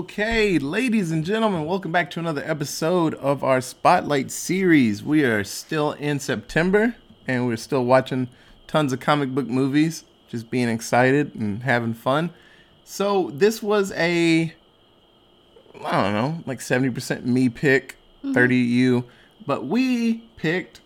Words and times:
Okay, 0.00 0.58
ladies 0.58 1.10
and 1.10 1.26
gentlemen, 1.26 1.66
welcome 1.66 1.92
back 1.92 2.10
to 2.12 2.20
another 2.20 2.42
episode 2.46 3.12
of 3.16 3.44
our 3.44 3.60
Spotlight 3.60 4.30
series. 4.30 5.04
We 5.04 5.24
are 5.24 5.44
still 5.44 5.92
in 5.92 6.20
September 6.20 6.96
and 7.28 7.46
we're 7.46 7.58
still 7.58 7.84
watching 7.84 8.30
tons 8.66 8.94
of 8.94 9.00
comic 9.00 9.34
book 9.34 9.46
movies, 9.46 10.04
just 10.26 10.50
being 10.50 10.70
excited 10.70 11.34
and 11.34 11.64
having 11.64 11.92
fun. 11.92 12.30
So, 12.82 13.30
this 13.34 13.62
was 13.62 13.92
a 13.92 14.54
I 15.84 16.02
don't 16.02 16.14
know, 16.14 16.42
like 16.46 16.60
70% 16.60 17.26
me 17.26 17.50
pick, 17.50 17.96
mm-hmm. 18.24 18.32
30 18.32 18.56
you, 18.56 19.04
but 19.46 19.66
we 19.66 20.24
picked 20.38 20.80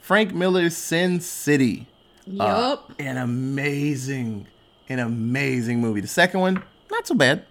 Frank 0.00 0.34
Miller's 0.34 0.76
Sin 0.76 1.20
City. 1.20 1.86
Yup. 2.26 2.90
Uh, 2.90 2.94
an 2.98 3.16
amazing, 3.16 4.48
an 4.88 4.98
amazing 4.98 5.80
movie. 5.80 6.00
The 6.00 6.08
second 6.08 6.40
one, 6.40 6.64
not 6.90 7.06
so 7.06 7.14
bad, 7.14 7.44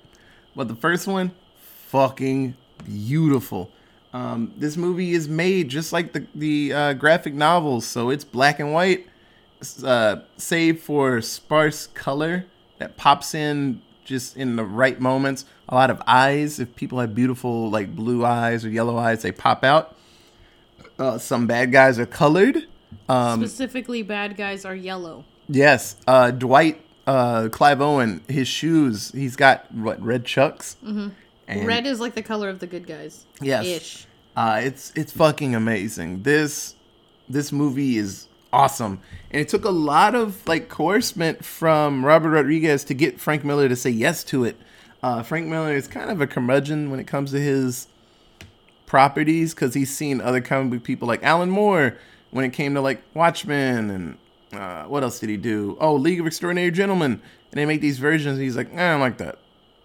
but 0.55 0.67
the 0.67 0.75
first 0.75 1.07
one, 1.07 1.31
fucking 1.87 2.55
beautiful. 2.85 3.71
Um, 4.13 4.53
this 4.57 4.77
movie 4.77 5.11
is 5.11 5.27
made 5.27 5.69
just 5.69 5.91
like 5.91 6.13
the 6.13 6.25
the 6.33 6.73
uh, 6.73 6.93
graphic 6.93 7.33
novels, 7.33 7.85
so 7.85 8.09
it's 8.09 8.23
black 8.23 8.59
and 8.59 8.71
white, 8.71 9.07
uh, 9.83 10.17
save 10.37 10.81
for 10.81 11.21
sparse 11.21 11.87
color 11.87 12.45
that 12.77 12.95
pops 12.97 13.33
in 13.33 13.81
just 14.05 14.37
in 14.37 14.55
the 14.55 14.63
right 14.63 14.99
moments. 14.99 15.45
A 15.67 15.75
lot 15.75 15.89
of 15.89 16.01
eyes. 16.07 16.59
If 16.59 16.75
people 16.75 16.99
have 16.99 17.13
beautiful 17.13 17.69
like 17.69 17.95
blue 17.95 18.23
eyes 18.23 18.63
or 18.63 18.69
yellow 18.69 18.97
eyes, 18.97 19.23
they 19.23 19.31
pop 19.31 19.63
out. 19.63 19.97
Uh, 20.97 21.17
some 21.17 21.47
bad 21.47 21.71
guys 21.71 21.99
are 21.99 22.05
colored. 22.05 22.67
Um, 23.09 23.41
Specifically, 23.41 24.01
bad 24.01 24.37
guys 24.37 24.63
are 24.63 24.75
yellow. 24.75 25.25
Yes, 25.49 25.97
uh, 26.07 26.31
Dwight, 26.31 26.81
uh, 27.07 27.49
Clive 27.51 27.81
Owen, 27.81 28.21
his 28.27 28.47
shoes. 28.47 29.11
He's 29.11 29.35
got 29.35 29.71
what 29.73 30.01
red 30.01 30.25
chucks. 30.25 30.77
Mm-hmm. 30.83 31.09
And, 31.47 31.67
Red 31.67 31.85
is 31.85 31.99
like 31.99 32.15
the 32.15 32.23
color 32.23 32.49
of 32.49 32.59
the 32.59 32.67
good 32.67 32.87
guys. 32.87 33.25
Yes. 33.39 33.65
Ish. 33.65 34.07
Uh, 34.35 34.61
it's 34.63 34.91
it's 34.95 35.11
fucking 35.11 35.55
amazing. 35.55 36.23
This 36.23 36.75
this 37.29 37.51
movie 37.51 37.97
is 37.97 38.27
awesome, 38.51 38.99
and 39.31 39.41
it 39.41 39.47
took 39.47 39.63
a 39.63 39.69
lot 39.69 40.15
of 40.15 40.45
like 40.47 40.69
coercement 40.69 41.45
from 41.45 42.03
Robert 42.03 42.31
Rodriguez 42.31 42.83
to 42.85 42.93
get 42.93 43.19
Frank 43.19 43.43
Miller 43.43 43.69
to 43.69 43.75
say 43.75 43.91
yes 43.91 44.23
to 44.25 44.43
it. 44.43 44.57
Uh, 45.03 45.21
Frank 45.21 45.47
Miller 45.47 45.73
is 45.73 45.87
kind 45.87 46.09
of 46.09 46.19
a 46.19 46.27
curmudgeon 46.27 46.89
when 46.89 46.99
it 46.99 47.05
comes 47.05 47.31
to 47.31 47.39
his 47.39 47.87
properties 48.87 49.53
because 49.53 49.73
he's 49.73 49.95
seen 49.95 50.19
other 50.19 50.41
comic 50.41 50.71
book 50.71 50.83
people 50.83 51.07
like 51.07 51.23
Alan 51.23 51.49
Moore 51.49 51.97
when 52.31 52.43
it 52.43 52.53
came 52.53 52.73
to 52.73 52.81
like 52.81 53.01
Watchmen 53.13 53.89
and 53.89 54.17
uh, 54.57 54.85
what 54.85 55.03
else 55.03 55.19
did 55.19 55.29
he 55.29 55.37
do? 55.37 55.77
Oh, 55.79 55.95
League 55.95 56.19
of 56.19 56.27
Extraordinary 56.27 56.71
Gentlemen, 56.71 57.11
and 57.11 57.21
they 57.51 57.65
make 57.65 57.81
these 57.81 57.99
versions. 57.99 58.39
he's 58.39 58.57
like, 58.57 58.73
I 58.73 58.91
don't 58.91 58.99
like 58.99 59.17
that. 59.17 59.37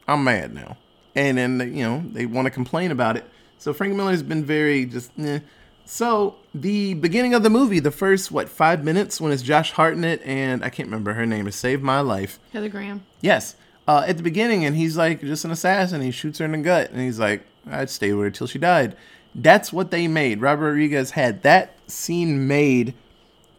I'm 0.09 0.25
mad 0.25 0.55
now, 0.55 0.77
and 1.15 1.39
then 1.39 1.61
you 1.75 1.85
know 1.85 2.03
they 2.13 2.27
want 2.27 2.47
to 2.47 2.51
complain 2.51 2.91
about 2.91 3.17
it. 3.17 3.25
So 3.59 3.73
Frank 3.73 3.95
Miller's 3.95 4.23
been 4.23 4.45
very 4.45 4.87
just. 4.87 5.13
Eh. 5.19 5.41
So 5.85 6.37
the 6.55 6.95
beginning 6.95 7.35
of 7.35 7.43
the 7.43 7.51
movie, 7.51 7.81
the 7.81 7.91
first 7.91 8.31
what 8.31 8.49
five 8.49 8.85
minutes 8.85 9.21
when 9.21 9.33
it's 9.33 9.43
Josh 9.43 9.73
Hartnett 9.73 10.23
and 10.25 10.65
I 10.65 10.71
can't 10.71 10.87
remember 10.87 11.15
her 11.15 11.27
name. 11.27 11.47
It 11.47 11.53
saved 11.53 11.83
my 11.83 12.01
life. 12.01 12.39
Heather 12.53 12.69
Graham. 12.69 13.05
Yes. 13.21 13.57
Uh, 13.89 14.05
at 14.07 14.17
the 14.17 14.23
beginning, 14.23 14.65
and 14.65 14.77
he's 14.77 14.97
like 14.97 15.21
just 15.21 15.45
an 15.45 15.51
assassin. 15.51 16.01
He 16.01 16.11
shoots 16.13 16.39
her 16.39 16.45
in 16.45 16.53
the 16.53 16.59
gut, 16.59 16.91
and 16.91 17.01
he's 17.01 17.19
like, 17.19 17.45
"I'd 17.69 17.91
stay 17.91 18.13
with 18.13 18.25
her 18.25 18.31
till 18.31 18.47
she 18.47 18.59
died." 18.59 18.97
That's 19.35 19.73
what 19.73 19.91
they 19.91 20.07
made. 20.09 20.41
Robert 20.41 20.67
Rodriguez 20.67 21.13
had 21.13 21.43
that 21.43 21.75
scene 21.87 22.47
made 22.47 22.95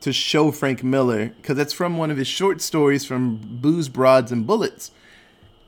to 0.02 0.12
show 0.14 0.52
Frank 0.52 0.84
Miller 0.84 1.28
because 1.28 1.56
that's 1.58 1.74
from 1.74 1.98
one 1.98 2.12
of 2.12 2.18
his 2.18 2.28
short 2.28 2.62
stories 2.62 3.06
from 3.06 3.38
Booze, 3.38 3.88
Broads, 3.90 4.32
and 4.32 4.46
Bullets. 4.46 4.92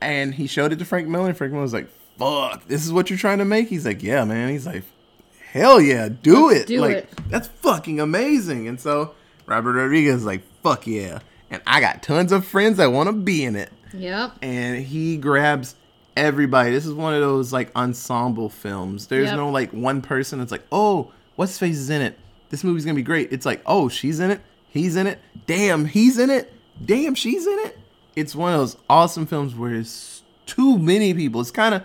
And 0.02 0.36
he 0.36 0.48
showed 0.48 0.74
it 0.74 0.80
to 0.80 0.86
Frank 0.86 1.08
Miller, 1.08 1.30
and 1.30 1.38
Frank 1.38 1.54
Miller 1.54 1.64
was 1.64 1.74
like, 1.74 1.88
"Fuck, 2.18 2.68
this 2.68 2.86
is 2.86 2.92
what 2.92 3.10
you're 3.10 3.20
trying 3.20 3.38
to 3.38 3.46
make." 3.46 3.70
He's 3.70 3.86
like, 3.86 4.04
"Yeah, 4.04 4.26
man." 4.26 4.50
He's 4.50 4.66
like, 4.66 4.84
"Hell 5.52 5.80
yeah, 5.80 6.10
do 6.10 6.48
Let's 6.48 6.62
it!" 6.62 6.68
do 6.68 6.82
like 6.82 6.98
it. 6.98 7.10
that's 7.30 7.48
fucking 7.48 8.00
amazing. 8.00 8.68
And 8.68 8.80
so 8.80 9.14
Robert 9.46 9.74
Rodriguez 9.74 10.16
is 10.18 10.26
like, 10.26 10.42
"Fuck 10.62 10.88
yeah!" 10.88 11.20
And 11.50 11.62
I 11.68 11.80
got 11.80 12.04
tons 12.04 12.32
of 12.32 12.46
friends 12.46 12.78
that 12.78 12.92
want 12.92 13.08
to 13.08 13.14
be 13.14 13.46
in 13.46 13.56
it 13.56 13.72
Yep. 13.94 14.32
and 14.42 14.84
he 14.84 15.18
grabs 15.18 15.76
everybody. 16.18 16.72
This 16.72 16.86
is 16.88 16.94
one 16.94 17.14
of 17.14 17.22
those 17.22 17.54
like 17.54 17.72
ensemble 17.76 18.50
films. 18.50 19.06
There's 19.08 19.28
Yep. 19.28 19.38
no 19.38 19.50
like 19.52 19.72
one 19.72 20.02
person 20.02 20.40
that's 20.40 20.52
like, 20.52 20.66
oh, 20.72 21.12
what's 21.36 21.60
face 21.60 21.78
is 21.78 21.90
in 21.92 22.02
it? 22.02 22.18
This 22.54 22.64
movie's 22.64 22.86
gonna 22.86 22.94
be 22.94 23.02
great. 23.02 23.34
It's 23.34 23.48
like, 23.48 23.64
oh, 23.66 23.90
she's 23.90 24.20
in 24.20 24.30
it, 24.30 24.40
he's 24.70 24.96
in 24.96 25.08
it, 25.08 25.18
damn, 25.48 25.86
he's 25.86 26.20
in 26.20 26.30
it, 26.30 26.54
damn, 26.86 27.16
she's 27.16 27.48
in 27.48 27.58
it. 27.62 27.80
It's 28.16 28.36
one 28.36 28.54
of 28.54 28.60
those 28.60 28.78
awesome 28.88 29.26
films 29.26 29.56
where 29.56 29.74
it's 29.74 30.22
too 30.46 30.78
many 30.78 31.16
people. 31.16 31.42
It's 31.42 31.50
kind 31.50 31.74
of 31.74 31.82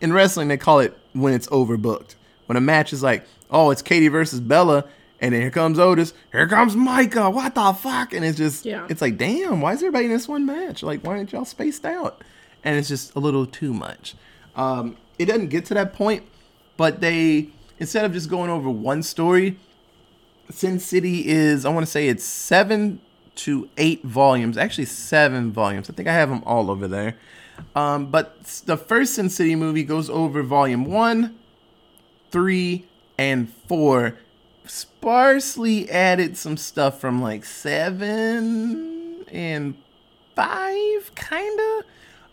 in 0.00 0.12
wrestling 0.12 0.46
they 0.46 0.56
call 0.56 0.78
it 0.78 0.96
when 1.12 1.32
it's 1.34 1.48
overbooked. 1.48 2.14
When 2.46 2.56
a 2.56 2.60
match 2.60 2.92
is 2.92 3.02
like, 3.02 3.26
oh, 3.50 3.70
it's 3.72 3.82
Katie 3.82 4.06
versus 4.06 4.38
Bella. 4.38 4.84
And 5.20 5.34
then 5.34 5.40
here 5.40 5.50
comes 5.50 5.80
Otis. 5.80 6.14
Here 6.30 6.46
comes 6.46 6.76
Micah. 6.76 7.28
What 7.28 7.56
the 7.56 7.72
fuck? 7.72 8.12
And 8.12 8.24
it's 8.24 8.38
just, 8.38 8.64
Yeah. 8.64 8.86
it's 8.88 9.02
like, 9.02 9.18
damn, 9.18 9.60
why 9.60 9.72
is 9.72 9.80
everybody 9.80 10.04
in 10.04 10.12
this 10.12 10.28
one 10.28 10.46
match? 10.46 10.84
Like, 10.84 11.04
why 11.04 11.16
aren't 11.16 11.32
y'all 11.32 11.44
spaced 11.44 11.84
out? 11.84 12.22
And 12.62 12.78
it's 12.78 12.86
just 12.88 13.16
a 13.16 13.18
little 13.18 13.44
too 13.44 13.74
much. 13.74 14.14
Um, 14.54 14.96
it 15.18 15.24
doesn't 15.26 15.48
get 15.48 15.64
to 15.66 15.74
that 15.74 15.94
point, 15.94 16.22
but 16.76 17.00
they, 17.00 17.48
instead 17.80 18.04
of 18.04 18.12
just 18.12 18.30
going 18.30 18.50
over 18.50 18.70
one 18.70 19.02
story, 19.02 19.56
Sin 20.50 20.78
City 20.78 21.28
is, 21.28 21.64
I 21.64 21.70
want 21.70 21.86
to 21.86 21.90
say 21.90 22.08
it's 22.08 22.24
seven 22.24 23.00
to 23.34 23.68
eight 23.76 24.02
volumes. 24.02 24.56
Actually, 24.58 24.84
seven 24.86 25.52
volumes. 25.52 25.88
I 25.88 25.92
think 25.94 26.08
I 26.08 26.12
have 26.12 26.28
them 26.28 26.42
all 26.44 26.70
over 26.70 26.86
there. 26.86 27.16
Um, 27.74 28.06
but 28.06 28.42
the 28.66 28.76
first 28.76 29.14
Sin 29.14 29.30
City 29.30 29.56
movie 29.56 29.84
goes 29.84 30.10
over 30.10 30.42
volume 30.42 30.84
one, 30.84 31.38
three, 32.30 32.86
and 33.18 33.52
four. 33.66 34.18
Sparsely 34.64 35.90
added 35.90 36.36
some 36.36 36.56
stuff 36.56 37.00
from 37.00 37.20
like 37.20 37.44
seven 37.44 39.24
and 39.30 39.74
five, 40.34 41.14
kinda. 41.14 41.84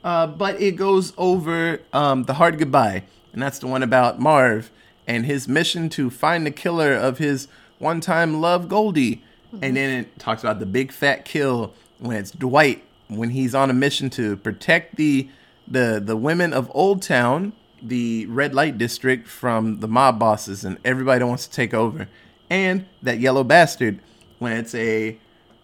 Uh, 0.03 0.27
but 0.27 0.61
it 0.61 0.75
goes 0.75 1.13
over 1.17 1.81
um, 1.91 2.23
the 2.23 2.35
hard 2.35 2.57
goodbye, 2.57 3.03
and 3.33 3.41
that's 3.41 3.59
the 3.59 3.67
one 3.67 3.83
about 3.83 4.19
Marv 4.19 4.71
and 5.07 5.25
his 5.25 5.47
mission 5.47 5.89
to 5.89 6.09
find 6.09 6.45
the 6.45 6.51
killer 6.51 6.93
of 6.93 7.17
his 7.17 7.47
one-time 7.79 8.39
love, 8.41 8.69
Goldie. 8.69 9.23
And 9.61 9.75
then 9.75 10.01
it 10.01 10.19
talks 10.19 10.43
about 10.43 10.59
the 10.59 10.67
big 10.67 10.91
fat 10.91 11.25
kill 11.25 11.73
when 11.97 12.17
it's 12.17 12.31
Dwight 12.31 12.83
when 13.09 13.31
he's 13.31 13.55
on 13.55 13.69
a 13.69 13.73
mission 13.73 14.09
to 14.11 14.37
protect 14.37 14.95
the 14.95 15.27
the 15.67 16.01
the 16.03 16.15
women 16.15 16.53
of 16.53 16.71
Old 16.73 17.01
Town, 17.01 17.53
the 17.81 18.25
red 18.27 18.53
light 18.53 18.77
district, 18.77 19.27
from 19.27 19.79
the 19.79 19.87
mob 19.87 20.19
bosses 20.19 20.63
and 20.63 20.77
everybody 20.85 21.19
that 21.19 21.27
wants 21.27 21.47
to 21.47 21.51
take 21.51 21.73
over. 21.73 22.07
And 22.49 22.85
that 23.01 23.19
yellow 23.19 23.43
bastard 23.43 23.99
when 24.39 24.53
it's 24.53 24.73
a 24.73 25.17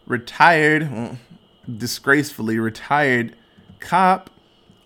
retired, 0.06 0.92
well, 0.92 1.18
disgracefully 1.78 2.60
retired 2.60 3.36
cop 3.80 4.30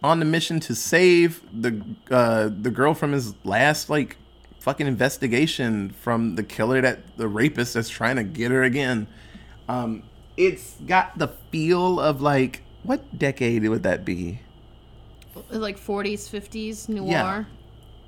on 0.02 0.20
the 0.20 0.26
mission 0.26 0.60
to 0.62 0.76
save 0.76 1.42
the 1.54 1.82
uh, 2.12 2.50
the 2.50 2.70
girl 2.70 2.94
from 2.94 3.12
his 3.12 3.34
last 3.44 3.90
like 3.90 4.18
fucking 4.60 4.88
investigation 4.88 5.90
from 5.90 6.36
the 6.36 6.44
killer 6.44 6.82
that 6.82 7.18
the 7.18 7.28
rapist 7.28 7.74
that's 7.74 7.90
trying 7.90 8.18
to 8.18 8.24
get 8.24 8.52
her 8.52 8.64
again. 8.64 9.08
Um, 9.68 10.04
it's 10.38 10.76
got 10.86 11.18
the 11.18 11.30
feel 11.52 12.00
of 12.00 12.22
like 12.22 12.62
what 12.84 13.18
decade 13.18 13.68
would 13.68 13.84
that 13.84 14.06
be? 14.06 14.40
Like 15.50 15.78
40s, 15.80 16.30
50s, 16.30 16.90
noir. 16.90 17.08
Yeah. 17.10 17.44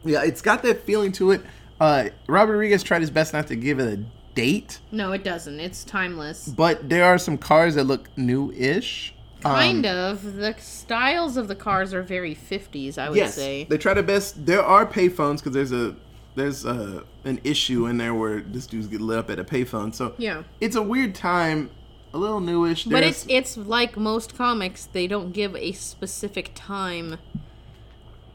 Yeah, 0.04 0.24
it's 0.24 0.42
got 0.42 0.64
that 0.64 0.82
feeling 0.82 1.12
to 1.14 1.32
it. 1.32 1.42
Uh, 1.80 2.06
Robert 2.28 2.54
Rodriguez 2.54 2.84
tried 2.84 3.02
his 3.02 3.12
best 3.12 3.34
not 3.34 3.48
to 3.48 3.56
give 3.56 3.80
it 3.80 3.94
a 4.00 4.04
date, 4.34 4.80
No, 4.92 5.12
it 5.12 5.24
doesn't. 5.24 5.60
It's 5.60 5.84
timeless. 5.84 6.48
but 6.48 6.88
there 6.90 7.04
are 7.04 7.18
some 7.18 7.38
cars 7.38 7.76
that 7.76 7.84
look 7.84 8.10
new-ish. 8.18 9.14
Um, 9.44 9.52
Kind 9.54 9.86
of. 9.86 10.36
The 10.38 10.56
styles 10.60 11.36
of 11.38 11.48
the 11.48 11.56
cars 11.56 11.94
are 11.94 12.02
very 12.02 12.34
50s, 12.36 12.98
I 12.98 13.10
would 13.10 13.18
yes, 13.18 13.36
say. 13.36 13.66
they 13.66 13.78
try 13.78 13.94
their 13.94 14.04
best. 14.04 14.46
There 14.46 14.64
are 14.64 14.86
payphones 14.86 15.38
because 15.38 15.54
there's 15.54 15.72
a 15.72 15.96
there's 16.36 16.66
a, 16.66 17.04
an 17.24 17.40
issue 17.44 17.88
in 17.88 17.98
there 17.98 18.14
where 18.14 18.42
this 18.42 18.68
dude's 18.68 18.88
get 18.88 19.02
lit 19.02 19.18
up 19.18 19.30
at 19.30 19.40
a 19.40 19.44
payphone. 19.44 19.94
So 19.94 20.14
Yeah. 20.18 20.44
it's 20.60 20.76
a 20.76 20.82
weird 20.82 21.16
time, 21.16 21.70
a 22.14 22.18
little 22.18 22.40
newish. 22.40 22.86
But 22.86 23.04
it's 23.04 23.26
it's 23.28 23.58
like 23.58 23.98
most 23.98 24.36
comics, 24.38 24.86
they 24.86 25.08
don't 25.08 25.32
give 25.32 25.56
a 25.56 25.72
specific 25.74 26.52
time 26.56 27.18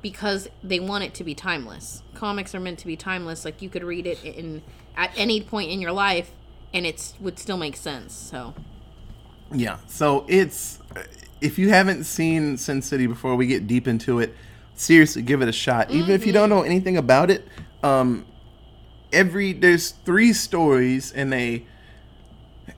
because 0.03 0.49
they 0.63 0.79
want 0.79 1.05
it 1.05 1.15
to 1.15 1.25
be 1.25 1.35
timeless. 1.35 2.03
Comics 2.15 2.55
are 2.55 2.61
meant 2.61 2.79
to 2.81 2.87
be 2.87 2.97
timeless. 2.97 3.45
Like 3.45 3.63
you 3.63 3.69
could 3.69 3.83
read 3.83 4.07
it 4.07 4.23
in 4.25 4.63
at 4.97 5.11
any 5.17 5.41
point 5.41 5.71
in 5.71 5.81
your 5.81 5.93
life 5.93 6.31
and 6.73 6.87
it 6.87 7.15
would 7.21 7.39
still 7.39 7.57
make 7.57 7.77
sense. 7.77 8.15
So 8.15 8.55
Yeah. 9.53 9.79
So 9.87 10.25
it's 10.29 10.79
if 11.41 11.59
you 11.59 11.71
haven't 11.71 12.05
seen 12.05 12.57
Sin 12.57 12.83
City 12.83 13.07
before 13.07 13.37
we 13.37 13.47
get 13.47 13.67
deep 13.67 13.89
into 13.89 14.21
it, 14.21 14.35
seriously 14.75 15.23
give 15.23 15.43
it 15.43 15.49
a 15.49 15.53
shot. 15.53 15.91
Even 15.91 16.11
if 16.11 16.27
you 16.27 16.33
don't 16.33 16.51
mm-hmm. 16.51 16.59
know 16.59 16.65
anything 16.65 16.97
about 16.97 17.31
it, 17.31 17.47
um 17.83 18.25
every 19.13 19.53
there's 19.53 19.91
three 19.91 20.33
stories 20.33 21.13
and 21.13 21.33
they 21.33 21.65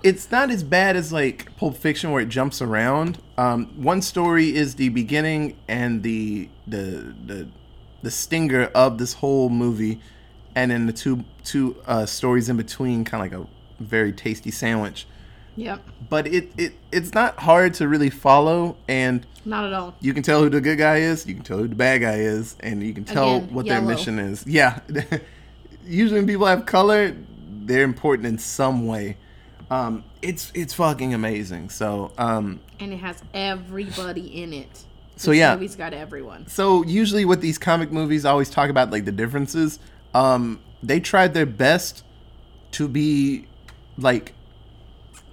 it's 0.02 0.30
not 0.30 0.50
as 0.50 0.62
bad 0.62 0.96
as 0.96 1.12
like 1.12 1.54
Pulp 1.56 1.76
Fiction 1.76 2.10
where 2.10 2.22
it 2.22 2.28
jumps 2.28 2.62
around. 2.62 3.18
Um, 3.36 3.66
one 3.82 4.02
story 4.02 4.54
is 4.54 4.74
the 4.76 4.90
beginning 4.90 5.56
and 5.66 6.02
the 6.02 6.48
the 6.66 7.14
the 7.24 7.48
the 8.02 8.10
stinger 8.10 8.64
of 8.74 8.98
this 8.98 9.14
whole 9.14 9.48
movie, 9.48 10.00
and 10.54 10.70
then 10.70 10.86
the 10.86 10.92
two 10.92 11.24
two 11.44 11.76
uh, 11.86 12.06
stories 12.06 12.48
in 12.48 12.56
between, 12.56 13.04
kind 13.04 13.32
of 13.32 13.40
like 13.40 13.48
a 13.48 13.82
very 13.82 14.12
tasty 14.12 14.50
sandwich. 14.50 15.06
Yep. 15.58 15.80
But 16.08 16.26
it, 16.28 16.50
it 16.56 16.72
it's 16.92 17.12
not 17.14 17.38
hard 17.40 17.74
to 17.74 17.88
really 17.88 18.10
follow, 18.10 18.76
and 18.86 19.26
Not 19.44 19.64
at 19.64 19.72
all. 19.72 19.94
you 20.00 20.14
can 20.14 20.22
tell 20.22 20.40
who 20.42 20.48
the 20.48 20.60
good 20.60 20.78
guy 20.78 20.98
is, 20.98 21.26
you 21.26 21.34
can 21.34 21.42
tell 21.42 21.58
who 21.58 21.68
the 21.68 21.74
bad 21.74 22.00
guy 22.00 22.16
is, 22.18 22.56
and 22.60 22.82
you 22.82 22.94
can 22.94 23.04
tell 23.04 23.36
Again, 23.38 23.54
what 23.54 23.66
yellow. 23.66 23.80
their 23.86 23.88
mission 23.96 24.18
is. 24.18 24.46
Yeah. 24.46 24.78
Usually 25.84 26.20
when 26.20 26.26
people 26.26 26.46
have 26.46 26.64
color, 26.66 27.16
they're 27.62 27.82
important 27.82 28.26
in 28.28 28.38
some 28.38 28.86
way. 28.86 29.16
Um, 29.70 30.04
it's 30.22 30.50
it's 30.54 30.74
fucking 30.74 31.12
amazing. 31.14 31.70
So 31.70 32.12
um, 32.18 32.60
And 32.80 32.92
it 32.92 32.98
has 32.98 33.22
everybody 33.34 34.42
in 34.42 34.52
it. 34.52 34.84
So, 35.16 35.30
This 35.32 35.38
yeah. 35.40 35.54
movie's 35.54 35.74
got 35.76 35.92
everyone. 35.92 36.46
so 36.46 36.84
usually 36.84 37.24
with 37.24 37.40
these 37.40 37.58
comic 37.58 37.90
movies, 37.90 38.24
I 38.24 38.30
always 38.30 38.48
talk 38.50 38.70
about 38.70 38.90
like 38.92 39.04
the 39.04 39.12
differences. 39.12 39.80
Um, 40.14 40.60
they 40.82 41.00
tried 41.00 41.34
their 41.34 41.46
best 41.46 42.04
to 42.72 42.86
be 42.86 43.46
like 43.96 44.32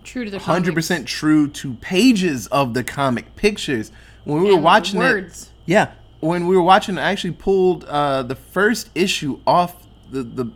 True 0.06 0.24
to 0.24 0.32
the 0.32 0.40
hundred 0.40 0.72
comics. 0.72 0.88
percent 0.88 1.08
true 1.08 1.48
to 1.50 1.74
pages 1.76 2.48
of 2.48 2.74
the 2.74 2.84
comic 2.84 3.36
pictures. 3.36 3.92
When 4.24 4.42
we 4.42 4.50
were 4.50 4.56
And 4.56 4.64
watching 4.64 5.00
words. 5.00 5.44
it, 5.44 5.50
yeah, 5.66 5.92
when 6.22 6.48
we 6.48 6.56
were 6.56 6.62
watching, 6.64 6.98
I 6.98 7.12
actually 7.12 7.34
pulled 7.34 7.84
uh, 7.86 8.24
the 8.24 8.36
first 8.36 8.90
issue 8.96 9.40
off 9.46 9.86
the 10.12 10.24
the 10.24 10.52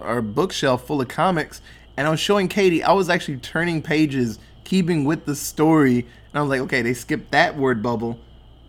our 0.00 0.20
bookshelf 0.22 0.86
full 0.86 1.00
of 1.00 1.08
comics, 1.08 1.60
and 1.96 2.06
I 2.06 2.10
was 2.10 2.20
showing 2.20 2.48
Katie. 2.48 2.82
I 2.84 2.92
was 2.92 3.08
actually 3.08 3.38
turning 3.38 3.82
pages, 3.82 4.38
keeping 4.64 5.04
with 5.04 5.24
the 5.24 5.34
story, 5.34 5.98
and 6.00 6.34
I 6.34 6.40
was 6.42 6.50
like, 6.50 6.60
okay, 6.62 6.82
they 6.82 6.94
skipped 6.94 7.30
that 7.32 7.56
word 7.56 7.82
bubble 7.82 8.18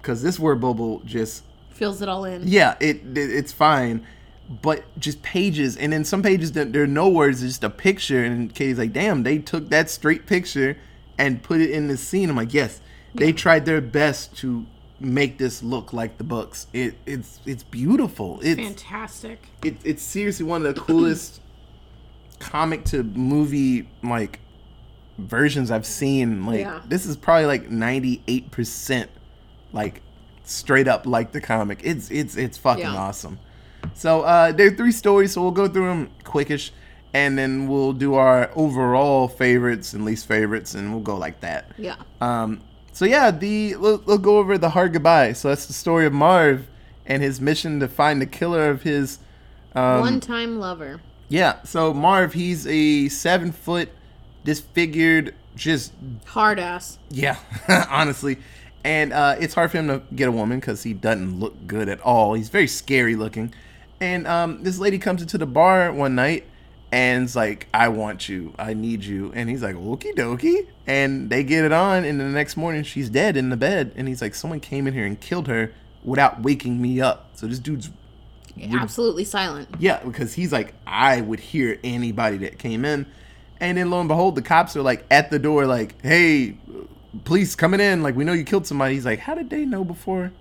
because 0.02 0.22
this 0.24 0.40
word 0.40 0.62
bubble 0.62 1.02
just 1.06 1.44
Fills 1.72 2.02
it 2.02 2.10
all 2.10 2.26
in. 2.26 2.44
yeah, 2.46 2.76
it, 2.80 2.98
it 3.18 3.18
it's 3.32 3.52
fine, 3.52 4.06
but 4.50 4.84
just 5.00 5.22
pages, 5.22 5.78
and 5.78 5.94
then 5.94 6.04
some 6.04 6.24
pages 6.24 6.54
that 6.54 6.74
there 6.74 6.84
are 6.84 6.88
no 6.88 7.08
words, 7.08 7.44
it's 7.44 7.54
just 7.54 7.64
a 7.64 7.70
picture, 7.70 8.24
and 8.24 8.54
Katie's 8.54 8.80
like, 8.80 8.94
"Damn, 8.94 9.24
they 9.24 9.38
took 9.38 9.70
that 9.70 9.90
straight 9.90 10.26
picture 10.26 10.76
and 11.18 11.44
put 11.44 11.62
it 11.62 11.70
in 11.70 11.88
the 11.88 11.98
scene." 11.98 12.30
I'm 12.30 12.36
like, 12.36 12.54
"Yes, 12.54 12.82
they 13.14 13.32
tried 13.32 13.66
their 13.66 13.82
best 13.82 14.36
to 14.38 14.66
make 15.00 15.38
this 15.38 15.62
look 15.64 15.94
like 15.94 16.18
the 16.18 16.24
books. 16.24 16.68
It 16.74 16.96
it's 17.06 17.40
it's 17.46 17.64
beautiful. 17.64 18.40
It's 18.42 18.60
Fantastic. 18.60 19.48
it, 19.64 19.78
it's 19.84 20.02
seriously 20.04 20.46
one 20.46 20.66
of 20.66 20.74
the 20.76 20.82
coolest 20.82 21.42
comic 22.40 22.86
to 22.86 23.04
movie 23.04 23.88
like 24.04 24.40
versions 25.18 25.72
I've 25.72 25.86
seen. 25.86 26.46
Like 26.46 26.62
Yeah. 26.62 26.82
this 26.88 27.06
is 27.06 27.16
probably 27.18 27.46
like 27.46 27.70
ninety 27.70 28.22
eight 28.28 28.52
percent 28.52 29.10
like 29.74 30.02
straight 30.44 30.88
up 30.88 31.06
like 31.06 31.32
the 31.34 31.42
comic. 31.42 31.82
It's 31.84 32.10
it's 32.12 32.36
it's 32.36 32.58
fucking 32.58 32.84
Yeah. 32.84 32.96
awesome. 32.96 33.40
So 33.96 34.22
uh 34.22 34.52
there 34.52 34.68
are 34.68 34.72
three 34.76 34.92
stories, 34.92 35.34
so 35.34 35.42
we'll 35.42 35.52
go 35.52 35.68
through 35.68 35.88
them 35.88 36.10
quickish 36.24 36.72
and 37.14 37.38
then 37.38 37.68
we'll 37.68 37.94
do 37.94 38.14
our 38.16 38.52
overall 38.56 39.28
favorites 39.28 39.94
and 39.94 40.06
least 40.06 40.28
favorites 40.28 40.76
and 40.76 40.92
we'll 40.92 41.02
go 41.04 41.18
like 41.18 41.40
that. 41.42 41.72
Yeah. 41.78 41.96
Um, 42.22 42.62
so 42.94 43.06
yeah, 43.06 43.32
the 43.32 43.76
we'll, 43.78 44.02
we'll 44.06 44.18
go 44.20 44.38
over 44.38 44.58
the 44.58 44.70
hard 44.70 44.94
goodbye. 44.94 45.34
So 45.34 45.48
that's 45.50 45.66
the 45.66 45.74
story 45.74 46.06
of 46.06 46.14
Marv 46.14 46.68
and 47.06 47.24
his 47.24 47.42
mission 47.42 47.80
to 47.80 47.88
find 47.88 48.22
the 48.22 48.26
killer 48.28 48.70
of 48.70 48.84
his. 48.84 49.20
Um, 49.76 50.02
One 50.02 50.20
time 50.20 50.60
lover. 50.60 51.02
yeah, 51.30 51.62
so 51.64 51.94
Marv, 51.94 52.34
he's 52.34 52.66
a 52.68 53.08
seven 53.10 53.52
foot, 53.52 53.90
disfigured, 54.44 55.34
just 55.56 55.94
Hard 56.26 56.60
ass. 56.60 56.98
yeah, 57.10 57.38
honestly, 57.90 58.38
and 58.84 59.14
uh, 59.14 59.36
it's 59.40 59.54
hard 59.54 59.72
for 59.72 59.78
him 59.78 59.88
to 59.88 60.02
get 60.16 60.28
a 60.28 60.32
woman 60.32 60.60
because 60.60 60.84
he 60.84 60.94
doesn't 60.94 61.40
look 61.40 61.56
good 61.68 61.88
at 61.90 62.00
all. 62.02 62.34
He's 62.34 62.50
very 62.50 62.68
scary 62.68 63.16
looking, 63.16 63.54
and 64.02 64.28
um, 64.28 64.64
this 64.64 64.80
lady 64.80 65.00
comes 65.00 65.22
into 65.22 65.38
the 65.38 65.46
bar 65.46 65.92
one 65.92 66.16
night 66.16 66.46
and's 66.92 67.36
like, 67.36 67.68
"I 67.74 67.90
want 67.90 68.28
you, 68.30 68.54
I 68.58 68.74
need 68.74 69.04
you," 69.04 69.32
and 69.36 69.50
he's 69.50 69.62
like, 69.62 69.76
"Okie 69.76 70.16
dokie," 70.16 70.68
and 70.88 71.30
they 71.30 71.44
get 71.44 71.64
it 71.66 71.72
on, 71.72 72.04
and 72.04 72.20
the 72.20 72.24
next 72.26 72.58
morning 72.58 72.84
she's 72.84 73.10
dead 73.10 73.38
in 73.38 73.50
the 73.50 73.58
bed, 73.58 73.92
and 73.96 74.08
he's 74.08 74.22
like, 74.22 74.34
"Someone 74.34 74.60
came 74.60 74.88
in 74.88 74.94
here 74.94 75.06
and 75.06 75.20
killed 75.20 75.48
her 75.48 75.72
without 76.04 76.42
waking 76.42 76.82
me 76.82 77.00
up." 77.00 77.30
So 77.36 77.48
this 77.48 77.60
dude's 77.60 77.90
Absolutely 78.72 79.24
silent. 79.24 79.70
yeah, 79.80 80.04
because 80.04 80.34
he's 80.34 80.52
like, 80.52 80.74
I 80.86 81.22
would 81.22 81.40
hear 81.40 81.80
anybody 81.84 82.38
that 82.40 82.60
came 82.60 82.84
in. 82.84 83.06
And 83.62 83.78
then 83.78 83.90
lo 83.90 84.00
and 84.00 84.10
behold, 84.10 84.36
the 84.36 84.42
cops 84.42 84.76
are 84.76 84.82
like 84.82 85.06
at 85.10 85.30
the 85.32 85.40
door, 85.40 85.66
like, 85.66 86.02
hey, 86.02 86.58
police 87.24 87.56
coming 87.56 87.80
in. 87.80 88.04
Like, 88.04 88.16
we 88.16 88.26
know 88.26 88.34
you 88.34 88.44
killed 88.44 88.68
somebody. 88.68 88.96
He's 88.96 89.06
like, 89.06 89.20
how 89.20 89.36
did 89.36 89.50
they 89.50 89.64
know 89.64 89.84
before 89.86 90.32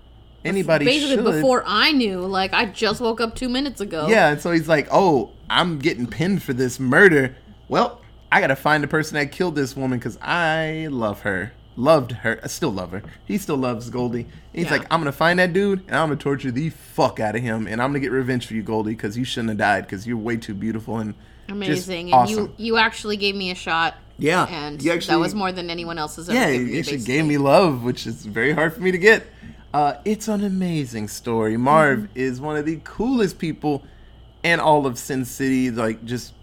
anybody 0.45 0.85
Basically, 0.85 1.15
should? 1.15 1.23
before 1.25 1.63
I 1.65 1.91
knew, 1.91 2.21
like, 2.21 2.53
I 2.53 2.65
just 2.65 3.01
woke 3.01 3.19
up 3.21 3.35
two 3.35 3.49
minutes 3.49 3.81
ago. 3.81 4.07
Yeah, 4.07 4.29
and 4.29 4.41
so 4.41 4.51
he's 4.51 4.67
like, 4.67 4.87
oh, 4.91 5.31
I'm 5.49 5.79
getting 5.79 6.07
pinned 6.07 6.43
for 6.43 6.53
this 6.53 6.79
murder. 6.79 7.35
Well, 7.67 8.01
I 8.31 8.41
got 8.41 8.47
to 8.47 8.55
find 8.55 8.83
the 8.83 8.87
person 8.87 9.15
that 9.15 9.31
killed 9.31 9.55
this 9.55 9.75
woman 9.75 9.99
because 9.99 10.17
I 10.21 10.87
love 10.91 11.21
her. 11.21 11.53
Loved 11.75 12.11
her. 12.11 12.39
I 12.43 12.47
still 12.47 12.71
love 12.71 12.91
her. 12.91 13.01
He 13.25 13.37
still 13.37 13.55
loves 13.55 13.89
Goldie. 13.89 14.21
And 14.23 14.29
he's 14.53 14.65
Yeah. 14.65 14.71
like, 14.73 14.87
I'm 14.91 15.03
to 15.05 15.11
find 15.13 15.39
that 15.39 15.53
dude 15.53 15.81
and 15.87 15.95
I'm 15.95 16.09
to 16.09 16.15
torture 16.17 16.51
the 16.51 16.69
fuck 16.69 17.19
out 17.21 17.35
of 17.35 17.41
him. 17.41 17.67
And 17.67 17.81
I'm 17.81 17.93
to 17.93 17.99
get 17.99 18.11
revenge 18.11 18.45
for 18.47 18.53
you, 18.53 18.61
Goldie, 18.63 18.91
because 18.91 19.17
you 19.17 19.23
shouldn't 19.23 19.49
have 19.49 19.57
died 19.59 19.85
because 19.85 20.05
you're 20.05 20.17
way 20.17 20.35
too 20.37 20.53
beautiful 20.53 20.97
and 20.97 21.13
Amazing. 21.47 22.13
And 22.13 22.29
you 22.29 22.53
you 22.57 22.77
actually 22.77 23.17
gave 23.17 23.35
me 23.35 23.49
a 23.51 23.55
shot. 23.55 23.95
Yeah, 24.17 24.45
And 24.47 24.83
you 24.83 24.99
that 24.99 25.17
was 25.17 25.33
more 25.33 25.51
than 25.53 25.69
anyone 25.69 25.97
else 25.97 26.17
has 26.17 26.29
ever 26.29 26.37
yeah, 26.37 26.47
me. 26.47 26.53
actually 26.57 26.71
basically. 26.73 27.05
gave 27.05 27.25
me 27.25 27.37
love, 27.37 27.83
which 27.83 28.05
is 28.05 28.25
very 28.25 28.51
hard 28.51 28.73
for 28.73 28.81
me 28.81 28.91
to 28.91 28.97
get. 28.97 29.25
Uh, 29.73 29.95
it's 30.05 30.27
an 30.27 30.43
amazing 30.43 31.07
story. 31.07 31.55
Marv 31.57 31.99
Mm-hmm. 31.99 32.11
is 32.19 32.41
one 32.41 32.57
of 32.57 32.65
the 32.65 32.79
coolest 32.83 33.37
people 33.37 33.83
in 34.43 34.59
all 34.59 34.85
of 34.87 34.97
Sin 34.97 35.25
City, 35.25 35.69
like 35.69 36.03
just 36.05 36.33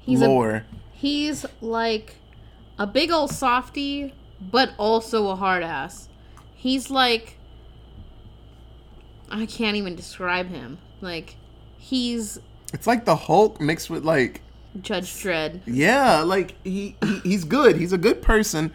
He's 0.00 0.20
a- 0.20 0.26
lore. 0.28 0.64
He's 0.92 1.46
like 1.60 2.16
a 2.78 2.86
big 2.86 3.10
old 3.10 3.30
softy, 3.30 4.12
but 4.40 4.70
also 4.78 5.28
a 5.28 5.36
hard 5.36 5.62
ass. 5.62 6.08
He's 6.54 6.90
like 6.90 7.36
I 9.30 9.46
can't 9.46 9.76
even 9.76 9.94
describe 9.96 10.48
him. 10.48 10.78
Like 11.00 11.36
he's 11.78 12.38
it's 12.72 12.86
like 12.86 13.04
the 13.04 13.16
Hulk 13.16 13.60
mixed 13.60 13.88
with 13.90 14.04
like 14.04 14.40
Judge 14.80 15.12
Dredd. 15.12 15.60
yeah, 15.66 16.20
like 16.22 16.54
he, 16.64 16.96
he 17.02 17.18
he's 17.20 17.44
good. 17.44 17.76
He's 17.76 17.92
a 17.92 17.98
good 17.98 18.20
person, 18.22 18.72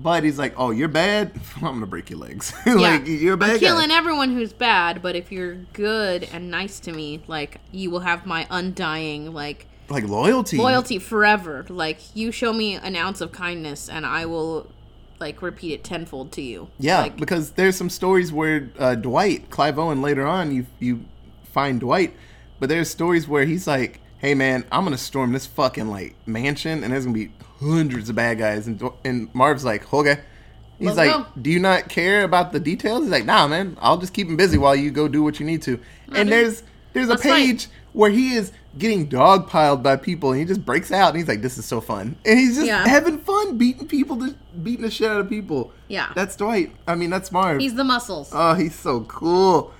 but 0.00 0.22
he's 0.24 0.38
like, 0.38 0.54
oh, 0.56 0.70
you're 0.70 0.88
bad. 0.88 1.32
I'm 1.56 1.62
gonna 1.62 1.86
break 1.86 2.10
your 2.10 2.18
legs. 2.20 2.52
like 2.66 3.06
Yeah. 3.06 3.12
you're 3.14 3.34
a 3.34 3.36
bad 3.36 3.50
I'm 3.50 3.56
guy. 3.56 3.60
killing 3.66 3.90
everyone 3.90 4.30
who's 4.32 4.52
bad, 4.52 5.02
but 5.02 5.16
if 5.16 5.32
you're 5.32 5.54
good 5.72 6.28
and 6.32 6.50
nice 6.50 6.80
to 6.80 6.92
me, 6.92 7.22
like 7.26 7.60
you 7.72 7.90
will 7.90 8.00
have 8.00 8.24
my 8.26 8.46
undying 8.50 9.32
like 9.32 9.66
like 9.88 10.04
loyalty. 10.04 10.56
loyalty 10.58 10.98
forever. 10.98 11.64
Like 11.68 11.98
you 12.14 12.30
show 12.30 12.52
me 12.52 12.74
an 12.74 12.94
ounce 12.96 13.20
of 13.20 13.32
kindness, 13.32 13.88
and 13.88 14.04
I 14.06 14.26
will 14.26 14.70
like 15.18 15.42
repeat 15.42 15.72
it 15.72 15.82
tenfold 15.82 16.30
to 16.32 16.42
you. 16.42 16.68
Yeah, 16.78 17.00
Like, 17.02 17.16
because 17.16 17.50
there's 17.52 17.74
some 17.76 17.90
stories 17.90 18.30
where 18.32 18.70
uh, 18.78 18.94
Dwight, 18.94 19.50
Clive 19.50 19.78
Owen, 19.78 20.00
later 20.02 20.26
on, 20.26 20.52
you 20.54 20.66
you 20.78 21.04
find 21.52 21.80
Dwight, 21.80 22.14
but 22.60 22.68
there's 22.68 22.88
stories 22.90 23.26
where 23.26 23.44
he's 23.46 23.66
like, 23.66 24.00
"Hey 24.18 24.34
man, 24.34 24.64
I'm 24.70 24.84
gonna 24.84 24.96
storm 24.98 25.32
this 25.32 25.46
fucking 25.46 25.88
like 25.88 26.14
mansion, 26.26 26.84
and 26.84 26.92
there's 26.92 27.04
gonna 27.04 27.14
be 27.18 27.32
hundreds 27.60 28.08
of 28.08 28.16
bad 28.16 28.38
guys," 28.38 28.66
and 28.66 28.82
and 29.04 29.28
Marv's 29.34 29.64
like, 29.64 29.92
"Okay." 29.92 30.18
He's 30.78 30.86
Let's 30.94 30.98
like, 30.98 31.10
go. 31.10 31.26
"Do 31.42 31.50
you 31.50 31.58
not 31.58 31.88
care 31.88 32.22
about 32.22 32.52
the 32.52 32.60
details?" 32.60 33.02
He's 33.02 33.10
like, 33.10 33.24
"Nah, 33.24 33.48
man. 33.48 33.76
I'll 33.80 33.98
just 33.98 34.12
keep 34.14 34.28
him 34.28 34.36
busy 34.36 34.58
while 34.58 34.76
you 34.76 34.90
go 34.92 35.08
do 35.08 35.22
what 35.22 35.40
you 35.40 35.46
need 35.46 35.62
to." 35.62 35.80
and 36.12 36.28
there's 36.30 36.62
there's 36.92 37.08
a 37.08 37.10
Let's 37.10 37.22
fight. 37.22 37.32
page 37.46 37.66
where 37.92 38.10
he 38.10 38.34
is 38.34 38.52
getting 38.78 39.08
dogpiled 39.08 39.82
by 39.82 39.96
people, 39.96 40.30
and 40.30 40.38
he 40.38 40.46
just 40.46 40.64
breaks 40.64 40.92
out, 40.92 41.08
and 41.08 41.16
he's 41.18 41.26
like, 41.26 41.42
"This 41.42 41.58
is 41.58 41.64
so 41.64 41.80
fun," 41.80 42.16
and 42.24 42.38
he's 42.38 42.54
just 42.54 42.66
Yeah. 42.68 42.86
having 42.86 43.18
fun 43.18 43.58
beating 43.58 43.88
people, 43.88 44.16
to, 44.18 44.34
beating 44.62 44.82
the 44.84 44.90
shit 44.90 45.10
out 45.10 45.20
of 45.20 45.28
people. 45.28 45.72
Yeah. 45.88 46.12
That's 46.14 46.36
Dwight. 46.36 46.76
I 46.86 46.94
mean, 46.94 47.10
that's 47.10 47.32
Marv. 47.32 47.60
he's 47.60 47.74
the 47.74 47.82
muscles. 47.84 48.30
oh, 48.32 48.54
he's 48.54 48.74
so 48.76 49.00
cool. 49.02 49.72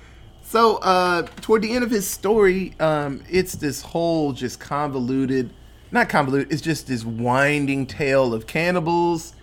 So, 0.42 0.76
uh, 0.78 1.22
toward 1.42 1.62
the 1.62 1.72
end 1.74 1.84
of 1.84 1.90
his 1.90 2.08
story, 2.08 2.74
um, 2.80 3.22
it's 3.30 3.52
this 3.52 3.82
whole 3.82 4.32
just 4.32 4.58
convoluted, 4.58 5.50
not 5.90 6.08
convoluted, 6.08 6.52
it's 6.52 6.62
just 6.62 6.86
this 6.86 7.04
winding 7.04 7.86
tale 7.86 8.34
of 8.34 8.46
cannibals 8.46 9.34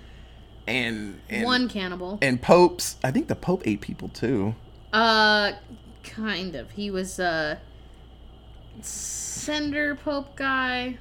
and, 0.68 1.20
and 1.30 1.44
One 1.46 1.70
cannibal. 1.70 2.18
and 2.22 2.42
popes. 2.42 2.98
I 3.04 3.12
think 3.12 3.28
the 3.28 3.36
pope 3.36 3.64
ate 3.66 3.82
people 3.82 4.10
too. 4.10 4.56
Uh, 4.94 5.54
kind 6.04 6.56
of. 6.56 6.72
He 6.72 6.90
was 6.90 7.20
a 7.20 7.60
cinder 8.82 9.96
pope 9.96 10.36
guy. 10.36 10.98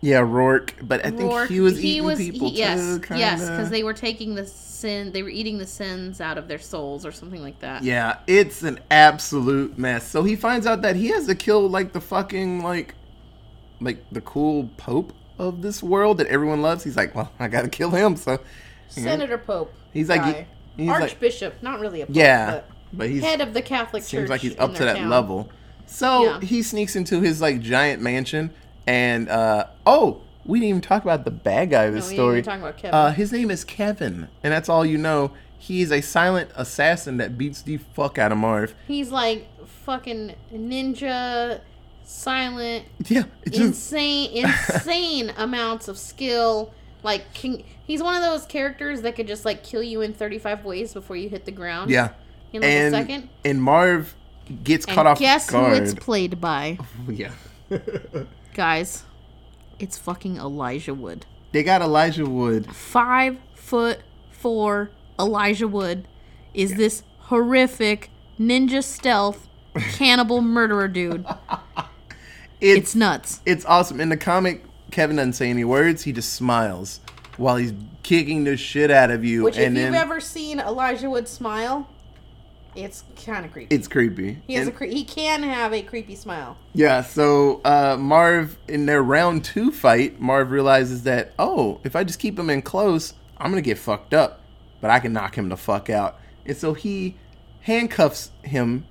Yeah, 0.00 0.20
Roark, 0.20 0.72
but 0.86 1.00
I 1.00 1.10
think 1.10 1.32
Roark. 1.32 1.48
he 1.48 1.60
was 1.60 1.82
eating 1.82 2.14
people 2.16 2.50
he- 2.50 2.58
yes, 2.58 2.78
too. 2.78 3.00
Kinda. 3.00 3.18
yes, 3.18 3.40
because 3.48 3.70
they 3.70 3.82
were 3.82 3.94
taking 3.94 4.34
the 4.34 4.44
sin. 4.46 5.12
They 5.12 5.22
were 5.22 5.30
eating 5.30 5.56
the 5.56 5.66
sins 5.66 6.20
out 6.20 6.36
of 6.36 6.46
their 6.46 6.58
souls, 6.58 7.06
or 7.06 7.12
something 7.12 7.40
like 7.42 7.58
that. 7.60 7.82
Yeah, 7.82 8.18
it's 8.26 8.62
an 8.62 8.80
absolute 8.90 9.78
mess. 9.78 10.06
So 10.06 10.22
he 10.22 10.36
finds 10.36 10.66
out 10.66 10.82
that 10.82 10.96
he 10.96 11.06
has 11.08 11.26
to 11.28 11.34
kill 11.34 11.70
like 11.70 11.94
the 11.94 12.02
fucking 12.02 12.62
like 12.62 12.94
like 13.80 13.98
the 14.12 14.20
cool 14.20 14.70
pope 14.76 15.12
of 15.38 15.62
this 15.62 15.82
world 15.82 16.18
that 16.18 16.26
everyone 16.28 16.62
loves. 16.62 16.84
He's 16.84 16.96
like, 16.96 17.14
well, 17.14 17.30
I 17.38 17.48
gotta 17.48 17.68
kill 17.68 17.90
him. 17.90 18.16
So 18.16 18.40
Senator 18.88 19.38
Pope. 19.38 19.72
He's 19.92 20.08
like- 20.08 20.20
guy. 20.22 20.46
he's 20.76 20.88
like- 20.88 21.02
Archbishop, 21.02 21.54
not 21.62 21.80
really 21.80 22.00
a 22.02 22.06
pope, 22.06 22.14
yeah, 22.16 22.50
but 22.50 22.68
but 22.92 23.08
he's 23.08 23.22
head 23.24 23.40
of 23.40 23.54
the 23.54 23.62
Catholic 23.62 24.02
Church. 24.02 24.10
seems 24.10 24.30
like 24.30 24.40
he's 24.40 24.56
up 24.58 24.74
to 24.76 24.84
that 24.84 24.96
town. 24.98 25.10
level. 25.10 25.48
So 25.86 26.24
Yeah. 26.24 26.40
he 26.40 26.62
sneaks 26.62 26.94
into 26.96 27.20
his 27.20 27.40
like 27.40 27.60
giant 27.60 28.00
mansion, 28.02 28.50
and 28.86 29.28
uh, 29.28 29.66
oh, 29.86 30.20
we 30.44 30.60
didn't 30.60 30.68
even 30.70 30.80
talk 30.80 31.02
about 31.02 31.24
the 31.24 31.30
bad 31.30 31.70
guy 31.70 31.84
of 31.84 31.94
this 31.94 32.08
No, 32.10 32.14
story. 32.16 32.38
even 32.38 32.44
talk 32.50 32.60
about 32.60 32.76
Kevin. 32.76 32.94
Uh, 32.94 33.10
his 33.12 33.32
name 33.32 33.50
is 33.50 33.64
Kevin, 33.64 34.28
and 34.42 34.52
that's 34.52 34.68
all 34.68 34.84
you 34.86 34.98
know. 34.98 35.32
He 35.58 35.80
is 35.80 35.90
a 35.90 36.02
silent 36.02 36.50
assassin 36.56 37.16
that 37.16 37.38
beats 37.38 37.62
the 37.62 37.78
fuck 37.78 38.18
out 38.18 38.30
of 38.32 38.38
Marv. 38.38 38.74
He's 38.86 39.10
like 39.10 39.48
fucking 39.84 40.34
ninja, 40.54 41.60
silent, 42.04 42.84
Yeah, 43.06 43.24
just 43.48 43.58
insane, 43.60 44.44
insane 44.74 45.32
amounts 45.36 45.88
of 45.88 45.98
skill. 45.98 46.72
Like 47.02 47.34
can, 47.34 47.62
he's 47.86 48.02
one 48.02 48.14
of 48.16 48.22
those 48.22 48.46
characters 48.46 49.02
that 49.02 49.14
could 49.16 49.26
just 49.26 49.44
like 49.44 49.62
kill 49.62 49.82
you 49.82 50.00
in 50.00 50.14
35 50.14 50.64
ways 50.64 50.94
before 50.94 51.16
you 51.16 51.28
hit 51.28 51.44
the 51.44 51.52
ground. 51.52 51.90
yeah. 51.90 52.10
In 52.52 52.62
like 52.62 52.70
and 52.70 52.94
a 52.94 52.98
second. 52.98 53.28
and 53.44 53.62
Marv 53.62 54.14
gets 54.62 54.86
And 54.86 54.94
caught 54.94 55.06
off 55.06 55.18
guess 55.18 55.50
guard. 55.50 55.76
who 55.76 55.82
it's 55.82 55.94
played 55.94 56.40
by, 56.40 56.78
oh, 57.08 57.10
yeah, 57.10 57.32
guys? 58.54 59.04
It's 59.78 59.98
fucking 59.98 60.36
Elijah 60.36 60.94
Wood. 60.94 61.26
they 61.52 61.62
got 61.64 61.82
Elijah 61.82 62.24
Wood. 62.26 62.72
Five 62.74 63.38
foot 63.54 64.00
four 64.30 64.90
Elijah 65.18 65.66
Wood 65.68 66.06
is 66.54 66.74
this 66.76 67.02
horrific 67.18 68.10
ninja 68.38 68.82
stealth 68.84 69.48
cannibal 69.94 70.40
murderer 70.40 70.86
dude. 70.86 71.26
It's 72.64 72.78
It's 72.80 72.94
nuts. 72.94 73.40
it's 73.44 73.64
awesome. 73.66 74.00
In 74.00 74.08
the 74.08 74.16
comic, 74.16 74.64
Kevin 74.90 75.16
doesn't 75.16 75.34
say 75.34 75.50
any 75.50 75.64
words. 75.64 76.02
He 76.04 76.12
just 76.12 76.32
smiles 76.32 77.00
while 77.36 77.56
he's 77.56 77.74
kicking 78.02 78.44
the 78.44 78.56
shit 78.56 78.90
out 78.90 79.10
of 79.10 79.24
you. 79.24 79.42
Which, 79.44 79.58
and 79.58 79.76
if 79.76 79.84
you've 79.84 79.94
ever 79.94 80.20
seen 80.20 80.60
Elijah 80.60 81.10
Wood 81.10 81.28
smile, 81.28 81.88
it's 82.74 83.04
kind 83.24 83.44
of 83.44 83.52
creepy. 83.52 83.74
it's 83.74 83.86
creepy. 83.86 84.38
he 84.46 84.54
has 84.54 84.66
And- 84.66 84.74
a 84.74 84.78
cre- 84.78 84.84
he 84.86 85.04
can 85.04 85.42
have 85.42 85.72
a 85.74 85.82
creepy 85.82 86.14
smile. 86.16 86.56
Yeah, 86.72 87.02
so 87.02 87.60
uh, 87.64 87.96
Marv, 87.98 88.56
in 88.66 88.86
their 88.86 89.02
round 89.02 89.44
two 89.44 89.70
fight, 89.70 90.20
Marv 90.20 90.50
realizes 90.50 91.02
that, 91.04 91.32
oh, 91.38 91.80
if 91.84 91.94
I 91.94 92.02
just 92.02 92.18
keep 92.18 92.38
him 92.38 92.48
in 92.50 92.62
close, 92.62 93.14
I'm 93.38 93.50
going 93.50 93.62
to 93.62 93.68
get 93.68 93.78
fucked 93.78 94.14
up. 94.14 94.40
But 94.80 94.90
I 94.90 94.98
can 95.00 95.12
knock 95.12 95.36
him 95.36 95.48
the 95.50 95.56
fuck 95.56 95.88
out. 95.90 96.18
And 96.46 96.56
so 96.56 96.74
he 96.74 97.16
handcuffs 97.62 98.30
him 98.42 98.86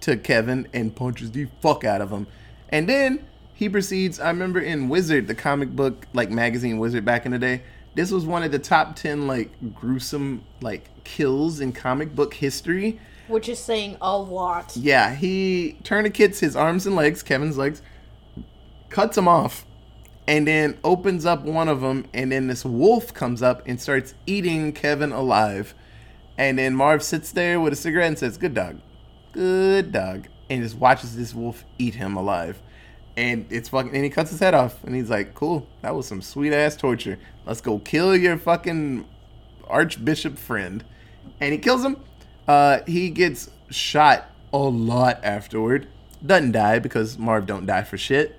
to 0.00 0.16
Kevin 0.16 0.68
and 0.72 0.94
punches 0.94 1.30
the 1.32 1.46
fuck 1.60 1.82
out 1.84 2.00
of 2.00 2.10
him. 2.10 2.26
And 2.74 2.88
then 2.88 3.24
he 3.54 3.68
proceeds, 3.68 4.18
I 4.18 4.26
remember 4.30 4.58
in 4.58 4.88
Wizard, 4.88 5.28
the 5.28 5.34
comic 5.36 5.70
book, 5.70 6.08
like 6.12 6.28
magazine 6.28 6.78
Wizard 6.78 7.04
back 7.04 7.24
in 7.24 7.30
the 7.30 7.38
day, 7.38 7.62
this 7.94 8.10
was 8.10 8.26
one 8.26 8.42
of 8.42 8.50
the 8.50 8.58
top 8.58 8.96
10, 8.96 9.28
like, 9.28 9.52
gruesome, 9.76 10.44
like, 10.60 10.90
kills 11.04 11.60
in 11.60 11.72
comic 11.72 12.16
book 12.16 12.34
history. 12.34 12.98
Which 13.28 13.48
is 13.48 13.60
saying 13.60 13.96
a 14.02 14.18
lot. 14.18 14.76
Yeah, 14.76 15.14
he 15.14 15.78
tourniquets 15.84 16.40
his 16.40 16.56
arms 16.56 16.84
and 16.84 16.96
legs, 16.96 17.22
Kevin's 17.22 17.56
legs, 17.56 17.80
cuts 18.88 19.14
them 19.14 19.28
off, 19.28 19.64
and 20.26 20.44
then 20.44 20.76
opens 20.82 21.24
up 21.24 21.42
one 21.42 21.68
of 21.68 21.80
them, 21.80 22.06
and 22.12 22.32
then 22.32 22.48
this 22.48 22.64
wolf 22.64 23.14
comes 23.14 23.40
up 23.40 23.62
and 23.66 23.80
starts 23.80 24.14
eating 24.26 24.72
Kevin 24.72 25.12
alive. 25.12 25.76
And 26.36 26.58
then 26.58 26.74
Marv 26.74 27.04
sits 27.04 27.30
there 27.30 27.60
with 27.60 27.72
a 27.72 27.76
cigarette 27.76 28.08
and 28.08 28.18
says, 28.18 28.36
Good 28.36 28.54
dog. 28.54 28.80
Good 29.30 29.92
dog. 29.92 30.26
And 30.50 30.62
just 30.62 30.76
watches 30.76 31.16
this 31.16 31.32
wolf 31.32 31.64
eat 31.78 31.94
him 31.94 32.16
alive. 32.16 32.60
And 33.16 33.46
it's 33.50 33.68
fucking, 33.68 33.94
and 33.94 34.02
he 34.02 34.10
cuts 34.10 34.30
his 34.30 34.40
head 34.40 34.54
off, 34.54 34.82
and 34.82 34.94
he's 34.94 35.10
like, 35.10 35.34
Cool, 35.34 35.66
that 35.82 35.94
was 35.94 36.06
some 36.06 36.20
sweet 36.20 36.52
ass 36.52 36.76
torture. 36.76 37.18
Let's 37.46 37.60
go 37.60 37.78
kill 37.78 38.16
your 38.16 38.36
fucking 38.36 39.06
archbishop 39.68 40.38
friend. 40.38 40.84
And 41.40 41.52
he 41.52 41.58
kills 41.58 41.84
him. 41.84 41.96
Uh, 42.46 42.80
he 42.86 43.10
gets 43.10 43.50
shot 43.70 44.30
a 44.52 44.58
lot 44.58 45.20
afterward. 45.22 45.88
Doesn't 46.24 46.52
die 46.52 46.78
because 46.78 47.18
Marv 47.18 47.46
don't 47.46 47.66
die 47.66 47.82
for 47.82 47.98
shit. 47.98 48.38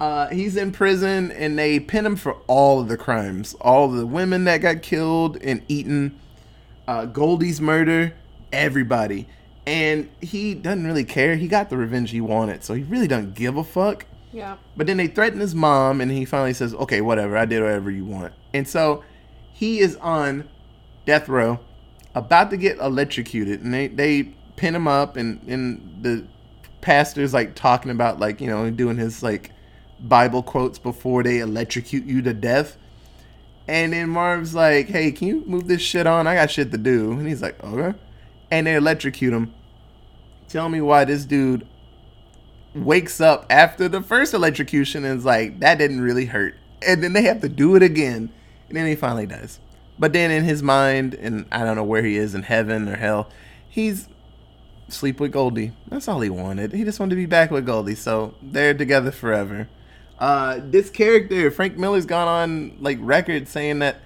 Uh, 0.00 0.28
he's 0.28 0.56
in 0.56 0.72
prison 0.72 1.30
and 1.30 1.58
they 1.58 1.78
pin 1.78 2.06
him 2.06 2.16
for 2.16 2.32
all 2.46 2.80
of 2.80 2.88
the 2.88 2.96
crimes, 2.96 3.54
all 3.60 3.88
the 3.88 4.06
women 4.06 4.44
that 4.44 4.58
got 4.58 4.80
killed 4.80 5.36
and 5.42 5.62
eaten, 5.68 6.18
uh, 6.88 7.04
Goldie's 7.04 7.60
murder, 7.60 8.14
everybody. 8.50 9.28
And 9.66 10.08
he 10.22 10.54
doesn't 10.54 10.86
really 10.86 11.04
care. 11.04 11.36
He 11.36 11.46
got 11.46 11.68
the 11.68 11.76
revenge 11.76 12.10
he 12.12 12.20
wanted, 12.20 12.64
so 12.64 12.72
he 12.72 12.82
really 12.82 13.06
doesn't 13.06 13.34
give 13.34 13.58
a 13.58 13.62
fuck. 13.62 14.06
Yeah. 14.32 14.56
But 14.76 14.86
then 14.86 14.96
they 14.96 15.08
threaten 15.08 15.40
his 15.40 15.54
mom, 15.54 16.00
and 16.00 16.10
he 16.10 16.24
finally 16.24 16.52
says, 16.52 16.74
"Okay, 16.74 17.00
whatever. 17.00 17.36
I 17.36 17.44
did 17.44 17.62
whatever 17.62 17.90
you 17.90 18.04
want." 18.04 18.32
And 18.54 18.66
so 18.66 19.02
he 19.52 19.80
is 19.80 19.96
on 19.96 20.48
death 21.04 21.28
row, 21.28 21.58
about 22.14 22.50
to 22.50 22.56
get 22.56 22.78
electrocuted, 22.78 23.62
and 23.62 23.74
they 23.74 23.88
they 23.88 24.34
pin 24.56 24.74
him 24.74 24.86
up, 24.86 25.16
and 25.16 25.40
and 25.48 25.98
the 26.02 26.26
pastor's 26.80 27.34
like 27.34 27.54
talking 27.54 27.90
about 27.90 28.20
like 28.20 28.40
you 28.40 28.46
know 28.46 28.70
doing 28.70 28.96
his 28.96 29.22
like 29.22 29.52
Bible 30.00 30.42
quotes 30.42 30.78
before 30.78 31.22
they 31.22 31.40
electrocute 31.40 32.04
you 32.04 32.22
to 32.22 32.32
death. 32.32 32.76
And 33.66 33.92
then 33.92 34.08
Marv's 34.08 34.54
like, 34.54 34.88
"Hey, 34.88 35.12
can 35.12 35.28
you 35.28 35.44
move 35.46 35.66
this 35.66 35.82
shit 35.82 36.06
on? 36.06 36.26
I 36.26 36.34
got 36.34 36.50
shit 36.50 36.70
to 36.72 36.78
do." 36.78 37.12
And 37.12 37.26
he's 37.26 37.42
like, 37.42 37.62
"Okay." 37.62 37.98
And 38.50 38.66
they 38.66 38.74
electrocute 38.74 39.32
him. 39.32 39.54
Tell 40.48 40.68
me 40.68 40.80
why 40.80 41.04
this 41.04 41.24
dude 41.24 41.66
wakes 42.74 43.20
up 43.20 43.46
after 43.50 43.88
the 43.88 44.00
first 44.00 44.34
electrocution 44.34 45.04
and 45.04 45.18
is 45.18 45.24
like, 45.24 45.60
that 45.60 45.78
didn't 45.78 46.00
really 46.00 46.26
hurt. 46.26 46.54
And 46.86 47.02
then 47.02 47.12
they 47.12 47.22
have 47.22 47.40
to 47.40 47.48
do 47.48 47.74
it 47.76 47.82
again. 47.82 48.30
And 48.68 48.76
then 48.76 48.86
he 48.86 48.94
finally 48.94 49.26
does. 49.26 49.60
But 49.98 50.12
then 50.12 50.30
in 50.30 50.44
his 50.44 50.62
mind, 50.62 51.14
and 51.14 51.46
I 51.52 51.64
don't 51.64 51.76
know 51.76 51.84
where 51.84 52.02
he 52.02 52.16
is 52.16 52.34
in 52.34 52.44
heaven 52.44 52.88
or 52.88 52.96
hell, 52.96 53.28
he's 53.68 54.08
sleep 54.88 55.20
with 55.20 55.32
Goldie. 55.32 55.72
That's 55.88 56.08
all 56.08 56.20
he 56.20 56.30
wanted. 56.30 56.72
He 56.72 56.84
just 56.84 56.98
wanted 56.98 57.10
to 57.10 57.16
be 57.16 57.26
back 57.26 57.50
with 57.50 57.66
Goldie. 57.66 57.94
So 57.94 58.34
they're 58.42 58.74
together 58.74 59.10
forever. 59.10 59.68
Uh, 60.18 60.60
this 60.62 60.90
character, 60.90 61.50
Frank 61.50 61.76
Miller's 61.76 62.06
gone 62.06 62.28
on 62.28 62.76
like 62.80 62.98
record 63.00 63.48
saying 63.48 63.78
that 63.80 64.00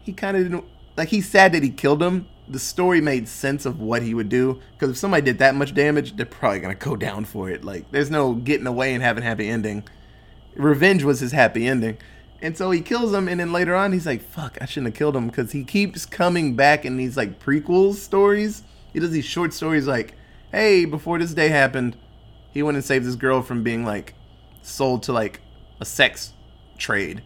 he 0.00 0.12
kind 0.12 0.36
of 0.36 0.44
didn't 0.44 0.64
like 0.96 1.08
he's 1.08 1.28
sad 1.28 1.52
that 1.52 1.62
he 1.62 1.70
killed 1.70 2.02
him. 2.02 2.28
The 2.48 2.58
story 2.58 3.00
made 3.00 3.26
sense 3.26 3.66
of 3.66 3.80
what 3.80 4.02
he 4.02 4.14
would 4.14 4.28
do 4.28 4.60
because 4.72 4.90
if 4.90 4.96
somebody 4.96 5.22
did 5.22 5.38
that 5.38 5.54
much 5.54 5.74
damage, 5.74 6.16
they're 6.16 6.26
probably 6.26 6.60
gonna 6.60 6.74
go 6.74 6.96
down 6.96 7.24
for 7.24 7.50
it. 7.50 7.64
Like 7.64 7.90
there's 7.90 8.10
no 8.10 8.34
getting 8.34 8.66
away 8.66 8.94
and 8.94 9.02
having 9.02 9.24
happy 9.24 9.48
ending. 9.48 9.84
Revenge 10.54 11.02
was 11.02 11.20
his 11.20 11.32
happy 11.32 11.66
ending. 11.66 11.98
And 12.42 12.56
so 12.56 12.70
he 12.70 12.80
kills 12.80 13.12
him, 13.12 13.28
and 13.28 13.40
then 13.40 13.52
later 13.52 13.74
on, 13.74 13.92
he's 13.92 14.06
like, 14.06 14.22
fuck, 14.22 14.58
I 14.60 14.66
shouldn't 14.66 14.92
have 14.92 14.98
killed 14.98 15.16
him 15.16 15.26
because 15.28 15.52
he 15.52 15.64
keeps 15.64 16.04
coming 16.04 16.54
back 16.54 16.84
in 16.84 16.96
these 16.96 17.16
like 17.16 17.40
prequels 17.40 17.94
stories. 17.94 18.62
He 18.92 19.00
does 19.00 19.10
these 19.10 19.24
short 19.24 19.54
stories 19.54 19.86
like, 19.86 20.14
hey, 20.52 20.84
before 20.84 21.18
this 21.18 21.34
day 21.34 21.48
happened, 21.48 21.96
he 22.52 22.62
went 22.62 22.76
and 22.76 22.84
saved 22.84 23.06
this 23.06 23.16
girl 23.16 23.42
from 23.42 23.62
being 23.62 23.84
like 23.84 24.14
sold 24.62 25.02
to 25.04 25.12
like 25.12 25.40
a 25.80 25.84
sex 25.84 26.34
trade. 26.78 27.22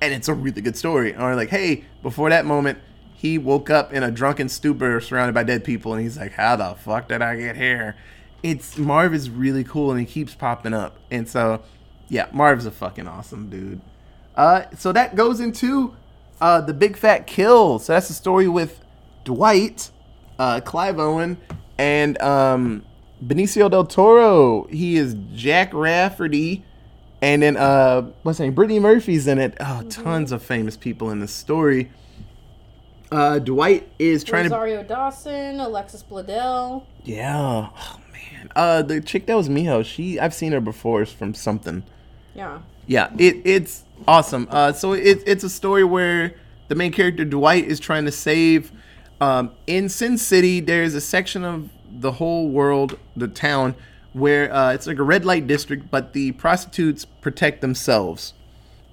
And 0.00 0.12
it's 0.12 0.28
a 0.28 0.34
really 0.34 0.62
good 0.62 0.76
story. 0.76 1.14
Or 1.14 1.36
like, 1.36 1.50
hey, 1.50 1.84
before 2.02 2.30
that 2.30 2.44
moment, 2.44 2.78
he 3.20 3.36
woke 3.36 3.68
up 3.68 3.92
in 3.92 4.02
a 4.02 4.10
drunken 4.10 4.48
stupor 4.48 4.98
surrounded 4.98 5.34
by 5.34 5.42
dead 5.42 5.62
people, 5.62 5.92
and 5.92 6.00
he's 6.00 6.16
like, 6.16 6.32
how 6.32 6.56
the 6.56 6.74
fuck 6.74 7.06
did 7.06 7.20
I 7.20 7.36
get 7.36 7.54
here? 7.54 7.94
It's 8.42 8.78
Marv 8.78 9.12
is 9.12 9.28
really 9.28 9.62
cool, 9.62 9.90
and 9.90 10.00
he 10.00 10.06
keeps 10.06 10.34
popping 10.34 10.72
up. 10.72 10.96
And 11.10 11.28
so, 11.28 11.60
yeah, 12.08 12.28
Marv's 12.32 12.64
a 12.64 12.70
fucking 12.70 13.06
awesome 13.06 13.50
dude. 13.50 13.82
Uh, 14.34 14.62
so 14.74 14.90
that 14.92 15.16
goes 15.16 15.38
into 15.38 15.94
uh, 16.40 16.62
the 16.62 16.72
big 16.72 16.96
fat 16.96 17.26
kill. 17.26 17.78
So 17.78 17.92
that's 17.92 18.08
the 18.08 18.14
story 18.14 18.48
with 18.48 18.80
Dwight, 19.24 19.90
uh, 20.38 20.62
Clive 20.62 20.98
Owen, 20.98 21.36
and 21.76 22.18
um, 22.22 22.86
Benicio 23.22 23.70
del 23.70 23.84
Toro. 23.84 24.64
He 24.68 24.96
is 24.96 25.14
Jack 25.34 25.74
Rafferty, 25.74 26.64
and 27.20 27.42
then 27.42 27.58
uh, 27.58 28.10
what's 28.22 28.38
his 28.38 28.46
name? 28.46 28.54
Brittany 28.54 28.80
Murphy's 28.80 29.26
in 29.26 29.38
it. 29.38 29.58
Oh, 29.60 29.82
tons 29.90 30.32
of 30.32 30.42
famous 30.42 30.78
people 30.78 31.10
in 31.10 31.20
this 31.20 31.32
story. 31.32 31.90
Uh, 33.10 33.38
Dwight 33.38 33.88
is 33.98 34.22
trying 34.22 34.44
to. 34.44 34.50
Rosario 34.50 34.82
Dawson, 34.84 35.60
Alexis 35.60 36.02
Bledel. 36.02 36.84
Yeah. 37.04 37.70
Oh 37.76 38.00
man. 38.12 38.52
Uh, 38.54 38.82
the 38.82 39.00
chick 39.00 39.26
that 39.26 39.36
was 39.36 39.48
Miho. 39.48 39.84
She 39.84 40.20
I've 40.20 40.34
seen 40.34 40.52
her 40.52 40.60
before 40.60 41.04
from 41.06 41.34
something. 41.34 41.82
Yeah. 42.34 42.60
Yeah, 42.86 43.10
it 43.18 43.42
it's 43.44 43.84
awesome. 44.08 44.48
Uh, 44.50 44.72
so 44.72 44.92
it, 44.92 45.22
it's 45.26 45.44
a 45.44 45.50
story 45.50 45.84
where 45.84 46.34
the 46.68 46.74
main 46.74 46.92
character 46.92 47.24
Dwight 47.24 47.64
is 47.64 47.78
trying 47.78 48.04
to 48.04 48.12
save. 48.12 48.72
Um, 49.20 49.52
in 49.66 49.88
Sin 49.88 50.16
City, 50.18 50.60
there's 50.60 50.94
a 50.94 51.00
section 51.00 51.44
of 51.44 51.68
the 51.90 52.12
whole 52.12 52.48
world, 52.48 52.98
the 53.16 53.28
town, 53.28 53.74
where 54.12 54.52
uh, 54.52 54.72
it's 54.72 54.86
like 54.86 54.98
a 54.98 55.02
red 55.02 55.24
light 55.24 55.46
district, 55.46 55.90
but 55.90 56.14
the 56.14 56.32
prostitutes 56.32 57.04
protect 57.04 57.60
themselves, 57.60 58.32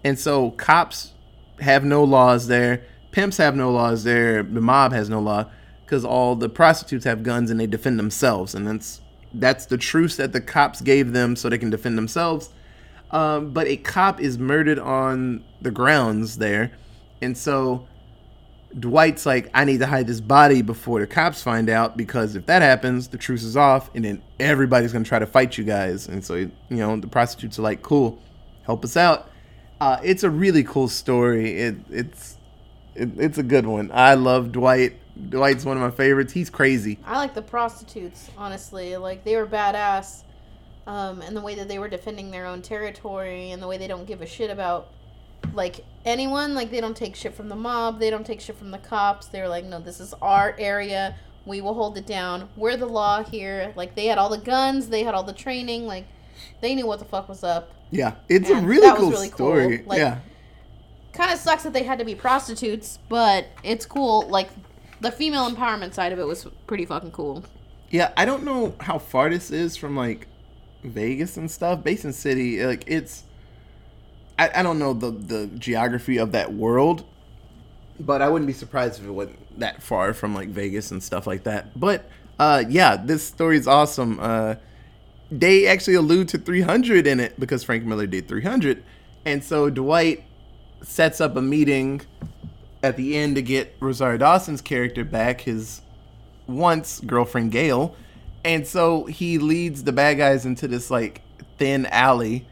and 0.03 0.19
so 0.19 0.51
cops 0.51 1.13
have 1.62 1.83
no 1.83 2.03
laws 2.03 2.47
there. 2.47 2.83
Pimps 3.17 3.38
have 3.38 3.55
no 3.55 3.71
laws 3.71 4.03
there. 4.03 4.43
The 4.43 4.62
mob 4.62 4.93
has 4.93 5.09
no 5.09 5.19
law 5.19 5.50
because 5.83 6.05
all 6.05 6.36
the 6.36 6.50
prostitutes 6.50 7.03
have 7.05 7.24
guns 7.24 7.50
and 7.50 7.59
they 7.59 7.65
defend 7.65 7.97
themselves, 7.97 8.53
and 8.53 8.67
that's 8.67 9.01
that's 9.33 9.65
the 9.65 9.75
truce 9.75 10.17
that 10.17 10.33
the 10.33 10.39
cops 10.39 10.81
gave 10.81 11.13
them 11.13 11.36
so 11.36 11.50
they 11.50 11.57
can 11.57 11.71
defend 11.71 11.97
themselves. 11.97 12.51
Um, 13.09 13.53
but 13.53 13.65
a 13.65 13.77
cop 13.77 14.21
is 14.21 14.38
murdered 14.38 14.77
on 14.77 15.43
the 15.63 15.71
grounds 15.71 16.38
there, 16.38 16.74
and 17.19 17.36
so 17.36 17.88
Dwight's 18.77 19.25
like, 19.25 19.50
I 19.51 19.65
need 19.65 19.79
to 19.79 19.88
hide 19.88 20.05
this 20.05 20.21
body 20.21 20.62
before 20.62 21.00
the 21.00 21.07
cops 21.07 21.41
find 21.41 21.71
out 21.71 21.97
because 21.97 22.36
if 22.36 22.45
that 22.45 22.62
happens, 22.62 23.07
the 23.07 23.17
truce 23.17 23.41
is 23.41 23.57
off, 23.57 23.89
and 23.95 24.05
then 24.05 24.21
everybody's 24.39 24.93
gonna 24.93 25.03
try 25.03 25.17
to 25.17 25.25
fight 25.25 25.57
you 25.57 25.63
guys. 25.63 26.07
And 26.07 26.24
so, 26.24 26.36
you 26.36 26.51
know, 26.69 26.95
the 26.97 27.07
prostitutes 27.07 27.57
are 27.57 27.63
like, 27.63 27.81
"Cool, 27.81 28.21
help 28.62 28.86
us 28.86 28.95
out." 28.95 29.31
Uh, 29.81 29.97
it's 30.03 30.21
a 30.21 30.29
really 30.29 30.63
cool 30.63 30.88
story. 30.88 31.59
It 31.59 31.77
it's 31.89 32.37
it, 32.98 33.10
it's 33.18 33.38
a 33.38 33.44
good 33.44 33.66
one. 33.66 33.92
I 33.94 34.16
love 34.16 34.51
Dwight. 34.51 34.94
Dwight's 35.30 35.66
one 35.66 35.77
of 35.77 35.84
my 35.84 35.92
favorites. 35.92 36.34
He's 36.34 36.50
crazy. 36.50 37.00
I 37.06 37.18
like 37.18 37.34
the 37.34 37.42
prostitutes, 37.42 38.30
honestly. 38.38 38.96
Like 38.98 39.24
they 39.24 39.36
were 39.36 39.48
badass, 39.48 40.24
um, 40.86 41.22
and 41.22 41.36
the 41.36 41.42
way 41.42 41.56
that 41.56 41.68
they 41.68 41.80
were 41.80 41.88
defending 41.89 42.32
their 42.32 42.46
own 42.46 42.62
territory, 42.62 43.51
and 43.51 43.62
the 43.62 43.68
way 43.68 43.77
they 43.77 43.88
don't 43.88 44.06
give 44.06 44.22
a 44.22 44.27
shit 44.27 44.50
about 44.51 44.89
like 45.54 45.84
anyone. 46.06 46.54
Like 46.54 46.70
they 46.72 46.82
don't 46.82 46.96
take 46.96 47.16
shit 47.16 47.34
from 47.34 47.50
the 47.50 47.56
mob. 47.56 48.00
They 48.00 48.10
don't 48.10 48.25
take 48.25 48.42
shit 48.42 48.58
from 48.58 48.72
the 48.72 48.77
cops. 48.77 49.27
They're 49.27 49.48
like, 49.50 49.66
no, 49.66 49.80
this 49.80 50.00
is 50.00 50.13
our 50.22 50.56
area. 50.60 51.16
We 51.46 51.62
will 51.62 51.74
hold 51.74 51.98
it 51.98 52.06
down. 52.06 52.50
We're 52.58 52.77
the 52.77 52.86
law 52.88 53.24
here. 53.24 53.74
Like 53.75 53.96
they 53.96 54.06
had 54.08 54.18
all 54.18 54.30
the 54.30 54.38
guns. 54.38 54.89
They 54.89 55.04
had 55.04 55.13
all 55.16 55.24
the 55.24 55.34
training. 55.34 55.88
Like 55.88 56.06
they 56.62 56.75
knew 56.75 56.86
what 56.86 57.00
the 57.00 57.06
fuck 57.06 57.27
was 57.30 57.44
up. 57.44 57.72
Yeah, 57.89 58.16
it's 58.27 58.50
And 58.50 58.66
a 58.66 58.68
really 58.68 58.96
cool 58.98 59.10
really 59.12 59.30
cool. 59.30 59.36
story. 59.38 59.84
Like- 59.86 59.98
yeah, 60.00 60.20
Kind 61.17 61.31
of 61.31 61.39
sucks 61.39 61.63
that 61.63 61.74
they 61.74 61.81
had 61.81 61.97
to 61.97 62.05
be 62.05 62.13
prostitutes, 62.13 63.00
but 63.09 63.47
it's 63.63 63.88
cool. 63.88 64.27
Like 64.29 64.50
the 65.01 65.12
female 65.12 65.50
empowerment 65.50 65.95
side 65.95 66.12
of 66.13 66.19
it 66.19 66.27
was 66.27 66.45
pretty 66.67 66.86
fucking 66.86 67.09
cool. 67.09 67.43
yeah. 67.89 68.12
I 68.15 68.24
don't 68.25 68.43
know 68.43 68.75
how 68.79 69.00
far 69.00 69.27
this 69.31 69.50
is 69.50 69.75
from 69.75 69.95
like 69.95 70.27
Vegas 70.83 71.36
and 71.36 71.50
stuff. 71.50 71.83
Basin 71.83 72.13
City, 72.13 72.63
like 72.63 72.83
it's. 72.86 73.24
I, 74.38 74.51
I 74.57 74.62
don't 74.62 74.77
know 74.77 74.93
the 74.93 75.09
the 75.09 75.47
geography 75.57 76.17
of 76.17 76.33
that 76.33 76.53
world, 76.53 77.03
but 78.00 78.21
I 78.21 78.29
wouldn't 78.29 78.45
be 78.45 78.53
surprised 78.53 79.00
if 79.00 79.07
it 79.07 79.12
wasn't 79.12 79.59
that 79.59 79.81
far 79.81 80.13
from 80.13 80.36
like 80.36 80.50
Vegas 80.50 80.91
and 80.91 81.01
stuff 81.01 81.25
like 81.25 81.45
that. 81.45 81.79
But 81.79 82.07
uh, 82.38 82.63
yeah, 82.69 82.95
this 82.95 83.25
story 83.25 83.57
is 83.57 83.67
awesome. 83.67 84.19
Uh, 84.19 84.53
they 85.31 85.65
actually 85.65 85.95
allude 85.95 86.27
to 86.27 86.38
300 86.38 87.07
in 87.07 87.19
it 87.19 87.39
because 87.39 87.63
Frank 87.63 87.86
Miller 87.86 88.05
did 88.05 88.27
300, 88.27 88.83
and 89.25 89.43
so 89.43 89.71
Dwight 89.71 90.24
sets 90.81 91.22
up 91.22 91.36
a 91.36 91.41
meeting 91.41 92.01
at 92.84 92.98
the 92.98 93.17
end 93.17 93.36
to 93.36 93.41
get 93.41 93.75
Rosario 93.79 94.17
Dawson's 94.17 94.62
character 94.62 95.03
back, 95.03 95.41
his 95.41 95.81
once 96.48 97.00
girlfriend 97.01 97.51
Gail, 97.51 97.96
and 98.46 98.65
so 98.65 99.05
he 99.05 99.38
leads 99.38 99.84
the 99.84 99.91
bad 99.91 100.17
guys 100.17 100.46
into 100.46 100.67
this 100.67 100.89
like 100.89 101.22
thin 101.57 101.86
alley, 101.88 102.48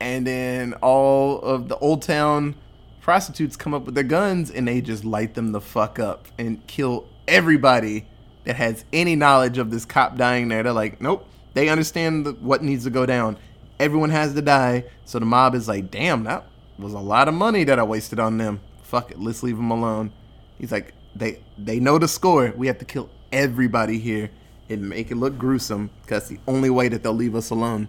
and 0.00 0.26
then 0.26 0.74
all 0.74 1.40
of 1.40 1.68
the 1.68 1.76
old 1.78 2.02
town 2.02 2.54
prostitutes 3.00 3.56
come 3.56 3.74
up 3.74 3.84
with 3.84 3.94
their 3.94 4.04
guns 4.04 4.50
and 4.50 4.68
they 4.68 4.80
just 4.80 5.04
light 5.04 5.34
them 5.34 5.52
the 5.52 5.60
fuck 5.60 5.98
up 5.98 6.28
and 6.38 6.64
kill 6.66 7.06
everybody 7.26 8.06
that 8.44 8.56
has 8.56 8.84
any 8.92 9.16
knowledge 9.16 9.58
of 9.58 9.70
this 9.70 9.84
cop 9.84 10.16
dying 10.16 10.48
there. 10.48 10.62
They're 10.62 10.72
like, 10.72 11.00
nope, 11.00 11.26
they 11.54 11.68
understand 11.68 12.26
the, 12.26 12.32
what 12.32 12.62
needs 12.62 12.84
to 12.84 12.90
go 12.90 13.06
down. 13.06 13.38
Everyone 13.78 14.10
has 14.10 14.34
to 14.34 14.42
die. 14.42 14.84
So 15.04 15.18
the 15.18 15.26
mob 15.26 15.54
is 15.54 15.66
like, 15.66 15.90
damn, 15.90 16.24
that 16.24 16.44
was 16.78 16.92
a 16.92 16.98
lot 16.98 17.28
of 17.28 17.34
money 17.34 17.64
that 17.64 17.78
I 17.78 17.82
wasted 17.82 18.18
on 18.18 18.38
them. 18.38 18.60
Fuck 18.82 19.10
it, 19.10 19.20
let's 19.20 19.42
leave 19.42 19.56
them 19.56 19.70
alone. 19.70 20.12
He's 20.58 20.72
like, 20.72 20.94
they 21.14 21.40
they 21.58 21.80
know 21.80 21.98
the 21.98 22.08
score. 22.08 22.52
We 22.56 22.66
have 22.66 22.78
to 22.78 22.84
kill 22.84 23.10
everybody 23.32 23.98
here 23.98 24.30
and 24.68 24.88
make 24.88 25.10
it 25.10 25.16
look 25.16 25.38
gruesome 25.38 25.90
because 26.02 26.28
the 26.28 26.38
only 26.46 26.70
way 26.70 26.88
that 26.88 27.02
they'll 27.02 27.12
leave 27.12 27.34
us 27.34 27.50
alone. 27.50 27.88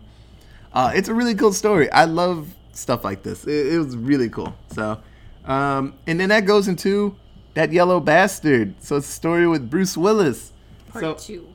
Uh, 0.73 0.91
it's 0.95 1.07
a 1.07 1.13
really 1.13 1.35
cool 1.35 1.53
story. 1.53 1.89
I 1.91 2.05
love 2.05 2.47
stuff 2.71 3.03
like 3.03 3.23
this. 3.23 3.45
It, 3.45 3.73
it 3.73 3.77
was 3.77 3.95
really 3.95 4.29
cool. 4.29 4.55
So, 4.73 4.99
um, 5.45 5.95
and 6.07 6.19
then 6.19 6.29
that 6.29 6.45
goes 6.45 6.67
into 6.67 7.15
that 7.53 7.71
yellow 7.71 7.99
bastard. 7.99 8.75
So 8.79 8.97
it's 8.97 9.07
a 9.07 9.11
story 9.11 9.47
with 9.47 9.69
Bruce 9.69 9.95
Willis. 9.95 10.51
Part 10.89 11.03
so, 11.03 11.13
two. 11.13 11.47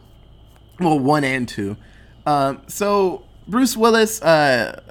well, 0.79 0.99
one 0.99 1.25
and 1.25 1.49
two. 1.49 1.77
Um, 2.27 2.63
so 2.69 3.25
Bruce 3.47 3.77
Willis, 3.77 4.23
uh, 4.23 4.83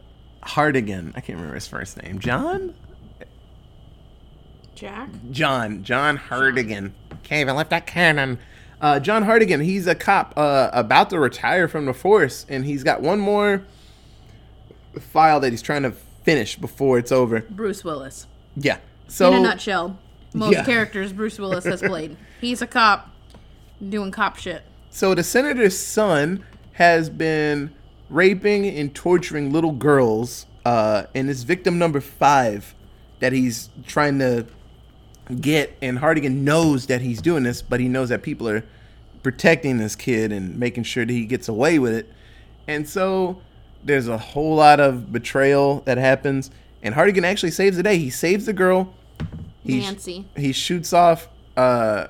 Hartigan. 0.48 1.14
I 1.16 1.22
can't 1.22 1.38
remember 1.38 1.56
his 1.56 1.68
first 1.68 2.02
name. 2.02 2.20
John. 2.20 2.74
Jack. 4.76 5.10
John. 5.32 5.84
John 5.84 6.18
Hartigan. 6.18 6.94
Can't 7.24 7.42
even 7.42 7.56
lift 7.56 7.70
that 7.72 7.88
cannon. 7.88 8.40
Uh, 8.80 9.00
John 9.00 9.24
Hartigan. 9.24 9.64
He's 9.64 9.88
a 9.88 9.96
cop 9.96 10.34
uh, 10.38 10.70
about 10.72 11.10
to 11.10 11.20
retire 11.20 11.68
from 11.68 11.86
the 11.86 11.94
force, 11.94 12.46
and 12.48 12.64
he's 12.66 12.84
got 12.84 13.02
one 13.02 13.20
more 13.20 13.64
file 15.00 15.40
that 15.40 15.50
he's 15.52 15.62
trying 15.64 15.84
to 15.84 15.92
finish 15.92 16.56
before 16.58 16.98
it's 17.00 17.12
over. 17.12 17.42
Bruce 17.42 17.84
Willis. 17.84 18.28
Yeah. 18.56 18.78
So 19.08 19.30
In 19.34 19.40
a 19.40 19.42
nutshell, 19.42 19.98
most 20.34 20.54
Yeah. 20.54 20.66
characters 20.66 21.12
Bruce 21.14 21.40
Willis 21.40 21.64
has 21.66 21.82
played. 21.84 22.18
He's 22.40 22.62
a 22.62 22.68
cop 22.68 23.10
doing 23.88 24.12
cop 24.12 24.38
shit. 24.38 24.64
So 24.92 25.16
the 25.16 25.24
senator's 25.24 25.78
son 25.78 26.44
has 26.74 27.10
been 27.10 27.74
raping 28.10 28.66
and 28.68 28.94
torturing 28.94 29.52
little 29.52 29.72
girls, 29.72 30.46
uh, 30.66 31.04
and 31.16 31.30
it's 31.30 31.44
victim 31.44 31.78
number 31.78 32.02
five 32.02 32.74
that 33.20 33.34
he's 33.34 33.70
trying 33.86 34.20
to 34.20 34.46
get. 35.42 35.76
And 35.82 36.00
Hartigan 36.00 36.44
knows 36.44 36.88
that 36.88 37.02
he's 37.02 37.22
doing 37.22 37.44
this, 37.44 37.62
but 37.62 37.80
he 37.80 37.88
knows 37.88 38.10
that 38.10 38.22
people 38.24 38.48
are 38.48 38.64
protecting 39.24 39.78
this 39.78 39.96
kid 39.96 40.32
and 40.32 40.58
making 40.58 40.84
sure 40.84 41.06
that 41.06 41.12
he 41.12 41.26
gets 41.26 41.48
away 41.48 41.80
with 41.80 41.94
it. 41.94 42.12
And 42.68 42.88
so 42.88 43.42
there's 43.84 44.08
a 44.08 44.18
whole 44.18 44.56
lot 44.56 44.80
of 44.80 45.12
betrayal 45.12 45.82
that 45.82 45.98
happens. 45.98 46.52
And 46.84 46.96
Hartigan 46.96 47.26
actually 47.26 47.52
saves 47.52 47.78
the 47.78 47.84
day. 47.84 47.98
He 47.98 48.10
saves 48.10 48.46
the 48.46 48.54
girl. 48.54 48.94
He 49.64 49.82
Nancy. 49.82 50.26
he 50.36 50.54
shoots 50.54 50.94
off 50.94 51.28
uh, 51.58 52.08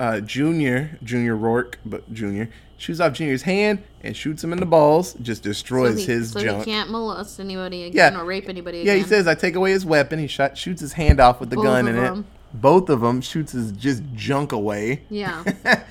uh, 0.00 0.20
Junior, 0.20 0.98
Junior 1.02 1.36
Roark, 1.36 1.74
but 1.84 2.12
Junior 2.12 2.48
shoots 2.76 3.00
off 3.00 3.12
Junior's 3.14 3.42
hand 3.42 3.82
and 4.02 4.16
shoots 4.16 4.42
him 4.44 4.52
in 4.52 4.58
the 4.60 4.66
balls. 4.66 5.14
Just 5.22 5.42
destroys 5.42 5.94
so 5.94 5.98
he, 6.00 6.12
his 6.18 6.32
so 6.32 6.40
junk. 6.40 6.64
he 6.64 6.70
can't 6.72 6.90
molest 6.90 7.38
anybody 7.40 7.84
again 7.84 8.12
Yeah. 8.14 8.20
or 8.20 8.24
rape 8.24 8.48
anybody 8.48 8.80
yeah, 8.80 8.94
he 8.94 9.02
says, 9.04 9.26
"I 9.28 9.34
take 9.34 9.54
away 9.54 9.70
his 9.70 9.86
weapon." 9.86 10.18
He 10.18 10.26
shot, 10.26 10.58
shoots 10.58 10.80
his 10.80 10.92
hand 10.94 11.20
off 11.20 11.40
with 11.40 11.50
the 11.50 11.56
Both 11.56 11.64
gun 11.64 11.88
in 11.88 11.96
it. 11.96 12.24
Both 12.52 12.88
of 12.90 13.00
them 13.00 13.20
shoots 13.20 13.52
his 13.52 13.72
just 13.72 14.02
junk 14.14 14.52
away. 14.52 15.02
Yeah. 15.10 15.44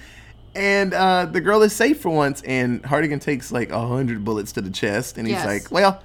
and 0.55 0.93
uh, 0.93 1.25
the 1.25 1.41
girl 1.41 1.61
is 1.63 1.73
safe 1.73 1.99
for 2.01 2.09
once. 2.09 2.41
And 2.43 2.83
Hartigan 2.85 3.19
takes 3.19 3.51
like 3.51 3.71
a 3.71 3.85
hundred 3.87 4.23
bullets 4.23 4.51
to 4.53 4.61
the 4.61 4.69
chest, 4.69 5.17
and 5.17 5.27
he's 5.27 5.35
Yes. 5.37 5.45
like, 5.45 5.71
"Well, 5.71 6.01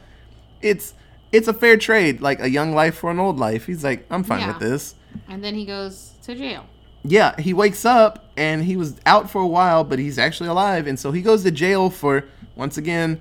it's 0.62 0.94
it's 1.32 1.48
a 1.48 1.52
fair 1.52 1.76
trade, 1.76 2.20
like 2.20 2.40
a 2.40 2.48
young 2.48 2.74
life 2.74 2.96
for 2.96 3.10
an 3.10 3.18
old 3.20 3.38
life." 3.38 3.66
He's 3.66 3.84
like, 3.84 4.06
"I'm 4.10 4.22
fine 4.24 4.40
Yeah. 4.40 4.48
with 4.48 4.58
this." 4.60 4.94
and 5.28 5.42
then 5.42 5.54
he 5.54 5.64
goes 5.64 6.12
to 6.22 6.34
jail. 6.34 6.64
Yeah, 7.04 7.38
he 7.40 7.52
wakes 7.54 7.84
up 7.84 8.24
and 8.36 8.64
he 8.64 8.76
was 8.76 8.96
out 9.06 9.30
for 9.30 9.40
a 9.40 9.46
while, 9.46 9.84
but 9.84 9.98
he's 9.98 10.18
actually 10.18 10.48
alive, 10.48 10.86
and 10.86 10.98
so 10.98 11.12
he 11.12 11.22
goes 11.22 11.42
to 11.44 11.50
jail 11.50 11.90
for 11.90 12.24
once 12.56 12.76
again 12.76 13.20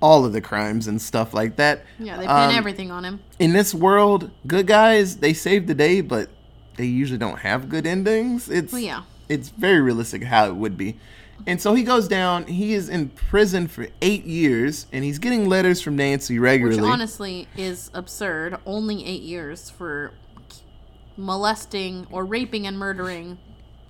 all 0.00 0.24
of 0.24 0.32
the 0.32 0.40
crimes 0.40 0.86
and 0.86 1.00
stuff 1.02 1.34
like 1.34 1.56
that. 1.56 1.84
Yeah, 1.98 2.16
they 2.16 2.22
pin 2.26 2.30
Um, 2.30 2.54
everything 2.54 2.90
on 2.90 3.04
him. 3.04 3.20
In 3.38 3.52
this 3.52 3.74
world, 3.74 4.30
good 4.46 4.66
guys 4.66 5.16
they 5.16 5.32
save 5.34 5.66
the 5.66 5.74
day, 5.74 6.00
but 6.00 6.28
they 6.76 6.86
usually 6.86 7.18
don't 7.18 7.40
have 7.40 7.68
good 7.68 7.86
endings. 7.86 8.48
It's 8.48 8.72
Well, 8.72 8.80
yeah. 8.80 9.02
it's 9.28 9.48
very 9.50 9.80
realistic 9.80 10.22
how 10.24 10.46
it 10.46 10.54
would 10.56 10.76
be. 10.76 10.96
And 11.46 11.60
so 11.60 11.74
he 11.74 11.82
goes 11.84 12.08
down. 12.08 12.46
He 12.46 12.74
is 12.74 12.88
in 12.88 13.08
prison 13.10 13.68
for 13.68 13.86
eight 14.02 14.24
years, 14.24 14.86
and 14.92 15.04
he's 15.04 15.18
getting 15.18 15.48
letters 15.48 15.80
from 15.80 15.96
Nancy 15.96 16.38
regularly. 16.38 16.80
Which 16.82 16.90
honestly 16.90 17.48
is 17.56 17.90
absurd. 17.94 18.56
Only 18.66 19.04
eight 19.06 19.22
years 19.22 19.70
for 19.70 20.12
molesting 21.18 22.06
or 22.10 22.24
raping 22.24 22.66
and 22.66 22.78
murdering 22.78 23.36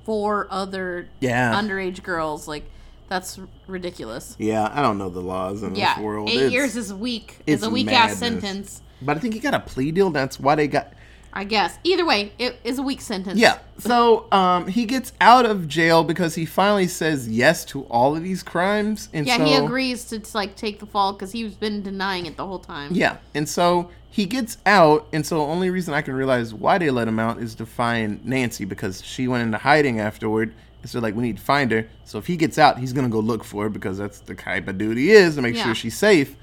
four 0.04 0.48
other 0.50 1.08
Yeah. 1.20 1.52
underage 1.54 2.02
girls. 2.02 2.48
Like, 2.48 2.68
that's 3.08 3.38
ridiculous. 3.66 4.34
yeah, 4.38 4.70
I 4.72 4.82
don't 4.82 4.98
know 4.98 5.08
the 5.10 5.20
laws 5.20 5.62
in 5.62 5.74
Yeah, 5.76 5.94
this 5.94 6.02
world. 6.02 6.28
eight 6.28 6.36
It's- 6.36 6.52
years 6.52 6.76
is 6.76 6.92
weak. 6.92 7.38
it's 7.46 7.62
Is 7.62 7.66
a 7.68 7.70
weak 7.70 7.92
ass 7.92 8.16
sentence. 8.16 8.82
but 9.00 9.16
I 9.16 9.20
think 9.20 9.34
he 9.34 9.40
got 9.40 9.54
a 9.54 9.60
plea 9.60 9.92
deal. 9.92 10.10
That's 10.10 10.40
why 10.40 10.54
they 10.56 10.66
got. 10.66 10.92
I 11.38 11.44
guess. 11.44 11.78
Either 11.84 12.04
way, 12.04 12.32
it 12.36 12.58
is 12.64 12.78
a 12.78 12.82
weak 12.82 13.00
sentence. 13.00 13.38
Yeah. 13.38 13.58
So 13.78 14.26
um, 14.32 14.66
he 14.66 14.84
gets 14.86 15.12
out 15.20 15.46
of 15.46 15.68
jail 15.68 16.02
because 16.02 16.34
he 16.34 16.44
finally 16.44 16.88
says 16.88 17.28
yes 17.28 17.64
to 17.66 17.82
all 17.84 18.16
of 18.16 18.24
these 18.24 18.42
crimes, 18.42 19.08
and 19.12 19.24
Yeah, 19.24 19.36
so 19.36 19.44
he 19.44 19.54
agrees 19.54 20.04
to 20.06 20.20
like 20.34 20.56
take 20.56 20.80
the 20.80 20.86
fall 20.86 21.12
because 21.12 21.30
he's 21.30 21.54
been 21.54 21.80
denying 21.82 22.26
it 22.26 22.36
the 22.36 22.44
whole 22.44 22.58
time. 22.58 22.90
yeah, 22.92 23.18
and 23.36 23.48
so 23.48 23.88
he 24.10 24.24
gets 24.26 24.58
out, 24.66 25.06
and 25.12 25.24
so 25.24 25.36
the 25.36 25.44
only 25.44 25.70
reason 25.70 25.94
I 25.94 26.02
can 26.02 26.14
realize 26.14 26.52
why 26.52 26.76
they 26.78 26.90
let 26.90 27.06
him 27.06 27.20
out 27.20 27.38
is 27.38 27.54
to 27.54 27.66
find 27.66 28.24
Nancy 28.26 28.64
because 28.64 29.00
she 29.04 29.28
went 29.28 29.44
into 29.44 29.58
hiding 29.58 30.00
afterward. 30.00 30.52
And 30.82 30.90
so 30.90 30.98
like 31.00 31.14
we 31.14 31.22
need 31.22 31.36
to 31.36 31.42
find 31.42 31.70
her. 31.70 31.86
So 32.04 32.18
if 32.18 32.26
he 32.26 32.36
gets 32.36 32.58
out, 32.58 32.78
he's 32.78 32.92
gonna 32.92 33.08
go 33.08 33.20
look 33.20 33.44
for 33.44 33.64
her 33.64 33.68
because 33.68 33.98
that's 33.98 34.18
the 34.20 34.34
type 34.34 34.66
of 34.66 34.76
dude 34.78 34.96
he 34.96 35.10
is 35.12 35.36
to 35.36 35.42
make 35.42 35.54
Yeah. 35.54 35.64
sure 35.66 35.74
she's 35.76 35.96
safe. 35.96 36.34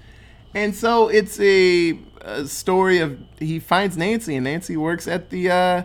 And 0.56 0.74
so 0.74 1.10
it's 1.10 1.40
a, 1.40 2.00
a 2.22 2.46
story 2.48 3.00
of 3.00 3.20
he 3.40 3.60
finds 3.60 3.96
Nancy, 3.98 4.36
and 4.36 4.46
Nancy 4.46 4.76
works 4.78 5.08
at 5.08 5.30
the 5.30 5.52
uh, 5.52 5.84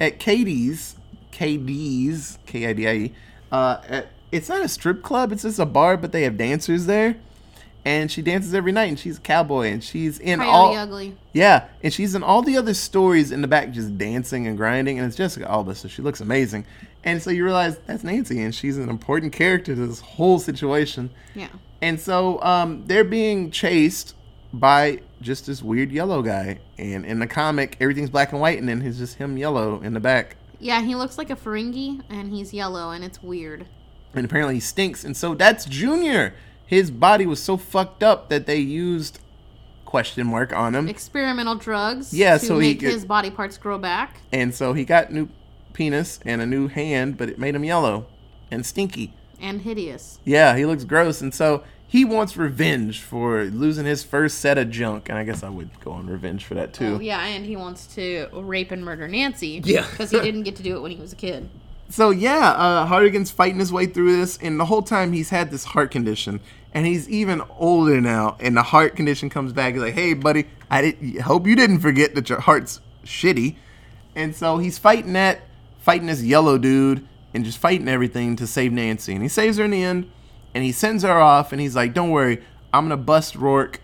at 0.00 0.18
Katie's, 0.18 0.96
KD's, 1.32 2.38
K 2.46 2.66
I 2.66 2.72
D 2.72 2.88
I 2.88 2.92
E. 2.94 3.12
Uh, 3.52 3.80
at- 3.88 4.06
it's 4.32 4.48
not 4.48 4.62
a 4.64 4.68
strip 4.68 5.02
club; 5.02 5.32
it's 5.32 5.42
just 5.42 5.58
a 5.58 5.66
bar, 5.66 5.96
but 5.96 6.12
they 6.12 6.22
have 6.22 6.36
dancers 6.36 6.86
there. 6.86 7.16
and 7.84 8.10
she 8.10 8.20
dances 8.22 8.52
every 8.54 8.72
night, 8.72 8.88
and 8.88 8.98
she's 8.98 9.18
a 9.18 9.20
cowboy, 9.20 9.68
and 9.68 9.82
she's 9.84 10.18
in 10.18 10.40
Coyote 10.40 10.50
all 10.50 10.76
Ugly. 10.76 11.16
yeah, 11.32 11.66
and 11.82 11.92
she's 11.92 12.14
in 12.16 12.22
all 12.24 12.42
the 12.42 12.56
other 12.56 12.74
stories 12.74 13.30
in 13.30 13.40
the 13.42 13.48
back, 13.48 13.70
just 13.70 13.96
dancing 13.98 14.46
and 14.48 14.56
grinding, 14.56 14.98
and 14.98 15.06
it's 15.06 15.16
Jessica 15.16 15.48
Alba, 15.50 15.74
so 15.76 15.86
she 15.88 16.02
looks 16.02 16.20
amazing. 16.20 16.66
And 17.06 17.22
so 17.22 17.30
you 17.30 17.44
realize 17.44 17.78
that's 17.86 18.04
Nancy, 18.04 18.42
and 18.42 18.54
she's 18.54 18.76
an 18.76 18.88
important 18.90 19.32
character 19.32 19.74
to 19.74 19.86
this 19.86 20.00
whole 20.00 20.38
situation. 20.38 21.10
Yeah. 21.34 21.48
And 21.80 21.98
so 22.00 22.42
um, 22.42 22.84
they're 22.86 23.04
being 23.04 23.50
chased 23.50 24.14
by 24.52 25.00
just 25.22 25.46
this 25.46 25.62
weird 25.62 25.92
yellow 25.92 26.20
guy. 26.20 26.58
And 26.78 27.06
in 27.06 27.20
the 27.20 27.26
comic, 27.26 27.76
everything's 27.80 28.10
black 28.10 28.32
and 28.32 28.40
white, 28.40 28.58
and 28.58 28.68
then 28.68 28.80
he's 28.80 28.98
just 28.98 29.16
him 29.16 29.36
yellow 29.38 29.80
in 29.82 29.94
the 29.94 30.00
back. 30.00 30.36
Yeah, 30.58 30.82
he 30.82 30.94
looks 30.94 31.16
like 31.16 31.30
a 31.30 31.36
Ferengi, 31.36 32.02
and 32.10 32.30
he's 32.30 32.52
yellow, 32.52 32.90
and 32.90 33.04
it's 33.04 33.22
weird. 33.22 33.66
And 34.14 34.24
apparently 34.24 34.54
he 34.54 34.60
stinks. 34.60 35.04
And 35.04 35.16
so 35.16 35.34
that's 35.34 35.64
Junior. 35.64 36.34
His 36.66 36.90
body 36.90 37.24
was 37.26 37.40
so 37.40 37.56
fucked 37.56 38.02
up 38.02 38.30
that 38.30 38.46
they 38.46 38.58
used 38.58 39.20
question 39.84 40.26
mark 40.26 40.52
on 40.52 40.74
him. 40.74 40.88
Experimental 40.88 41.54
drugs. 41.54 42.12
Yeah, 42.12 42.38
to 42.38 42.44
so 42.44 42.58
he 42.58 42.70
make 42.70 42.80
could- 42.80 42.90
his 42.90 43.04
body 43.04 43.30
parts 43.30 43.56
grow 43.58 43.78
back. 43.78 44.20
And 44.32 44.52
so 44.52 44.72
he 44.72 44.84
got 44.84 45.12
new 45.12 45.28
penis 45.76 46.18
and 46.24 46.40
a 46.40 46.46
new 46.46 46.68
hand, 46.68 47.18
but 47.18 47.28
it 47.28 47.38
made 47.38 47.54
him 47.54 47.62
yellow 47.62 48.06
and 48.50 48.64
stinky. 48.64 49.12
And 49.40 49.60
hideous. 49.60 50.18
Yeah, 50.24 50.56
he 50.56 50.64
looks 50.64 50.84
gross. 50.84 51.20
And 51.20 51.34
so 51.34 51.62
he 51.86 52.04
wants 52.04 52.36
revenge 52.36 53.02
for 53.02 53.44
losing 53.44 53.84
his 53.84 54.02
first 54.02 54.38
set 54.38 54.56
of 54.56 54.70
junk. 54.70 55.10
And 55.10 55.18
I 55.18 55.24
guess 55.24 55.42
I 55.42 55.50
would 55.50 55.78
go 55.80 55.92
on 55.92 56.06
revenge 56.06 56.44
for 56.44 56.54
that 56.54 56.72
too. 56.72 56.96
Oh, 56.96 57.00
yeah, 57.00 57.24
and 57.26 57.44
he 57.44 57.54
wants 57.54 57.86
to 57.94 58.28
rape 58.32 58.70
and 58.70 58.84
murder 58.84 59.06
Nancy. 59.06 59.60
Yeah. 59.62 59.86
Because 59.90 60.10
he 60.10 60.20
didn't 60.20 60.44
get 60.44 60.56
to 60.56 60.62
do 60.62 60.76
it 60.76 60.80
when 60.80 60.90
he 60.90 60.98
was 60.98 61.12
a 61.12 61.16
kid. 61.16 61.48
So 61.88 62.10
yeah, 62.10 62.50
uh, 62.50 62.86
Hartigan's 62.86 63.30
fighting 63.30 63.60
his 63.60 63.72
way 63.72 63.86
through 63.86 64.16
this, 64.16 64.38
and 64.38 64.58
the 64.58 64.64
whole 64.64 64.82
time 64.82 65.12
he's 65.12 65.30
had 65.30 65.50
this 65.50 65.64
heart 65.64 65.92
condition, 65.92 66.40
and 66.74 66.84
he's 66.84 67.08
even 67.08 67.42
older 67.58 68.00
now, 68.00 68.36
and 68.40 68.56
the 68.56 68.62
heart 68.64 68.96
condition 68.96 69.30
comes 69.30 69.52
back. 69.52 69.74
He's 69.74 69.82
like, 69.82 69.94
"Hey, 69.94 70.12
buddy, 70.12 70.46
I 70.68 70.80
did, 70.80 71.20
hope 71.20 71.46
you 71.46 71.54
didn't 71.54 71.78
forget 71.78 72.16
that 72.16 72.28
your 72.28 72.40
heart's 72.40 72.80
shitty," 73.04 73.54
and 74.16 74.34
so 74.34 74.58
he's 74.58 74.78
fighting 74.78 75.12
that, 75.12 75.42
fighting 75.86 76.08
this 76.08 76.20
yellow 76.20 76.58
dude, 76.58 77.06
and 77.32 77.44
just 77.44 77.58
fighting 77.58 77.86
everything 77.86 78.34
to 78.34 78.44
save 78.44 78.72
Nancy, 78.72 79.12
and 79.12 79.22
he 79.22 79.28
saves 79.28 79.56
her 79.56 79.64
in 79.64 79.70
the 79.70 79.84
end, 79.84 80.10
and 80.52 80.64
he 80.64 80.72
sends 80.72 81.04
her 81.04 81.20
off, 81.20 81.52
and 81.52 81.60
he's 81.60 81.76
like, 81.76 81.94
"Don't 81.94 82.10
worry, 82.10 82.42
I'm 82.74 82.86
gonna 82.86 82.96
bust 82.96 83.34
Roark." 83.34 83.76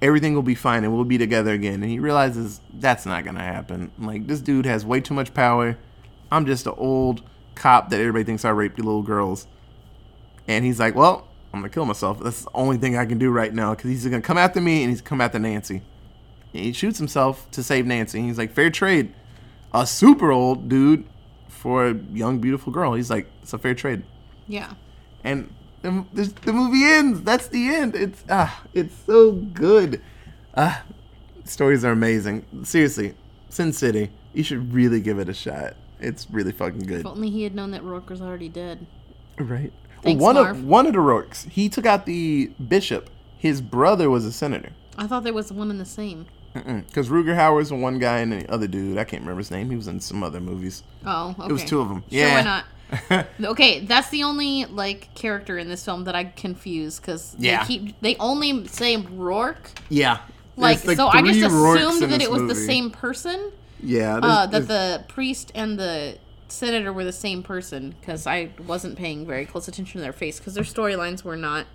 Everything 0.00 0.34
will 0.34 0.42
be 0.42 0.54
fine 0.54 0.84
and 0.84 0.94
we'll 0.94 1.04
be 1.04 1.16
together 1.16 1.52
again. 1.52 1.82
And 1.82 1.90
he 1.90 1.98
realizes 1.98 2.60
that's 2.74 3.06
not 3.06 3.24
gonna 3.24 3.40
happen. 3.40 3.90
Like 3.98 4.26
this 4.26 4.40
dude 4.40 4.66
has 4.66 4.84
way 4.84 5.00
too 5.00 5.14
much 5.14 5.32
power. 5.32 5.78
I'm 6.30 6.44
just 6.44 6.66
an 6.66 6.74
old 6.76 7.22
cop 7.54 7.88
that 7.90 8.00
everybody 8.00 8.24
thinks 8.24 8.44
I 8.44 8.50
raped 8.50 8.76
the 8.76 8.82
little 8.82 9.02
girls. 9.02 9.46
And 10.46 10.62
he's 10.64 10.78
like, 10.78 10.94
well, 10.94 11.28
I'm 11.54 11.60
gonna 11.60 11.70
kill 11.70 11.86
myself. 11.86 12.20
That's 12.20 12.44
the 12.44 12.50
only 12.54 12.76
thing 12.76 12.98
I 12.98 13.06
can 13.06 13.18
do 13.18 13.30
right 13.30 13.54
now 13.54 13.74
because 13.74 13.88
he's 13.90 14.04
gonna 14.04 14.20
come 14.20 14.36
after 14.36 14.60
me 14.60 14.82
and 14.82 14.90
he's 14.90 15.00
come 15.00 15.22
after 15.22 15.38
Nancy. 15.38 15.80
And 16.52 16.64
he 16.64 16.72
shoots 16.72 16.98
himself 16.98 17.50
to 17.52 17.62
save 17.62 17.86
Nancy. 17.86 18.18
And 18.18 18.28
he's 18.28 18.38
like, 18.38 18.52
fair 18.52 18.68
trade. 18.68 19.14
A 19.72 19.86
super 19.86 20.32
old 20.32 20.68
dude 20.68 21.04
for 21.64 21.86
a 21.88 21.94
young, 22.12 22.40
beautiful 22.40 22.70
girl. 22.70 22.92
He's 22.92 23.08
like, 23.08 23.26
it's 23.40 23.54
a 23.54 23.58
fair 23.58 23.74
trade. 23.74 24.02
Yeah. 24.46 24.74
And 25.24 25.50
the, 25.80 26.04
the, 26.42 26.52
movie 26.52 26.84
ends. 26.84 27.22
That's 27.22 27.46
the 27.48 27.74
end. 27.74 27.96
It's 27.96 28.22
ah, 28.28 28.62
it's 28.74 28.94
so 29.06 29.32
good. 29.32 30.02
Ah, 30.54 30.84
stories 31.44 31.82
are 31.82 31.92
amazing. 31.92 32.44
Seriously, 32.64 33.14
Sin 33.48 33.72
City. 33.72 34.10
You 34.34 34.42
should 34.42 34.74
really 34.74 35.00
give 35.00 35.18
it 35.18 35.30
a 35.30 35.32
shot. 35.32 35.74
It's 36.00 36.30
really 36.30 36.52
fucking 36.52 36.80
good. 36.80 37.00
If 37.00 37.06
only 37.06 37.30
he 37.30 37.44
had 37.44 37.54
known 37.54 37.70
that 37.70 37.82
Roark 37.82 38.10
was 38.10 38.20
already 38.20 38.50
dead. 38.50 38.86
Right. 39.38 39.72
Thanks, 40.02 40.20
well, 40.20 40.34
one 40.34 40.44
Marv. 40.44 40.58
of 40.58 40.64
one 40.66 40.86
of 40.86 40.92
the 40.92 40.98
Roarks, 40.98 41.48
he 41.48 41.70
took 41.70 41.86
out 41.86 42.04
the 42.04 42.52
bishop. 42.68 43.08
His 43.38 43.62
brother 43.62 44.10
was 44.10 44.26
a 44.26 44.32
senator. 44.32 44.72
I 44.98 45.06
thought 45.06 45.24
there 45.24 45.32
was 45.32 45.50
one 45.50 45.70
and 45.70 45.80
the 45.80 45.86
same. 45.86 46.26
Because 46.54 47.08
Rutger 47.08 47.36
Hauer's 47.36 47.72
one 47.72 47.98
guy 47.98 48.18
and 48.20 48.32
the 48.32 48.50
other 48.50 48.66
dude, 48.68 48.96
I 48.96 49.04
can't 49.04 49.22
remember 49.22 49.40
his 49.40 49.50
name. 49.50 49.70
He 49.70 49.76
was 49.76 49.88
in 49.88 49.98
some 50.00 50.22
other 50.22 50.40
movies. 50.40 50.84
Oh, 51.04 51.34
okay. 51.38 51.48
It 51.48 51.52
was 51.52 51.64
two 51.64 51.80
of 51.80 51.88
them. 51.88 52.00
Sure, 52.10 52.18
yeah. 52.20 52.34
why 52.36 52.42
not? 52.42 52.64
Okay, 53.44 53.80
that's 53.80 54.08
the 54.10 54.22
only 54.22 54.66
like 54.66 55.12
character 55.14 55.58
in 55.58 55.68
this 55.68 55.84
film 55.84 56.04
that 56.04 56.14
I 56.14 56.24
confuse 56.24 57.00
because 57.00 57.34
Yeah. 57.38 57.62
they 57.64 57.66
keep 57.66 58.00
they 58.00 58.16
only 58.16 58.66
say 58.68 58.96
Roark. 58.98 59.56
yeah. 59.88 60.18
Like, 60.56 60.80
There's, 60.82 60.98
so, 60.98 61.08
I 61.08 61.20
just 61.22 61.40
Roarks 61.40 61.76
assumed 61.76 62.12
that 62.12 62.22
it 62.22 62.30
was 62.30 62.42
the 62.46 62.54
same 62.54 62.92
person. 62.92 63.50
Yeah. 63.82 64.20
Uh, 64.22 64.46
there's- 64.46 64.68
that 64.68 65.08
the 65.08 65.12
priest 65.12 65.50
and 65.56 65.76
the 65.76 66.18
senator 66.46 66.92
were 66.92 67.02
the 67.04 67.10
same 67.12 67.42
person 67.42 67.96
because 68.00 68.28
I 68.28 68.50
wasn't 68.64 68.96
paying 68.96 69.26
very 69.26 69.44
close 69.46 69.66
attention 69.66 69.98
to 69.98 70.02
their 70.02 70.12
face 70.12 70.38
because 70.38 70.54
their 70.54 70.62
storylines 70.62 71.24
were 71.24 71.36
not 71.36 71.66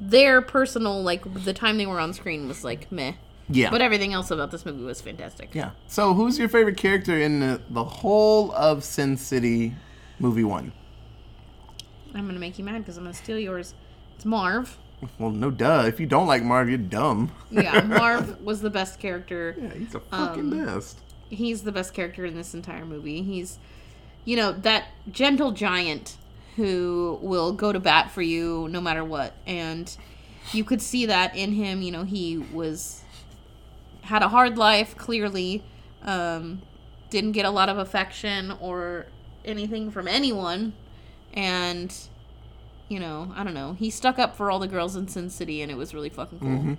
their 0.00 0.40
personal 0.42 1.00
like 1.02 1.44
the 1.44 1.52
time 1.52 1.78
they 1.78 1.86
were 1.86 2.00
on 2.00 2.12
screen 2.12 2.48
was 2.48 2.64
like 2.64 2.90
meh. 2.90 3.12
Yeah. 3.50 3.70
But 3.70 3.82
everything 3.82 4.12
else 4.12 4.30
about 4.30 4.50
this 4.50 4.64
movie 4.64 4.82
was 4.84 5.00
fantastic. 5.00 5.50
Yeah. 5.54 5.70
So, 5.88 6.14
who's 6.14 6.38
your 6.38 6.48
favorite 6.48 6.76
character 6.76 7.18
in 7.20 7.40
the, 7.40 7.60
the 7.70 7.84
whole 7.84 8.52
of 8.52 8.84
Sin 8.84 9.16
City 9.16 9.74
movie 10.18 10.44
one? 10.44 10.72
I'm 12.14 12.26
gonna 12.26 12.38
make 12.40 12.58
you 12.58 12.64
mad 12.64 12.78
because 12.78 12.96
I'm 12.96 13.04
gonna 13.04 13.14
steal 13.14 13.38
yours. 13.38 13.74
It's 14.16 14.24
Marv. 14.24 14.76
Well, 15.18 15.30
no 15.30 15.50
duh. 15.50 15.84
If 15.86 15.98
you 16.00 16.06
don't 16.06 16.26
like 16.26 16.42
Marv, 16.42 16.68
you're 16.68 16.76
dumb. 16.78 17.32
Yeah, 17.50 17.80
Marv 17.86 18.40
was 18.42 18.60
the 18.60 18.70
best 18.70 18.98
character. 18.98 19.56
Yeah, 19.60 19.74
he's 19.74 19.92
the 19.92 20.00
fucking 20.00 20.52
Um, 20.52 20.64
best. 20.66 20.98
He's 21.30 21.62
the 21.62 21.72
best 21.72 21.94
character 21.94 22.24
in 22.26 22.34
this 22.34 22.52
entire 22.54 22.84
movie. 22.84 23.22
He's, 23.22 23.58
you 24.24 24.36
know, 24.36 24.52
that 24.52 24.86
gentle 25.10 25.52
giant 25.52 26.16
who 26.56 27.18
will 27.22 27.52
go 27.52 27.72
to 27.72 27.80
bat 27.80 28.10
for 28.10 28.20
you 28.22 28.68
no 28.70 28.80
matter 28.80 29.04
what. 29.04 29.32
And 29.46 29.96
you 30.52 30.64
could 30.64 30.82
see 30.82 31.06
that 31.06 31.34
in 31.36 31.52
him. 31.52 31.80
You 31.80 31.92
know, 31.92 32.04
he 32.04 32.36
was 32.38 33.02
had 34.02 34.22
a 34.22 34.28
hard 34.28 34.58
life. 34.58 34.96
Clearly, 34.96 35.62
um, 36.02 36.62
didn't 37.10 37.32
get 37.32 37.44
a 37.44 37.50
lot 37.50 37.68
of 37.68 37.78
affection 37.78 38.52
or 38.60 39.06
anything 39.44 39.90
from 39.90 40.08
anyone, 40.08 40.72
and. 41.32 41.94
You 42.88 42.98
know, 42.98 43.32
I 43.36 43.44
don't 43.44 43.54
know. 43.54 43.74
He 43.74 43.88
stuck 43.88 44.18
up 44.18 44.34
for 44.34 44.50
all 44.50 44.58
the 44.58 44.66
girls 44.66 44.96
in 44.96 45.06
Sin 45.06 45.30
City, 45.30 45.62
and 45.62 45.70
it 45.70 45.76
was 45.76 45.94
really 45.94 46.08
fucking 46.08 46.40
cool. 46.40 46.76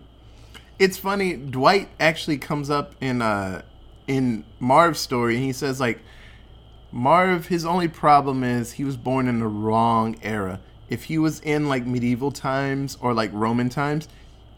It's 0.78 0.98
funny. 0.98 1.38
Dwight 1.38 1.88
actually 2.02 2.38
comes 2.38 2.70
up 2.70 2.96
in 3.00 3.22
uh 3.22 3.62
in 4.08 4.44
Marv's 4.60 5.00
story, 5.00 5.38
he 5.38 5.54
says 5.54 5.80
like 5.80 6.02
Marv, 6.92 7.48
his 7.48 7.66
only 7.66 7.88
problem 7.88 8.44
is 8.44 8.74
he 8.74 8.84
was 8.84 8.98
born 8.98 9.28
in 9.28 9.40
the 9.40 9.48
wrong 9.48 10.18
era. 10.22 10.60
If 10.90 11.06
he 11.06 11.18
was 11.18 11.40
in 11.40 11.70
like 11.70 11.86
medieval 11.86 12.32
times 12.32 12.98
or 13.00 13.14
like 13.14 13.30
Roman 13.34 13.70
times, 13.70 14.10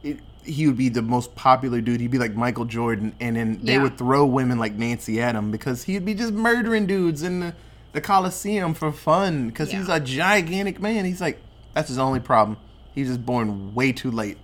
it, 0.02 0.19
he 0.45 0.67
would 0.67 0.77
be 0.77 0.89
the 0.89 1.01
most 1.01 1.36
popular 1.36 1.82
dude. 1.82 2.01
He'd 2.01 2.12
be 2.12 2.17
like 2.19 2.36
Michael 2.36 2.65
Jordan, 2.65 3.15
and 3.19 3.36
then 3.36 3.60
they 3.63 3.73
Yeah. 3.73 3.84
would 3.84 3.97
throw 3.97 4.25
women 4.25 4.60
like 4.60 4.73
Nancy 4.75 5.21
at 5.21 5.36
him 5.36 5.51
because 5.51 5.84
he'd 5.84 6.06
be 6.06 6.13
just 6.13 6.34
murdering 6.34 6.86
dudes 6.86 7.23
in 7.23 7.39
the, 7.39 7.53
the 7.93 8.01
Coliseum 8.01 8.73
for 8.73 8.91
fun 8.91 9.47
because 9.47 9.71
he's 9.71 9.89
a 9.89 9.99
gigantic 9.99 10.79
man. 10.82 11.06
He's 11.06 11.21
like, 11.21 11.41
that's 11.73 11.88
his 11.89 11.97
only 11.97 12.19
problem. 12.19 12.58
He's 12.93 13.08
just 13.08 13.25
born 13.25 13.73
way 13.73 13.91
too 13.91 14.12
late, 14.12 14.38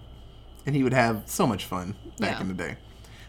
and 0.65 0.75
he 0.75 0.83
would 0.83 0.93
have 0.93 1.23
so 1.25 1.45
much 1.45 1.65
fun 1.65 1.95
back 2.19 2.35
Yeah. 2.37 2.41
in 2.41 2.47
the 2.47 2.53
day. 2.53 2.77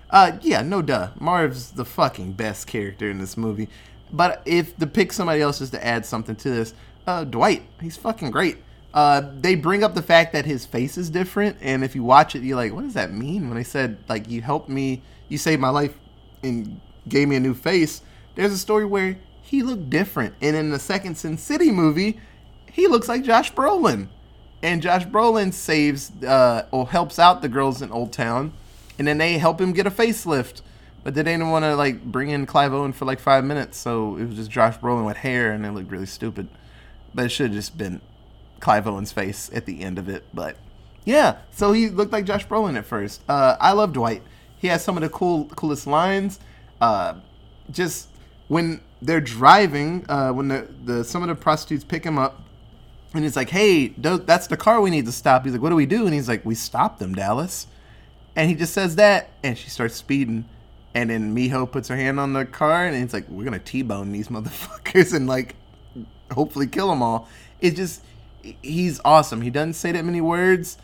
Uh, 0.09 0.33
yeah, 0.41 0.63
no 0.63 0.83
duh. 0.83 1.11
Marv's 1.21 1.71
the 1.73 1.85
fucking 1.85 2.33
best 2.33 2.67
character 2.67 3.11
in 3.11 3.19
this 3.19 3.37
movie. 3.37 3.69
But 4.13 4.43
if 4.45 4.77
to 4.79 4.87
pick 4.89 5.13
somebody 5.13 5.41
else 5.41 5.61
just 5.61 5.73
to 5.73 5.87
add 5.87 6.05
something 6.05 6.35
to 6.37 6.51
this, 6.51 6.75
uh, 7.07 7.23
Dwight, 7.25 7.63
he's 7.81 7.97
fucking 7.97 8.31
great. 8.33 8.57
Uh, 8.93 9.23
they 9.41 9.55
bring 9.55 9.85
up 9.85 9.95
the 9.95 10.03
fact 10.03 10.33
that 10.33 10.45
his 10.45 10.67
face 10.67 10.99
is 10.99 11.11
different, 11.11 11.57
and 11.61 11.85
if 11.85 11.95
you 11.95 12.03
watch 12.03 12.35
it, 12.35 12.43
you're 12.43 12.57
like, 12.57 12.73
what 12.73 12.83
does 12.83 12.95
that 12.95 13.13
mean? 13.13 13.49
When 13.49 13.57
they 13.57 13.65
said 13.65 13.99
like 14.09 14.29
you 14.29 14.43
helped 14.43 14.69
me, 14.69 15.03
you 15.29 15.39
saved 15.39 15.61
my 15.61 15.69
life, 15.69 15.97
and 16.43 16.81
gave 17.09 17.29
me 17.29 17.37
a 17.37 17.41
new 17.41 17.55
face. 17.55 18.03
There's 18.35 18.53
a 18.53 18.59
story 18.59 18.85
where 18.85 19.19
he 19.43 19.63
looked 19.63 19.91
different, 19.91 20.35
and 20.41 20.57
in 20.57 20.71
the 20.71 20.79
second 20.79 21.17
Sin 21.17 21.39
City 21.39 21.71
movie, 21.71 22.21
he 22.73 22.87
looks 22.87 23.09
like 23.09 23.23
Josh 23.23 23.53
Brolin, 23.53 24.09
and 24.63 24.83
Josh 24.83 25.05
Brolin 25.05 25.53
saves 25.53 26.11
uh, 26.25 26.67
or 26.71 26.89
helps 26.89 27.19
out 27.19 27.43
the 27.43 27.49
girls 27.49 27.83
in 27.83 27.93
Old 27.93 28.13
Town 28.13 28.53
and 29.01 29.09
then 29.09 29.17
they 29.17 29.39
help 29.39 29.59
him 29.59 29.73
get 29.73 29.87
a 29.87 29.91
facelift. 29.91 30.61
But 31.03 31.15
they 31.15 31.23
didn't 31.23 31.49
want 31.49 31.65
to 31.65 31.75
like 31.75 32.05
bring 32.05 32.29
in 32.29 32.45
Clive 32.45 32.75
Owen 32.75 32.93
for 32.93 33.07
like 33.07 33.19
five 33.19 33.45
minutes, 33.45 33.79
so 33.79 34.17
it 34.19 34.27
was 34.27 34.37
just 34.37 34.51
Josh 34.51 34.77
Brolin 34.77 35.07
with 35.07 35.17
hair, 35.17 35.53
and 35.53 35.65
it 35.65 35.73
looked 35.73 35.91
really 35.91 36.05
stupid. 36.05 36.49
But 37.15 37.25
it 37.25 37.29
should 37.31 37.47
have 37.47 37.55
just 37.55 37.79
been 37.79 38.03
Clive 38.61 38.87
Owen's 38.87 39.13
face 39.13 39.51
at 39.53 39.67
the 39.67 39.81
end 39.81 39.99
of 39.99 40.09
it. 40.09 40.25
But 40.33 40.57
yeah, 41.05 41.39
so 41.51 41.73
he 41.73 41.89
looked 41.89 42.13
like 42.13 42.25
Josh 42.25 42.47
Brolin 42.47 42.77
at 42.77 42.87
first. 42.87 43.23
Uh, 43.29 43.57
I 43.61 43.73
love 43.73 43.93
Dwight. 43.93 44.23
He 44.59 44.69
has 44.69 44.85
some 44.85 44.97
of 44.97 45.03
the 45.03 45.09
cool 45.09 45.47
coolest 45.47 45.87
lines. 45.87 46.39
Uh, 46.81 47.15
just 47.71 48.09
when 48.49 48.81
they're 49.03 49.21
driving, 49.21 50.05
uh, 50.09 50.31
when 50.33 50.49
the, 50.49 50.69
the 50.85 51.05
some 51.05 51.23
of 51.23 51.29
the 51.29 51.35
prostitutes 51.35 51.85
pick 51.85 52.05
him 52.05 52.19
up, 52.19 52.43
and 53.15 53.25
he's 53.25 53.37
like, 53.37 53.51
"Hey, 53.51 53.89
that's 53.89 54.47
the 54.47 54.57
car 54.57 54.81
we 54.81 54.91
need 54.91 55.07
to 55.07 55.13
stop." 55.13 55.45
He's 55.45 55.53
like, 55.53 55.63
"What 55.63 55.71
do 55.71 55.77
we 55.77 55.87
do?" 55.87 56.05
And 56.05 56.15
he's 56.15 56.29
like, 56.29 56.45
"We 56.45 56.55
stop 56.55 56.99
them, 56.99 57.15
Dallas." 57.15 57.67
And 58.37 58.49
he 58.49 58.55
just 58.55 58.73
says 58.73 58.97
that, 58.97 59.31
and 59.43 59.59
she 59.59 59.69
starts 59.71 59.97
speeding. 59.97 60.45
And 60.95 61.11
then 61.11 61.35
Miho 61.35 61.71
puts 61.71 61.89
her 61.89 61.97
hand 61.97 62.19
on 62.21 62.33
the 62.33 62.45
car, 62.45 62.87
and 62.87 62.97
he's 62.97 63.13
like, 63.13 63.29
"We're 63.29 63.45
gonna 63.45 63.59
t-bone 63.59 64.13
these 64.13 64.29
motherfuckers 64.35 65.15
and 65.15 65.27
like, 65.27 65.57
hopefully 66.33 66.67
kill 66.67 66.89
them 66.89 67.03
all." 67.03 67.29
It 67.61 67.77
just, 67.77 68.03
he's 68.63 69.01
awesome. 69.05 69.41
He 69.41 69.51
doesn't 69.51 69.75
say 69.75 69.93
that 69.93 70.05
many 70.05 70.21
words, 70.21 70.79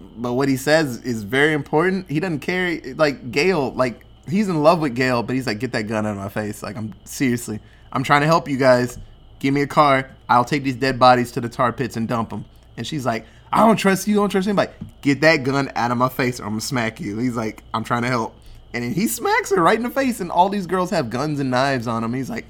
but 0.00 0.34
what 0.34 0.48
he 0.48 0.56
says 0.56 1.02
is 1.02 1.22
very 1.22 1.52
important. 1.52 2.10
He 2.10 2.20
doesn't 2.20 2.40
care. 2.40 2.80
like 2.96 3.30
Gail. 3.30 3.72
Like 3.72 4.04
he's 4.28 4.48
in 4.48 4.62
love 4.62 4.80
with 4.80 4.94
Gail, 4.94 5.22
but 5.22 5.34
he's 5.34 5.46
like, 5.46 5.58
get 5.58 5.72
that 5.72 5.82
gun 5.82 6.06
out 6.06 6.12
of 6.12 6.16
my 6.18 6.28
face. 6.28 6.62
Like 6.62 6.76
I'm 6.76 6.94
seriously, 7.04 7.60
I'm 7.92 8.02
trying 8.02 8.22
to 8.22 8.26
help 8.26 8.48
you 8.48 8.56
guys. 8.56 8.98
Give 9.38 9.52
me 9.52 9.62
a 9.62 9.66
car. 9.66 10.10
I'll 10.28 10.44
take 10.44 10.64
these 10.64 10.76
dead 10.76 10.98
bodies 10.98 11.32
to 11.32 11.40
the 11.40 11.48
tar 11.48 11.72
pits 11.72 11.96
and 11.96 12.08
dump 12.08 12.30
them. 12.30 12.46
And 12.76 12.86
she's 12.86 13.04
like, 13.06 13.26
I 13.52 13.66
don't 13.66 13.76
trust 13.76 14.06
you. 14.08 14.16
I 14.16 14.22
don't 14.22 14.30
trust 14.30 14.48
anybody. 14.48 14.72
Get 15.02 15.20
that 15.20 15.38
gun 15.38 15.70
out 15.76 15.90
of 15.90 15.98
my 15.98 16.08
face, 16.08 16.40
or 16.40 16.44
I'm 16.44 16.50
gonna 16.50 16.60
smack 16.60 17.00
you. 17.00 17.18
He's 17.18 17.36
like, 17.36 17.62
I'm 17.72 17.84
trying 17.84 18.02
to 18.02 18.08
help. 18.08 18.34
And 18.72 18.84
then 18.84 18.92
he 18.92 19.08
smacks 19.08 19.50
her 19.50 19.62
right 19.62 19.76
in 19.76 19.84
the 19.84 19.90
face, 19.90 20.20
and 20.20 20.30
all 20.30 20.48
these 20.48 20.66
girls 20.66 20.90
have 20.90 21.10
guns 21.10 21.40
and 21.40 21.50
knives 21.50 21.86
on 21.86 22.02
them. 22.02 22.12
He's 22.12 22.28
like, 22.28 22.46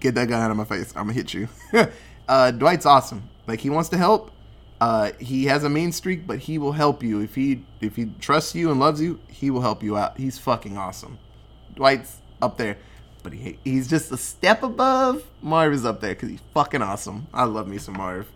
get 0.00 0.14
that 0.14 0.28
gun 0.28 0.40
out 0.40 0.50
of 0.50 0.56
my 0.56 0.64
face. 0.64 0.92
I'm 0.96 1.04
gonna 1.04 1.14
hit 1.14 1.34
you. 1.34 1.48
uh, 2.28 2.50
Dwight's 2.52 2.86
awesome. 2.86 3.28
Like 3.46 3.60
he 3.60 3.70
wants 3.70 3.88
to 3.90 3.96
help. 3.98 4.30
Uh, 4.80 5.12
he 5.18 5.46
has 5.46 5.64
a 5.64 5.70
mean 5.70 5.90
streak, 5.92 6.26
but 6.26 6.38
he 6.40 6.58
will 6.58 6.72
help 6.72 7.02
you 7.02 7.20
if 7.20 7.34
he 7.34 7.64
if 7.80 7.96
he 7.96 8.06
trusts 8.20 8.54
you 8.54 8.70
and 8.70 8.78
loves 8.78 9.00
you. 9.00 9.18
He 9.28 9.50
will 9.50 9.62
help 9.62 9.82
you 9.82 9.96
out. 9.96 10.18
He's 10.18 10.38
fucking 10.38 10.76
awesome. 10.76 11.18
Dwight's 11.74 12.18
up 12.42 12.58
there, 12.58 12.76
but 13.22 13.32
he 13.32 13.58
he's 13.64 13.88
just 13.88 14.12
a 14.12 14.16
step 14.18 14.62
above. 14.62 15.22
Marv 15.42 15.72
is 15.72 15.86
up 15.86 16.00
there 16.00 16.14
because 16.14 16.28
he's 16.30 16.42
fucking 16.52 16.82
awesome. 16.82 17.26
I 17.32 17.44
love 17.44 17.66
me 17.68 17.78
some 17.78 17.96
Marv. 17.96 18.26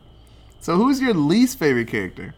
So 0.60 0.76
who's 0.76 1.00
your 1.00 1.14
least 1.14 1.58
favorite 1.58 1.88
character? 1.88 2.34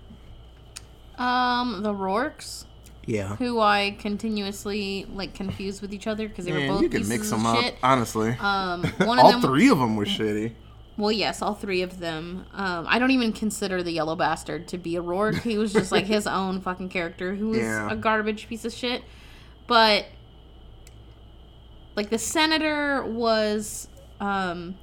Um, 1.19 1.83
the 1.83 1.93
Roarks, 1.93 2.65
Yeah. 3.07 3.37
who 3.37 3.61
I 3.61 3.97
continuously 4.01 5.07
like 5.13 5.35
confuse 5.35 5.81
with 5.83 5.93
each 5.93 6.07
other 6.07 6.29
because 6.29 6.45
they 6.47 6.53
were 6.53 6.59
Man, 6.59 6.69
both 6.69 6.83
you 6.83 6.89
can 6.89 7.07
mix 7.09 7.31
them 7.31 7.47
up. 7.47 7.59
shit. 7.63 7.75
Honestly, 7.83 8.31
Um, 8.41 8.83
one 9.05 9.19
of 9.19 9.25
all 9.27 9.33
them. 9.33 9.43
three 9.43 9.69
of 9.69 9.79
them 9.79 9.95
were 9.97 10.07
shitty. 10.07 10.53
Well, 10.99 11.11
yes, 11.13 11.41
all 11.41 11.55
three 11.55 11.83
of 11.83 12.01
them. 12.01 12.45
Um, 12.53 12.87
I 12.89 12.99
don't 12.99 13.11
even 13.13 13.33
consider 13.33 13.83
the 13.83 13.93
yellow 13.93 14.15
bastard 14.15 14.69
to 14.69 14.79
be 14.79 14.97
a 14.97 15.03
Roark. 15.03 15.41
He 15.43 15.57
was 15.59 15.73
just 15.73 15.91
like 15.91 16.05
his 16.07 16.27
own 16.27 16.61
fucking 16.61 16.91
character 16.91 17.35
who 17.35 17.49
was 17.49 17.59
Yeah. 17.61 17.91
a 17.91 17.97
garbage 17.97 18.47
piece 18.49 18.65
of 18.65 18.73
shit. 18.73 19.03
But 19.67 20.07
like 21.97 22.11
the 22.11 22.19
senator 22.19 23.03
was 23.05 23.89
um, 24.21 24.77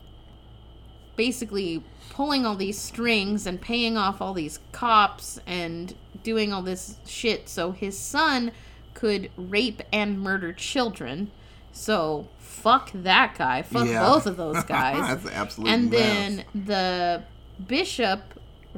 basically 1.15 1.83
pulling 2.09 2.45
all 2.45 2.55
these 2.55 2.77
strings 2.77 3.45
and 3.45 3.61
paying 3.61 3.97
off 3.97 4.21
all 4.21 4.33
these 4.33 4.59
cops 4.71 5.39
and 5.45 5.93
doing 6.23 6.51
all 6.51 6.61
this 6.61 6.97
shit 7.05 7.47
so 7.47 7.71
his 7.71 7.97
son 7.97 8.51
could 8.93 9.29
rape 9.37 9.81
and 9.93 10.19
murder 10.19 10.51
children. 10.53 11.31
So 11.71 12.27
fuck 12.39 12.91
that 12.93 13.35
guy. 13.37 13.61
Fuck 13.61 13.87
Yeah. 13.87 14.01
both 14.03 14.25
of 14.25 14.37
those 14.37 14.63
guys. 14.65 15.25
And 15.65 15.89
mess. 15.89 15.99
then 15.99 16.45
the 16.53 17.23
bishop 17.65 18.21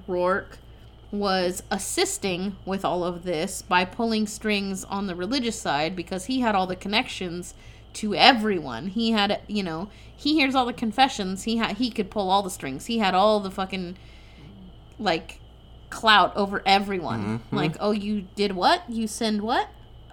Roark 0.08 0.58
was 1.12 1.62
assisting 1.70 2.56
with 2.66 2.86
all 2.86 3.04
of 3.04 3.24
this 3.24 3.62
by 3.62 3.84
pulling 3.84 4.26
strings 4.28 4.84
on 4.86 5.08
the 5.08 5.16
religious 5.16 5.60
side 5.60 5.96
because 5.96 6.26
he 6.26 6.40
had 6.40 6.56
all 6.56 6.66
the 6.68 6.76
connections 6.76 7.54
to 7.94 8.16
everyone. 8.16 8.88
He 8.88 9.12
had, 9.12 9.42
you 9.48 9.62
know, 9.64 9.90
he 10.16 10.36
hears 10.36 10.56
all 10.56 10.66
the 10.66 10.72
confessions. 10.74 11.44
He 11.44 11.58
had 11.58 11.78
he 11.78 11.90
could 11.92 12.10
pull 12.10 12.30
all 12.30 12.42
the 12.44 12.50
strings. 12.50 12.86
He 12.86 13.00
had 13.00 13.14
all 13.14 13.42
the 13.42 13.52
fucking 13.52 13.98
like 14.98 15.40
clout 15.90 16.36
over 16.38 16.62
everyone. 16.66 17.40
Mm-hmm. 17.40 17.56
Like, 17.56 17.76
oh, 17.82 17.92
you 17.92 18.28
did 18.36 18.54
what? 18.54 18.90
You 18.90 19.08
sinned 19.08 19.42
what? 19.42 19.68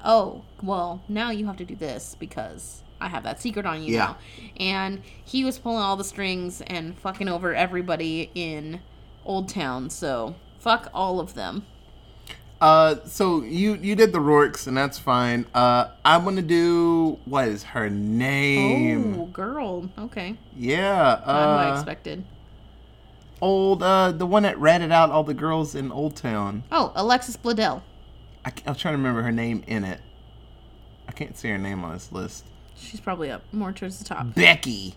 Oh, 0.05 0.43
well, 0.63 1.03
now 1.09 1.31
you 1.31 1.47
have 1.47 1.57
to 1.59 1.65
do 1.65 1.75
this 1.77 2.17
because 2.19 2.83
I 3.01 3.09
have 3.09 3.23
that 3.25 3.41
secret 3.41 3.67
on 3.67 3.83
you 3.83 3.95
Yeah. 3.95 3.99
now. 4.05 4.17
And 4.59 5.03
he 5.25 5.45
was 5.45 5.59
pulling 5.59 5.83
all 5.83 5.97
the 5.97 6.05
strings 6.05 6.61
and 6.63 6.99
fucking 6.99 7.29
over 7.29 7.55
everybody 7.55 8.31
in 8.35 8.81
Old 9.25 9.49
Town. 9.49 9.91
So 9.91 10.35
fuck 10.59 10.89
all 10.95 11.21
of 11.21 11.35
them. 11.35 11.65
Uh, 12.61 12.97
so 13.05 13.43
you 13.45 13.75
you 13.75 13.95
did 13.95 14.13
the 14.13 14.19
Roarks, 14.19 14.67
and 14.67 14.77
that's 14.77 14.99
fine. 14.99 15.47
Uh, 15.55 15.91
I'm 16.05 16.25
gonna 16.25 16.43
do 16.43 17.19
what 17.25 17.47
is 17.47 17.63
her 17.63 17.89
name? 17.89 19.17
Oh, 19.21 19.27
girl. 19.27 19.89
Okay. 19.97 20.37
Yeah, 20.57 21.21
Not 21.25 21.25
who 21.25 21.31
I 21.31 21.71
uh, 21.71 21.75
expected. 21.77 22.25
old 23.41 23.83
uh, 23.85 24.11
the 24.11 24.27
one 24.27 24.43
that 24.43 24.59
ratted 24.59 24.91
out 24.91 25.11
all 25.11 25.23
the 25.23 25.35
girls 25.35 25.77
in 25.77 25.93
Old 25.93 26.17
Town. 26.17 26.65
Oh, 26.73 26.91
Alexis 26.97 27.37
Bledel. 27.37 27.83
I, 28.45 28.53
am 28.67 28.75
trying 28.75 28.93
to 28.93 28.99
remember 28.99 29.23
her 29.23 29.33
name 29.33 29.63
in 29.67 29.85
it. 29.85 30.01
I 31.09 31.13
can't 31.13 31.37
see 31.37 31.49
her 31.49 31.59
name 31.59 31.85
on 31.85 31.93
this 31.93 32.13
list. 32.13 32.45
She's 32.77 33.01
probably 33.01 33.31
up 33.31 33.43
more 33.53 33.73
towards 33.73 33.99
the 33.99 34.05
top. 34.05 34.35
Becky. 34.35 34.95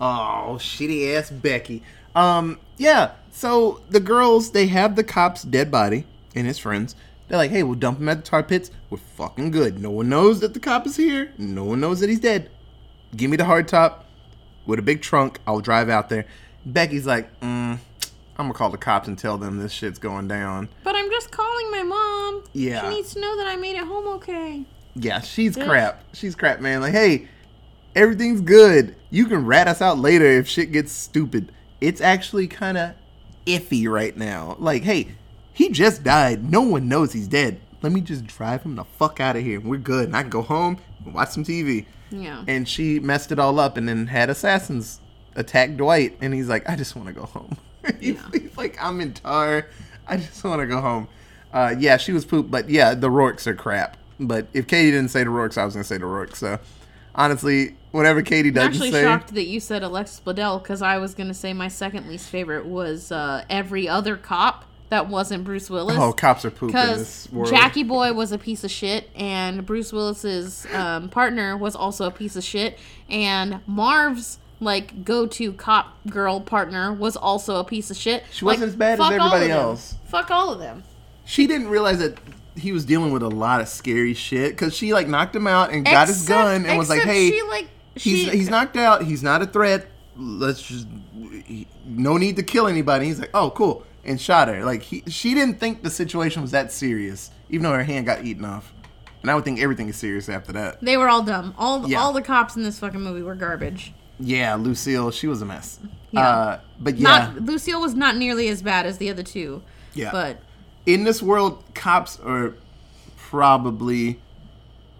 Oh, 0.00 0.56
shitty 0.58 1.14
ass 1.14 1.30
Becky. 1.30 1.82
Um, 2.14 2.58
yeah. 2.76 3.12
So 3.30 3.82
the 3.90 4.00
girls, 4.00 4.52
they 4.52 4.68
have 4.68 4.96
the 4.96 5.04
cop's 5.04 5.42
dead 5.42 5.70
body 5.70 6.06
and 6.34 6.46
his 6.46 6.58
friends. 6.58 6.94
They're 7.28 7.38
like, 7.38 7.50
hey, 7.50 7.62
we'll 7.62 7.74
dump 7.74 7.98
him 7.98 8.08
at 8.08 8.18
the 8.18 8.22
tar 8.22 8.42
pits. 8.42 8.70
We're 8.88 8.98
fucking 8.98 9.50
good. 9.50 9.80
No 9.80 9.90
one 9.90 10.08
knows 10.08 10.40
that 10.40 10.54
the 10.54 10.60
cop 10.60 10.86
is 10.86 10.96
here. 10.96 11.32
No 11.36 11.64
one 11.64 11.80
knows 11.80 12.00
that 12.00 12.08
he's 12.08 12.20
dead. 12.20 12.50
Give 13.14 13.30
me 13.30 13.36
the 13.36 13.44
hard 13.44 13.68
top 13.68 14.06
with 14.66 14.78
a 14.78 14.82
big 14.82 15.02
trunk. 15.02 15.38
I'll 15.46 15.60
drive 15.60 15.88
out 15.88 16.08
there. 16.08 16.24
Becky's 16.64 17.06
like, 17.06 17.38
mm, 17.40 17.78
I'm 18.38 18.46
gonna 18.46 18.54
call 18.54 18.70
the 18.70 18.78
cops 18.78 19.08
and 19.08 19.18
tell 19.18 19.36
them 19.36 19.58
this 19.58 19.72
shit's 19.72 19.98
going 19.98 20.28
down. 20.28 20.68
But 20.84 20.94
I'm 20.94 21.10
just 21.10 21.32
calling 21.32 21.70
my 21.72 21.82
mom. 21.82 22.44
Yeah. 22.52 22.82
She 22.82 22.96
needs 22.96 23.14
to 23.14 23.20
know 23.20 23.36
that 23.36 23.48
I 23.48 23.56
made 23.56 23.74
it 23.76 23.84
home 23.84 24.06
okay. 24.16 24.64
Yeah, 24.94 25.20
she's 25.20 25.58
Ugh. 25.58 25.66
crap. 25.66 26.04
She's 26.12 26.36
crap, 26.36 26.60
man. 26.60 26.80
Like, 26.80 26.92
hey, 26.92 27.26
everything's 27.96 28.40
good. 28.40 28.94
You 29.10 29.26
can 29.26 29.44
rat 29.44 29.66
us 29.66 29.82
out 29.82 29.98
later 29.98 30.24
if 30.26 30.48
shit 30.48 30.70
gets 30.70 30.92
stupid. 30.92 31.52
It's 31.80 32.00
actually 32.00 32.46
kind 32.46 32.78
of 32.78 32.94
iffy 33.46 33.88
right 33.88 34.16
now. 34.16 34.56
Like, 34.60 34.82
hey, 34.84 35.08
he 35.52 35.70
just 35.70 36.04
died. 36.04 36.48
No 36.48 36.62
one 36.62 36.88
knows 36.88 37.12
he's 37.12 37.28
dead. 37.28 37.60
Let 37.82 37.92
me 37.92 38.00
just 38.00 38.26
drive 38.26 38.62
him 38.62 38.76
the 38.76 38.84
fuck 38.84 39.18
out 39.18 39.36
of 39.36 39.42
here. 39.42 39.60
We're 39.60 39.78
good. 39.78 40.06
And 40.06 40.16
I 40.16 40.22
can 40.22 40.30
go 40.30 40.42
home 40.42 40.78
and 41.04 41.12
watch 41.14 41.30
some 41.30 41.44
TV. 41.44 41.86
Yeah. 42.10 42.44
And 42.46 42.68
she 42.68 43.00
messed 43.00 43.32
it 43.32 43.38
all 43.40 43.58
up 43.58 43.76
and 43.76 43.88
then 43.88 44.06
had 44.06 44.30
assassins 44.30 45.00
attack 45.34 45.76
Dwight. 45.76 46.16
And 46.20 46.32
he's 46.34 46.48
like, 46.48 46.68
I 46.68 46.76
just 46.76 46.94
want 46.94 47.08
to 47.08 47.14
go 47.14 47.24
home. 47.26 47.56
he's, 48.00 48.14
Yeah. 48.16 48.28
he's 48.32 48.56
like, 48.56 48.76
I'm 48.82 49.00
in 49.00 49.12
tar. 49.14 49.66
I 50.06 50.16
just 50.16 50.42
want 50.44 50.60
to 50.60 50.66
go 50.66 50.80
home. 50.80 51.08
Uh, 51.52 51.74
yeah, 51.78 51.96
she 51.96 52.12
was 52.12 52.24
poop. 52.24 52.50
But 52.50 52.68
yeah, 52.68 52.94
the 52.94 53.08
Roarks 53.08 53.46
are 53.46 53.54
crap. 53.54 53.96
But 54.20 54.46
if 54.52 54.66
Katie 54.66 54.90
didn't 54.90 55.10
say 55.10 55.24
the 55.24 55.30
Roarks, 55.30 55.56
I 55.58 55.64
was 55.64 55.74
going 55.74 55.84
to 55.84 55.88
say 55.88 55.98
the 55.98 56.04
Roarks. 56.04 56.36
So 56.36 56.58
honestly, 57.14 57.76
whatever 57.90 58.22
Katie 58.22 58.48
I'm 58.48 58.54
doesn't 58.54 58.72
actually 58.72 58.92
say. 58.92 59.02
shocked 59.02 59.34
that 59.34 59.46
you 59.46 59.60
said 59.60 59.82
Alexis 59.82 60.20
Bledel 60.24 60.62
because 60.62 60.80
I 60.80 60.98
was 60.98 61.14
gonna 61.14 61.34
say 61.34 61.52
my 61.52 61.68
second 61.68 62.08
least 62.08 62.30
favorite 62.30 62.64
was 62.64 63.12
uh, 63.12 63.44
every 63.50 63.88
other 63.88 64.16
cop 64.16 64.64
that 64.88 65.08
wasn't 65.08 65.44
Bruce 65.44 65.68
Willis. 65.68 65.98
Oh, 65.98 66.12
cops 66.12 66.44
are 66.46 66.50
poop 66.50 66.68
because. 66.68 67.28
Jackie 67.50 67.82
Boy 67.82 68.12
was 68.14 68.32
a 68.32 68.38
piece 68.38 68.64
of 68.64 68.70
shit, 68.70 69.10
and 69.14 69.66
Bruce 69.66 69.92
Willis's 69.92 70.66
um, 70.72 71.10
partner 71.10 71.56
was 71.56 71.76
also 71.76 72.06
a 72.06 72.10
piece 72.10 72.36
of 72.36 72.44
shit, 72.44 72.78
and 73.10 73.60
Marv's 73.66 74.38
like 74.60 75.04
go-to 75.04 75.52
cop 75.52 75.96
girl 76.08 76.40
partner 76.40 76.92
was 76.92 77.16
also 77.16 77.56
a 77.56 77.64
piece 77.64 77.90
of 77.90 77.96
shit. 77.96 78.24
She 78.32 78.44
wasn't 78.44 78.62
Like, 78.62 78.68
as 78.68 78.76
bad 78.76 79.00
as 79.00 79.06
everybody 79.12 79.50
else. 79.50 79.94
Fuck 80.08 80.30
all 80.30 80.52
of 80.52 80.58
them. 80.58 80.82
she 81.24 81.46
didn't 81.46 81.68
realize 81.68 81.98
that 81.98 82.18
he 82.56 82.72
was 82.72 82.84
dealing 82.84 83.12
with 83.12 83.22
a 83.22 83.28
lot 83.28 83.60
of 83.60 83.68
scary 83.68 84.14
shit 84.14 84.50
because 84.52 84.74
she 84.74 84.92
like 84.92 85.06
knocked 85.06 85.36
him 85.36 85.46
out 85.46 85.70
and 85.70 85.84
got 85.84 86.08
his 86.08 86.26
gun 86.28 86.66
and 86.66 86.76
was 86.78 86.88
like, 86.88 87.02
"Hey, 87.02 87.30
she, 87.30 87.42
like, 87.42 87.68
he's 87.94 88.24
she- 88.24 88.30
he's 88.36 88.50
knocked 88.50 88.76
out. 88.76 89.02
He's 89.04 89.22
not 89.22 89.42
a 89.42 89.46
threat. 89.46 89.86
Let's 90.16 90.60
just 90.62 90.88
he- 91.44 91.68
no 91.86 92.16
need 92.16 92.34
to 92.36 92.42
kill 92.42 92.66
anybody." 92.66 93.06
He's 93.06 93.20
like, 93.20 93.30
"Oh, 93.32 93.50
cool," 93.50 93.84
and 94.04 94.20
shot 94.20 94.48
her. 94.48 94.64
Like 94.64 94.82
he, 94.82 95.04
she 95.06 95.34
didn't 95.34 95.60
think 95.60 95.84
the 95.84 95.90
situation 95.90 96.42
was 96.42 96.50
that 96.50 96.72
serious, 96.72 97.30
even 97.48 97.62
though 97.62 97.72
her 97.74 97.84
hand 97.84 98.06
got 98.06 98.24
eaten 98.24 98.44
off. 98.44 98.72
And 99.22 99.30
I 99.30 99.34
would 99.36 99.44
think 99.44 99.60
everything 99.60 99.88
is 99.88 99.96
serious 99.96 100.28
after 100.28 100.50
that. 100.52 100.80
They 100.80 100.96
were 100.96 101.08
all 101.08 101.22
dumb. 101.22 101.54
All 101.58 101.88
Yeah. 101.88 102.00
all 102.00 102.12
the 102.12 102.22
cops 102.22 102.56
in 102.56 102.62
this 102.64 102.78
fucking 102.80 103.00
movie 103.00 103.22
were 103.22 103.34
garbage. 103.36 103.92
Yeah, 104.20 104.54
Lucille, 104.56 105.10
she 105.10 105.26
was 105.26 105.42
a 105.42 105.44
mess. 105.46 105.78
Yeah. 106.10 106.20
Uh, 106.20 106.60
but 106.80 106.96
yeah, 106.96 107.08
Not 107.34 107.42
Lucille 107.42 107.80
was 107.80 107.94
not 107.94 108.16
nearly 108.16 108.48
as 108.48 108.62
bad 108.62 108.86
as 108.86 108.98
the 108.98 109.10
other 109.10 109.22
two. 109.22 109.62
Yeah. 109.94 110.10
But 110.12 110.40
in 110.86 111.04
this 111.04 111.22
world, 111.22 111.62
cops 111.74 112.18
are 112.20 112.54
probably 113.16 114.18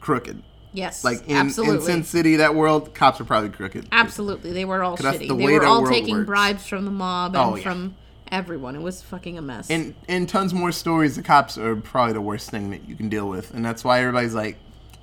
crooked. 0.01 0.43
yes, 0.73 1.03
Like 1.05 1.27
in, 1.29 1.47
in. 1.49 1.81
Sin 1.81 2.05
City, 2.05 2.37
that 2.37 2.55
world, 2.55 2.95
cops 2.95 3.21
are 3.21 3.25
probably 3.25 3.51
crooked. 3.51 3.89
Absolutely, 3.91 4.53
they 4.53 4.65
were 4.65 4.83
all 4.83 4.97
shitty. 4.97 5.29
the 5.29 5.35
They 5.35 5.59
were 5.59 5.65
all 5.65 5.87
taking 5.87 6.17
works. 6.17 6.27
bribes 6.27 6.67
from 6.67 6.85
the 6.85 6.91
mob 6.91 7.35
and 7.35 7.45
Oh, 7.45 7.57
yeah. 7.57 7.63
from 7.63 7.95
everyone. 8.31 8.77
It 8.77 8.83
was 8.83 9.01
fucking 9.03 9.39
a 9.39 9.43
mess. 9.43 9.71
in 9.71 9.95
in 10.09 10.27
tons 10.27 10.53
more 10.53 10.73
stories, 10.73 11.17
the 11.17 11.23
cops 11.23 11.57
are 11.59 11.75
probably 11.77 12.13
the 12.13 12.21
worst 12.21 12.51
thing 12.51 12.71
that 12.71 12.87
you 12.89 12.95
can 12.95 13.09
deal 13.09 13.29
with, 13.29 13.55
and 13.55 13.65
that's 13.65 13.83
why 13.83 14.01
everybody's 14.01 14.35
like, 14.35 14.59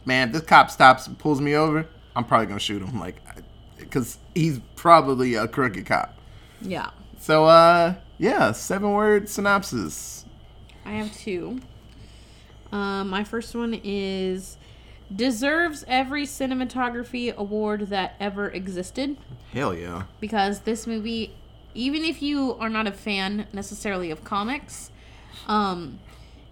"Man, 0.06 0.28
if 0.28 0.34
this 0.34 0.44
cop 0.44 0.70
stops 0.70 1.08
and 1.08 1.18
pulls 1.18 1.42
me 1.42 1.56
over, 1.56 1.88
I'm 2.16 2.26
probably 2.26 2.46
gonna 2.48 2.60
shoot 2.60 2.82
him." 2.84 3.00
Like, 3.00 3.16
because 3.86 4.18
he's 4.34 4.60
probably 4.76 5.36
a 5.36 5.48
crooked 5.48 5.86
cop. 5.86 6.14
yeah, 6.62 6.90
So, 7.20 7.46
uh, 7.46 7.96
yeah, 8.18 8.52
seven 8.52 8.92
word 8.92 9.30
synopsis. 9.30 10.26
I 10.86 10.92
have 10.94 11.16
two. 11.18 11.60
Um, 12.72 13.10
my 13.10 13.24
first 13.24 13.56
one 13.56 13.80
is 13.84 14.58
deserves 15.14 15.86
every 15.88 16.24
cinematography 16.24 17.34
award 17.36 17.88
that 17.90 18.16
ever 18.20 18.50
existed 18.50 19.18
Hell 19.54 19.74
yeah. 19.76 20.04
because 20.20 20.62
this 20.62 20.88
movie, 20.88 21.34
even 21.74 22.04
if 22.04 22.22
you 22.22 22.56
are 22.56 22.70
not 22.70 22.88
a 22.88 22.92
fan 22.92 23.48
necessarily 23.54 24.10
of 24.12 24.24
comics, 24.24 24.90
um, 25.48 26.00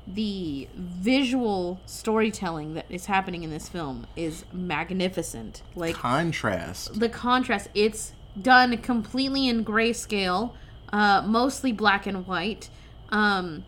the 0.06 0.68
visual 0.76 1.80
storytelling 1.86 2.74
that 2.74 2.86
is 2.90 3.06
happening 3.06 3.44
in 3.44 3.50
this 3.50 3.70
film 3.70 4.06
is 4.16 4.44
magnificent. 4.52 5.62
Like 5.76 5.96
Contrast. 5.96 7.00
the 7.00 7.10
contrast, 7.10 7.70
it's 7.74 8.14
done 8.40 8.78
completely 8.78 9.48
in 9.48 9.64
grayscale, 9.64 10.52
uh, 10.92 11.24
mostly 11.26 11.72
black 11.72 12.06
and 12.06 12.28
white, 12.28 12.70
um, 13.10 13.64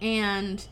and 0.00 0.66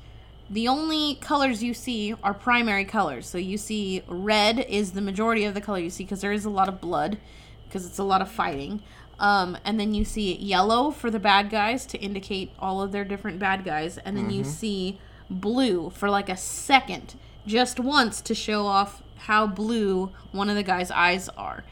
the 0.51 0.69
only 0.69 1.17
colors 1.17 1.63
you 1.63 1.73
see 1.73 2.15
are 2.23 2.35
primary 2.35 2.85
colors. 2.85 3.27
So 3.27 3.39
you 3.39 3.57
see 3.57 4.03
red 4.07 4.59
is 4.61 4.93
the 4.93 5.01
majority 5.01 5.45
of 5.45 5.55
the 5.55 5.61
color 5.61 5.79
you 5.79 5.91
see 5.91 6.05
because 6.05 6.21
there 6.21 6.33
is 6.33 6.45
a 6.45 6.51
lot 6.51 6.69
of 6.69 6.81
blood, 6.81 7.19
because 7.67 7.87
it's 7.87 7.99
a 7.99 8.05
lot 8.05 8.21
of 8.21 8.31
fighting. 8.31 8.83
Um, 9.19 9.57
and 9.65 9.79
then 9.79 9.95
you 9.95 10.05
see 10.05 10.37
yellow 10.37 10.91
for 10.91 11.11
the 11.11 11.21
bad 11.21 11.51
guys 11.51 11.87
to 11.87 11.99
indicate 11.99 12.51
all 12.59 12.83
of 12.83 12.93
their 12.93 13.05
different 13.05 13.39
bad 13.39 13.65
guys, 13.65 13.99
and 13.99 14.17
then 14.17 14.31
you 14.31 14.43
see 14.45 14.99
blue 15.31 15.91
for 15.91 16.11
like 16.11 16.29
a 16.29 16.37
second, 16.37 17.15
just 17.47 17.79
once 17.81 18.21
to 18.23 18.35
show 18.35 18.67
off 18.67 19.03
how 19.17 19.47
blue 19.47 20.11
one 20.33 20.51
of 20.51 20.57
the 20.57 20.63
guy's 20.63 20.91
eyes 20.91 21.29
are, 21.37 21.65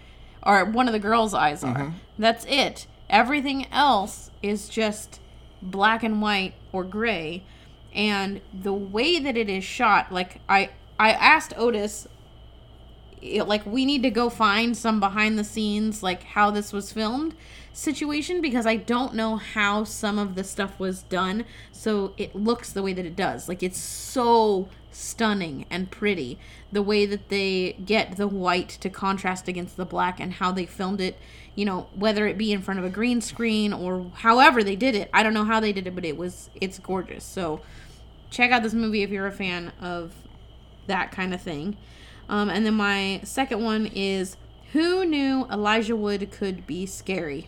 or 0.43 0.65
one 0.65 0.87
of 0.87 0.93
the 0.93 0.99
girl's 1.01 1.35
eyes 1.35 1.63
are. 1.65 1.95
That's 2.19 2.45
it. 2.47 2.87
Everything 3.11 3.67
else 3.73 4.31
is 4.43 4.69
just 4.69 5.21
black 5.61 6.03
and 6.03 6.23
white 6.23 6.55
or 6.73 6.85
gray 6.85 7.43
and 7.95 8.41
the 8.53 8.73
way 8.73 9.19
that 9.21 9.37
it 9.37 9.49
is 9.49 9.63
shot 9.63 10.11
like 10.11 10.41
i 10.49 10.69
i 10.99 11.11
asked 11.13 11.53
otis 11.57 12.09
like 13.23 13.65
we 13.65 13.85
need 13.85 14.03
to 14.03 14.11
go 14.11 14.29
find 14.29 14.77
some 14.77 14.99
behind 14.99 15.39
the 15.39 15.45
scenes 15.45 16.03
like 16.03 16.23
how 16.23 16.51
this 16.51 16.73
was 16.73 16.93
filmed 16.93 17.35
situation 17.73 18.41
because 18.41 18.67
i 18.67 18.77
don't 18.77 19.15
know 19.15 19.37
how 19.37 19.85
some 19.85 20.19
of 20.19 20.35
the 20.35 20.45
stuff 20.45 20.79
was 20.79 21.05
done 21.05 21.45
so 21.83 22.13
it 22.17 22.33
looks 22.37 22.71
the 22.71 22.83
way 22.83 22.93
that 22.93 23.05
it 23.05 23.17
does. 23.17 23.49
Like 23.49 23.61
it's 23.61 23.81
so 23.81 24.69
stunning 24.93 25.67
and 25.69 25.91
pretty 25.91 26.39
the 26.71 26.83
way 26.83 27.07
that 27.07 27.29
they 27.29 27.73
get 27.85 28.17
the 28.17 28.29
white 28.29 28.69
to 28.69 28.89
contrast 28.89 29.49
against 29.49 29.77
the 29.77 29.85
black 29.85 30.21
and 30.21 30.35
how 30.35 30.53
they 30.53 30.67
filmed 30.67 31.01
it 31.01 31.19
you 31.55 31.65
know 31.65 31.89
whether 31.95 32.27
it 32.27 32.37
be 32.37 32.53
in 32.53 32.61
front 32.61 32.79
of 32.79 32.85
a 32.85 32.91
green 32.91 33.23
screen 33.23 33.73
or 33.73 34.13
however 34.17 34.63
they 34.63 34.77
did 34.77 34.95
it. 34.95 35.11
I 35.13 35.25
don't 35.25 35.35
know 35.35 35.45
how 35.45 35.59
they 35.59 35.73
did 35.73 35.89
it 35.89 35.95
but 35.97 36.05
it 36.05 36.17
was 36.17 36.51
it's 36.61 36.79
gorgeous. 36.79 37.25
So 37.25 37.63
check 38.31 38.53
out 38.53 38.63
this 38.63 38.75
movie 38.75 39.03
if 39.03 39.11
you're 39.11 39.27
a 39.27 39.33
fan 39.33 39.73
of 39.81 40.13
that 40.87 41.11
kind 41.11 41.35
of 41.35 41.43
thing. 41.43 41.77
Um, 42.33 42.49
and 42.49 42.65
then 42.65 42.75
my 42.75 43.21
second 43.25 43.63
one 43.63 43.87
is 43.95 44.39
Who 44.73 45.05
Knew 45.05 45.47
Elijah 45.53 45.95
Wood 45.95 46.31
Could 46.33 46.67
Be 46.67 46.87
Scary? 46.87 47.47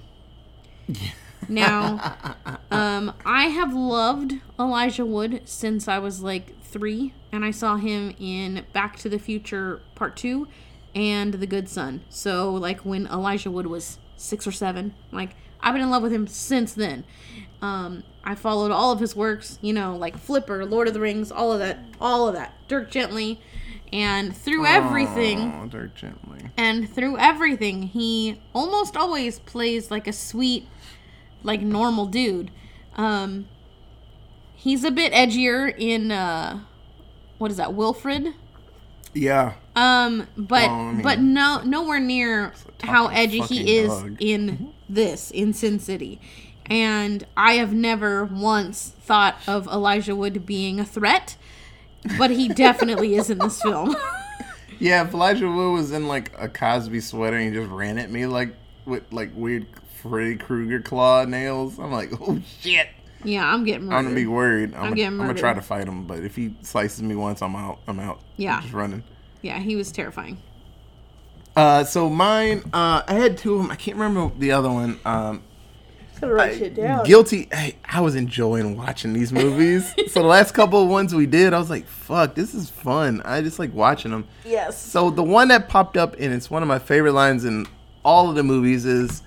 now, 1.49 2.27
um, 2.71 3.15
I 3.25 3.45
have 3.45 3.73
loved 3.73 4.35
Elijah 4.61 5.07
Wood 5.07 5.41
since 5.47 5.89
I 5.89 5.99
was 5.99 6.21
like 6.21 6.61
three, 6.63 7.15
and 7.33 7.47
I 7.47 7.51
saw 7.51 7.77
him 7.77 8.15
in 8.21 8.67
Back 8.75 8.99
to 8.99 9.09
the 9.09 9.19
Future 9.19 9.81
Part 9.95 10.19
2 10.19 10.47
and 10.95 11.33
The 11.33 11.47
Good 11.47 11.71
Son. 11.71 12.03
So, 12.11 12.53
like, 12.53 12.81
when 12.81 13.07
Elijah 13.07 13.51
Wood 13.51 13.69
was 13.69 13.97
six 14.17 14.47
or 14.47 14.53
seven, 14.53 14.93
like, 15.11 15.31
I've 15.63 15.73
been 15.73 15.83
in 15.83 15.89
love 15.89 16.03
with 16.03 16.13
him 16.13 16.27
since 16.27 16.75
then. 16.75 17.05
Um, 17.63 18.05
I 18.23 18.35
followed 18.35 18.71
all 18.71 18.93
of 18.93 19.01
his 19.01 19.17
works, 19.17 19.59
you 19.63 19.73
know, 19.73 19.97
like 19.97 20.19
Flipper, 20.19 20.67
Lord 20.67 20.89
of 20.89 20.93
the 20.93 21.01
Rings, 21.01 21.33
all 21.33 21.55
of 21.55 21.59
that, 21.61 21.79
all 21.99 22.29
of 22.29 22.35
that. 22.35 22.53
Dirk 22.69 22.91
Gently. 22.91 23.41
And 23.93 24.37
through 24.37 24.67
everything, 24.67 25.53
Oh, 25.63 25.67
Dirk 25.67 25.95
Gently. 25.95 26.51
and 26.57 26.89
through 26.93 27.17
everything, 27.19 27.83
he 27.85 28.41
almost 28.53 28.97
always 28.97 29.39
plays 29.39 29.91
like 29.91 30.09
a 30.09 30.13
sweet, 30.13 30.67
like 31.45 31.61
normal 31.61 32.07
dude. 32.07 32.51
Um, 32.97 33.47
he's 34.57 34.83
a 34.85 34.91
bit 34.91 35.13
edgier 35.13 35.73
in 35.79 36.11
uh, 36.11 36.61
what 37.39 37.51
is 37.53 37.57
that, 37.59 37.75
Wilfred? 37.75 38.35
Yeah. 39.13 39.55
Um, 39.77 40.27
but 40.37 40.69
Well, 40.69 40.75
I 40.81 40.93
mean, 40.93 41.03
but 41.03 41.21
no 41.21 41.61
nowhere 41.65 42.01
near 42.01 42.53
how 42.83 43.09
edgy 43.09 43.41
he 43.43 43.77
is 43.77 43.89
dog. 43.91 44.17
in 44.21 44.73
this 44.89 45.31
in 45.31 45.53
Sin 45.53 45.79
City. 45.79 46.21
And 46.67 47.25
I 47.37 47.55
have 47.55 47.73
never 47.75 48.25
once 48.25 48.93
thought 49.01 49.37
of 49.47 49.67
Elijah 49.69 50.17
Wood 50.17 50.47
being 50.47 50.81
a 50.81 50.85
threat, 50.85 51.37
but 52.19 52.31
he 52.31 52.49
definitely 52.49 53.17
is 53.17 53.31
in 53.31 53.39
this 53.39 53.61
film. 53.61 53.95
Yeah, 54.79 55.07
if 55.07 55.15
Elijah 55.15 55.51
Wood 55.51 55.73
was 55.73 55.93
in 55.93 56.09
like 56.09 56.33
a 56.39 56.49
Cosby 56.49 57.01
sweater 57.01 57.37
and 57.37 57.55
he 57.55 57.59
just 57.59 57.71
ran 57.71 57.97
at 57.99 58.11
me 58.11 58.27
like 58.27 58.55
with 58.85 59.05
like 59.13 59.31
weird 59.35 59.67
Freddy 60.03 60.37
Krueger 60.37 60.81
claw 60.81 61.25
nails, 61.25 61.79
I'm 61.79 61.93
like, 61.93 62.11
oh 62.21 62.41
shit. 62.61 62.89
yeah, 63.23 63.47
I'm 63.47 63.65
getting 63.65 63.93
I'm 63.93 64.05
gonna 64.05 64.15
be 64.15 64.27
worried. 64.27 64.75
I'm, 64.75 64.83
gonna, 64.83 64.97
getting 64.97 65.21
I'm 65.21 65.27
gonna 65.27 65.39
try 65.39 65.55
to 65.55 65.63
fight 65.63 65.87
him, 65.89 66.07
but 66.07 66.19
if 66.19 66.37
he 66.37 66.55
slices 66.63 67.03
me 67.03 67.15
once, 67.15 67.41
I'm 67.41 67.57
out. 67.57 67.79
I'm 67.87 68.01
out. 68.01 68.21
Yeah. 68.37 68.57
I'm 68.57 68.63
just 68.63 68.75
running. 68.75 69.05
Yeah, 69.43 69.59
he 69.59 69.77
was 69.77 69.93
terrifying. 69.93 70.39
Uh, 71.57 71.85
so 71.85 72.11
mine, 72.11 72.63
uh, 72.73 73.03
I 73.07 73.15
had 73.15 73.39
two 73.39 73.55
of 73.55 73.63
them. 73.63 73.71
I 73.71 73.77
can't 73.77 73.97
remember 73.97 74.35
the 74.39 74.53
other 74.53 74.71
one. 74.71 74.99
Um, 75.05 75.43
Guilty. 76.21 77.49
Hey, 77.53 77.77
I 77.85 78.01
was 78.01 78.15
enjoying 78.15 78.77
watching 78.77 79.13
these 79.13 79.33
movies. 79.33 79.95
so 80.13 80.21
the 80.23 80.27
last 80.27 80.53
couple 80.53 80.83
of 80.83 80.89
ones 80.89 81.15
we 81.15 81.27
did, 81.27 81.53
I 81.53 81.59
was 81.59 81.71
like, 81.71 81.87
"Fuck, 81.87 82.35
this 82.35 82.55
is 82.55 82.71
fun." 82.71 83.23
I 83.25 83.43
just 83.43 83.59
like 83.59 83.73
watching 83.75 84.11
them. 84.11 84.27
Yes. 84.45 84.81
So 84.81 85.11
the 85.11 85.23
one 85.23 85.49
that 85.49 85.69
popped 85.69 85.97
up, 85.97 86.15
and 86.19 86.33
it's 86.33 86.51
one 86.51 86.63
of 86.63 86.69
my 86.69 86.79
favorite 86.79 87.13
lines 87.13 87.45
in 87.45 87.67
all 88.05 88.29
of 88.29 88.35
the 88.37 88.43
movies, 88.43 88.85
is, 88.85 89.23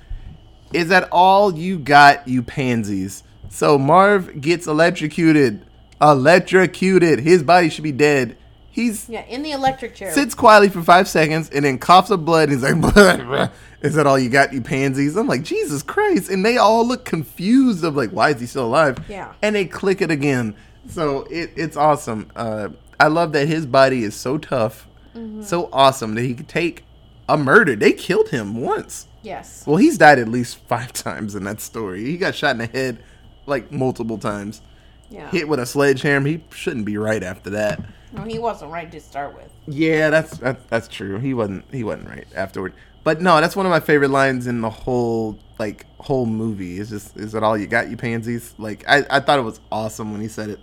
"Is 0.73 0.89
that 0.89 1.07
all 1.11 1.53
you 1.53 1.77
got, 1.79 2.27
you 2.27 2.41
pansies?" 2.41 3.23
So 3.49 3.77
Marv 3.77 4.41
gets 4.41 4.67
electrocuted. 4.67 5.65
Electrocuted. 6.01 7.19
His 7.19 7.43
body 7.43 7.69
should 7.69 7.83
be 7.83 7.91
dead. 7.91 8.37
He's 8.69 9.09
Yeah, 9.09 9.23
in 9.25 9.41
the 9.41 9.51
electric 9.51 9.95
chair. 9.95 10.11
sits 10.13 10.35
quietly 10.35 10.69
for 10.69 10.83
five 10.83 11.07
seconds 11.07 11.49
and 11.49 11.65
then 11.65 11.79
coughs 11.79 12.11
up 12.11 12.19
blood. 12.23 12.49
And 12.49 12.61
he's 12.61 12.61
like, 12.61 12.75
"Is 13.81 13.95
that 13.95 14.07
all 14.07 14.17
you 14.19 14.29
got, 14.29 14.53
you 14.53 14.61
pansies?" 14.61 15.15
I'm 15.15 15.27
like, 15.27 15.43
Jesus 15.43 15.83
Christ! 15.83 16.29
And 16.29 16.45
they 16.45 16.57
all 16.57 16.85
look 16.87 17.05
confused 17.05 17.83
of 17.83 17.95
like, 17.95 18.11
why 18.11 18.31
is 18.31 18.39
he 18.39 18.45
still 18.47 18.65
alive? 18.65 18.97
Yeah. 19.09 19.33
And 19.41 19.55
they 19.55 19.65
click 19.65 20.01
it 20.01 20.11
again. 20.11 20.55
So 20.89 21.21
it, 21.29 21.51
it's 21.55 21.75
awesome. 21.77 22.31
Uh, 22.35 22.69
I 22.99 23.07
love 23.07 23.33
that 23.33 23.47
his 23.47 23.65
body 23.65 24.03
is 24.03 24.15
so 24.15 24.37
tough, 24.37 24.87
Mm-hmm. 25.15 25.41
so 25.43 25.67
awesome 25.73 26.13
that 26.15 26.21
he 26.23 26.35
could 26.35 26.47
take 26.47 26.83
a 27.27 27.37
murder. 27.37 27.75
They 27.75 27.91
killed 27.91 28.29
him 28.29 28.61
once. 28.61 29.07
yes. 29.23 29.63
Well, 29.65 29.77
he's 29.77 29.97
died 29.97 30.19
at 30.19 30.27
least 30.27 30.57
five 30.67 30.93
times 31.07 31.33
in 31.35 31.43
that 31.45 31.59
story. 31.59 32.05
He 32.05 32.17
got 32.17 32.35
shot 32.35 32.51
in 32.51 32.59
the 32.59 32.67
head 32.67 32.99
like 33.47 33.71
multiple 33.71 34.17
times. 34.19 34.61
Yeah. 35.09 35.29
Hit 35.31 35.47
with 35.49 35.59
a 35.59 35.65
sledgehammer. 35.65 36.27
He 36.27 36.43
shouldn't 36.51 36.85
be 36.85 36.97
right 36.97 37.23
after 37.23 37.49
that. 37.51 37.81
No, 38.13 38.23
he 38.23 38.37
wasn't 38.39 38.71
right 38.71 38.91
to 38.91 38.99
start 39.01 39.33
with. 39.35 39.51
Yeah, 39.67 40.09
that's 40.09 40.37
that, 40.37 40.69
that's 40.69 40.87
true. 40.87 41.19
He 41.19 41.33
wasn't 41.33 41.65
he 41.73 41.83
wasn't 41.83 42.09
right 42.09 42.27
afterward. 42.35 42.73
But 43.03 43.21
no, 43.21 43.39
that's 43.41 43.55
one 43.55 43.65
of 43.65 43.69
my 43.69 43.79
favorite 43.79 44.09
lines 44.09 44.47
in 44.47 44.61
the 44.61 44.69
whole 44.69 45.37
like 45.59 45.85
whole 45.99 46.25
movie. 46.25 46.77
Is 46.79 46.89
just 46.89 47.17
is 47.17 47.33
that 47.33 47.43
all 47.43 47.57
you 47.57 47.67
got, 47.67 47.89
you 47.89 47.97
pansies? 47.97 48.53
Like 48.57 48.83
I, 48.87 49.05
I 49.09 49.19
thought 49.19 49.39
it 49.39 49.43
was 49.43 49.59
awesome 49.71 50.11
when 50.11 50.21
he 50.21 50.27
said 50.27 50.49
it. 50.49 50.59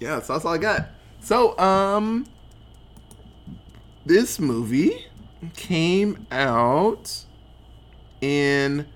Yeah, 0.00 0.20
so 0.20 0.32
that's 0.32 0.44
all 0.44 0.54
I 0.54 0.58
got. 0.58 0.88
So 1.20 1.56
um 1.58 2.26
this 4.04 4.38
movie 4.38 5.06
came 5.56 6.26
out 6.30 7.24
in 8.20 8.86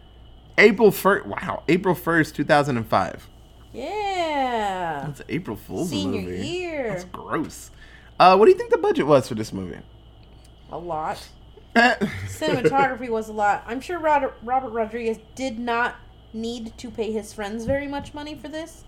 April 0.59 0.91
first 0.91 1.27
wow, 1.27 1.63
April 1.69 1.95
first, 1.95 2.35
two 2.35 2.45
thousand 2.45 2.77
and 2.77 2.87
five. 2.87 3.29
Yeah. 3.73 5.05
That's 5.07 5.23
April 5.29 5.57
Fool's 5.57 5.91
Senior 5.91 6.23
movie. 6.23 6.47
year. 6.47 6.89
That's 6.91 7.05
gross. 7.05 7.71
Uh, 8.19 8.37
what 8.37 8.47
do 8.47 8.51
you 8.51 8.57
think 8.57 8.71
the 8.71 8.79
budget 8.79 9.07
was 9.07 9.29
for 9.29 9.35
this 9.35 9.53
movie? 9.53 9.79
A 10.71 10.79
lot. 10.79 11.29
Cinematography 11.77 13.09
was 13.09 13.29
a 13.29 13.33
lot. 13.33 13.65
I'm 13.67 13.81
sure 13.81 13.99
Robert, 13.99 14.35
Robert 14.43 14.71
Rodriguez 14.71 15.19
did 15.35 15.59
not 15.59 15.97
need 16.33 16.77
to 16.79 16.91
pay 16.91 17.13
his 17.13 17.33
friends 17.33 17.65
very 17.65 17.87
much 17.87 18.13
money 18.15 18.35
for 18.35 18.49
this 18.49 18.85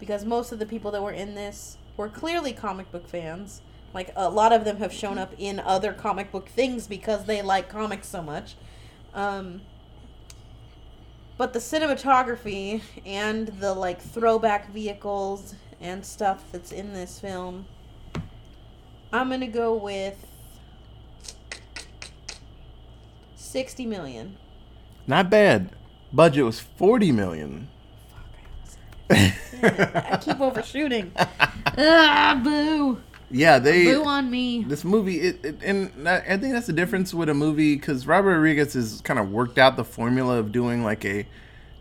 because 0.00 0.24
most 0.24 0.50
of 0.50 0.58
the 0.58 0.66
people 0.66 0.90
that 0.90 1.02
were 1.02 1.12
in 1.12 1.34
this 1.34 1.76
were 1.96 2.08
clearly 2.08 2.52
comic 2.52 2.90
book 2.90 3.06
fans. 3.06 3.60
Like 3.94 4.12
a 4.16 4.28
lot 4.28 4.52
of 4.52 4.64
them 4.64 4.78
have 4.78 4.92
shown 4.92 5.18
up 5.18 5.32
in 5.38 5.60
other 5.60 5.92
comic 5.92 6.32
book 6.32 6.48
things 6.48 6.86
because 6.86 7.26
they 7.26 7.42
like 7.42 7.68
comics 7.68 8.08
so 8.08 8.22
much. 8.22 8.56
Um, 9.14 9.60
but 11.36 11.52
the 11.52 11.58
cinematography 11.58 12.82
and 13.04 13.48
the 13.48 13.74
like 13.74 14.00
throwback 14.00 14.70
vehicles 14.70 15.54
and 15.80 16.04
stuff 16.04 16.44
that's 16.50 16.72
in 16.72 16.92
this 16.92 17.20
film, 17.20 17.66
I'm 19.12 19.28
gonna 19.28 19.46
go 19.46 19.74
with 19.74 20.26
60 23.36 23.86
million. 23.86 24.36
Not 25.06 25.28
bad. 25.28 25.70
Budget 26.12 26.44
was 26.44 26.60
forty 26.60 27.12
million. 27.12 27.68
I 29.10 30.18
keep 30.20 30.40
overshooting. 30.40 31.12
ah, 31.16 32.40
boo. 32.42 33.00
Yeah, 33.30 33.58
they. 33.58 33.84
Boo 33.84 34.04
on 34.04 34.30
me. 34.30 34.64
This 34.64 34.84
movie, 34.84 35.20
it, 35.20 35.44
it, 35.44 35.58
and 35.62 36.08
I 36.08 36.36
think 36.36 36.52
that's 36.52 36.66
the 36.66 36.72
difference 36.72 37.14
with 37.14 37.28
a 37.28 37.34
movie 37.34 37.76
because 37.76 38.06
Robert 38.06 38.34
Rodriguez 38.34 38.74
has 38.74 39.00
kind 39.02 39.18
of 39.18 39.30
worked 39.30 39.58
out 39.58 39.76
the 39.76 39.84
formula 39.84 40.38
of 40.38 40.52
doing 40.52 40.84
like 40.84 41.04
a. 41.04 41.26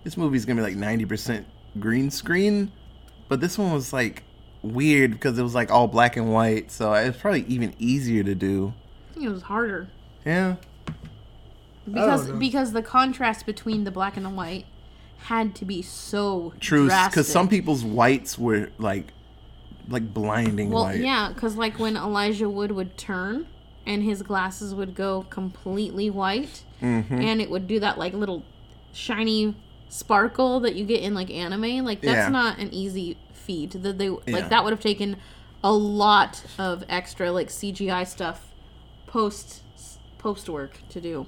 This 0.03 0.17
movie's 0.17 0.45
gonna 0.45 0.61
be 0.61 0.67
like 0.67 0.77
ninety 0.77 1.05
percent 1.05 1.45
green 1.79 2.09
screen, 2.09 2.71
but 3.27 3.41
this 3.41 3.57
one 3.57 3.71
was 3.73 3.93
like 3.93 4.23
weird 4.63 5.11
because 5.11 5.37
it 5.39 5.43
was 5.43 5.55
like 5.55 5.71
all 5.71 5.87
black 5.87 6.17
and 6.17 6.31
white, 6.33 6.71
so 6.71 6.93
it's 6.93 7.17
probably 7.17 7.41
even 7.47 7.73
easier 7.79 8.23
to 8.23 8.35
do. 8.35 8.73
I 9.09 9.13
think 9.13 9.25
it 9.25 9.29
was 9.29 9.43
harder 9.43 9.87
Yeah. 10.25 10.55
because 11.91 12.29
because 12.31 12.73
the 12.73 12.81
contrast 12.83 13.45
between 13.45 13.83
the 13.83 13.91
black 13.91 14.15
and 14.17 14.25
the 14.25 14.29
white 14.29 14.65
had 15.25 15.53
to 15.55 15.65
be 15.65 15.81
so 15.81 16.53
True, 16.59 16.85
because 16.85 17.27
some 17.27 17.47
people's 17.47 17.83
whites 17.83 18.37
were 18.39 18.69
like, 18.77 19.07
like 19.87 20.13
blinding 20.13 20.71
Well, 20.71 20.83
white. 20.85 20.99
yeah, 20.99 21.31
because 21.33 21.55
like 21.55 21.79
when 21.79 21.95
Elijah 21.95 22.49
Wood 22.49 22.71
would 22.71 22.97
turn 22.97 23.47
and 23.85 24.03
his 24.03 24.21
glasses 24.23 24.73
would 24.75 24.95
go 24.95 25.25
completely 25.29 26.09
white, 26.09 26.63
Mm-hmm. 26.81 27.13
and 27.21 27.39
it 27.39 27.51
would 27.51 27.67
do 27.67 27.79
that 27.79 27.99
like 27.99 28.13
little 28.13 28.43
shiny 28.91 29.55
sparkle 29.89 30.59
that 30.61 30.73
you 30.75 30.83
get 30.85 31.01
in 31.03 31.13
like 31.13 31.29
anime. 31.29 31.85
Like 31.85 32.01
that's 32.01 32.15
Yeah. 32.25 32.29
not 32.29 32.57
an 32.57 32.73
easy 32.73 33.17
feat. 33.41 33.71
That 33.83 33.97
they 33.97 34.05
Yeah. 34.07 34.19
like 34.27 34.49
that 34.49 34.63
would 34.63 34.71
have 34.71 34.79
taken 34.79 35.17
a 35.63 35.71
lot 35.73 36.43
of 36.57 36.83
extra 36.89 37.31
like 37.31 37.49
CGI 37.49 38.03
stuff 38.07 38.47
post 39.07 39.61
post 40.17 40.47
work 40.49 40.79
to 40.89 41.01
do. 41.01 41.25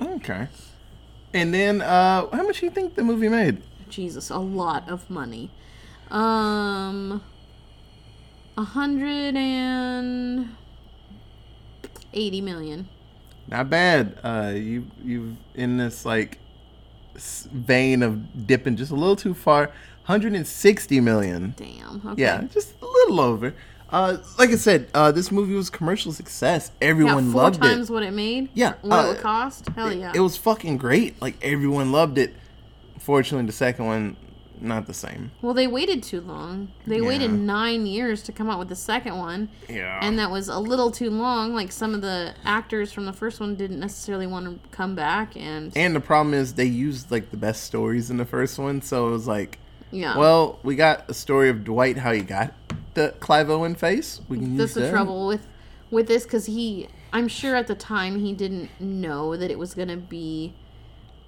Okay. 0.00 0.48
And 1.34 1.52
then, 1.52 1.82
uh, 1.82 2.26
how 2.30 2.42
much 2.44 2.60
do 2.60 2.66
you 2.66 2.72
think 2.72 2.94
the 2.94 3.02
movie 3.04 3.28
made? 3.28 3.60
Jesus, 3.90 4.30
a 4.30 4.38
lot 4.38 4.88
of 4.88 5.10
money. 5.10 5.50
Um, 6.10 7.22
a 8.56 8.64
hundred 8.64 9.36
and 9.36 10.56
eighty 12.14 12.40
million. 12.40 12.88
Not 13.46 13.68
bad. 13.70 14.18
Uh, 14.22 14.52
you 14.54 14.86
you've 15.04 15.36
in 15.54 15.76
this 15.76 16.04
like 16.04 16.38
vein 17.16 18.02
of 18.02 18.46
dipping 18.46 18.76
just 18.76 18.90
a 18.90 18.94
little 18.94 19.16
too 19.16 19.34
far. 19.34 19.70
160 20.08 21.00
million. 21.00 21.54
Damn. 21.56 22.00
Okay. 22.12 22.22
Yeah, 22.22 22.42
just 22.50 22.74
a 22.80 22.86
little 22.86 23.20
over. 23.20 23.54
Uh, 23.90 24.16
like 24.38 24.50
I 24.50 24.56
said, 24.56 24.88
uh, 24.94 25.12
this 25.12 25.30
movie 25.30 25.54
was 25.54 25.68
a 25.68 25.72
commercial 25.72 26.12
success. 26.12 26.70
Everyone 26.80 27.06
Yeah, 27.06 27.12
Everyone 27.18 27.32
four 27.32 27.42
loved 27.42 27.62
times 27.62 27.90
it. 27.90 27.92
what 27.92 28.02
it 28.02 28.12
made. 28.12 28.48
Yeah, 28.54 28.74
What 28.80 29.04
uh, 29.06 29.10
it 29.12 29.20
cost. 29.20 29.68
Hell 29.76 29.92
yeah. 29.92 30.12
It 30.14 30.20
was 30.20 30.36
fucking 30.38 30.78
great. 30.78 31.20
Like 31.20 31.36
everyone 31.42 31.92
loved 31.92 32.16
it. 32.18 32.34
Fortunately, 32.98 33.46
the 33.46 33.52
second 33.52 33.84
one, 33.86 34.16
not 34.60 34.86
the 34.86 34.92
same. 34.94 35.30
well, 35.40 35.54
they 35.54 35.66
waited 35.66 36.02
too 36.02 36.20
long. 36.20 36.68
They 36.86 37.00
waited 37.00 37.30
nine 37.32 37.86
years 37.86 38.22
to 38.24 38.32
come 38.32 38.50
out 38.50 38.58
with 38.58 38.68
the 38.68 38.76
second 38.76 39.16
one, 39.16 39.48
Yeah. 39.68 39.98
and 40.02 40.18
that 40.18 40.30
was 40.30 40.48
a 40.48 40.58
little 40.58 40.90
too 40.90 41.10
long. 41.10 41.54
Like 41.54 41.70
some 41.70 41.94
of 41.94 42.00
the 42.02 42.34
actors 42.44 42.92
from 42.92 43.04
the 43.06 43.12
first 43.12 43.40
one 43.40 43.54
didn't 43.56 43.78
necessarily 43.78 44.26
want 44.26 44.46
to 44.46 44.68
come 44.70 44.94
back, 44.94 45.36
and 45.36 45.70
and 45.76 45.94
the 45.94 46.00
problem 46.00 46.34
is 46.34 46.54
they 46.54 46.64
used 46.64 47.10
like 47.10 47.30
the 47.30 47.36
best 47.36 47.64
stories 47.64 48.10
in 48.10 48.16
the 48.16 48.24
first 48.26 48.58
one, 48.58 48.82
so 48.82 49.08
it 49.08 49.12
was 49.12 49.26
like, 49.28 49.58
yeah. 49.90 50.16
well, 50.16 50.58
we 50.62 50.76
got 50.76 51.08
a 51.10 51.14
story 51.14 51.48
of 51.48 51.64
Dwight 51.64 51.98
how 51.98 52.12
he 52.12 52.20
got 52.20 52.54
the 52.94 53.14
Clive 53.20 53.48
Owen 53.50 53.74
face. 53.74 54.20
We 54.28 54.38
can 54.38 54.56
that's 54.56 54.74
the 54.74 54.80
that. 54.80 54.90
trouble 54.90 55.26
with 55.26 55.46
with 55.90 56.06
this 56.06 56.24
because 56.24 56.46
he 56.46 56.88
i'm 57.12 57.28
sure 57.28 57.54
at 57.54 57.66
the 57.66 57.74
time 57.74 58.18
he 58.18 58.32
didn't 58.32 58.70
know 58.80 59.36
that 59.36 59.50
it 59.50 59.58
was 59.58 59.74
gonna 59.74 59.96
be 59.96 60.52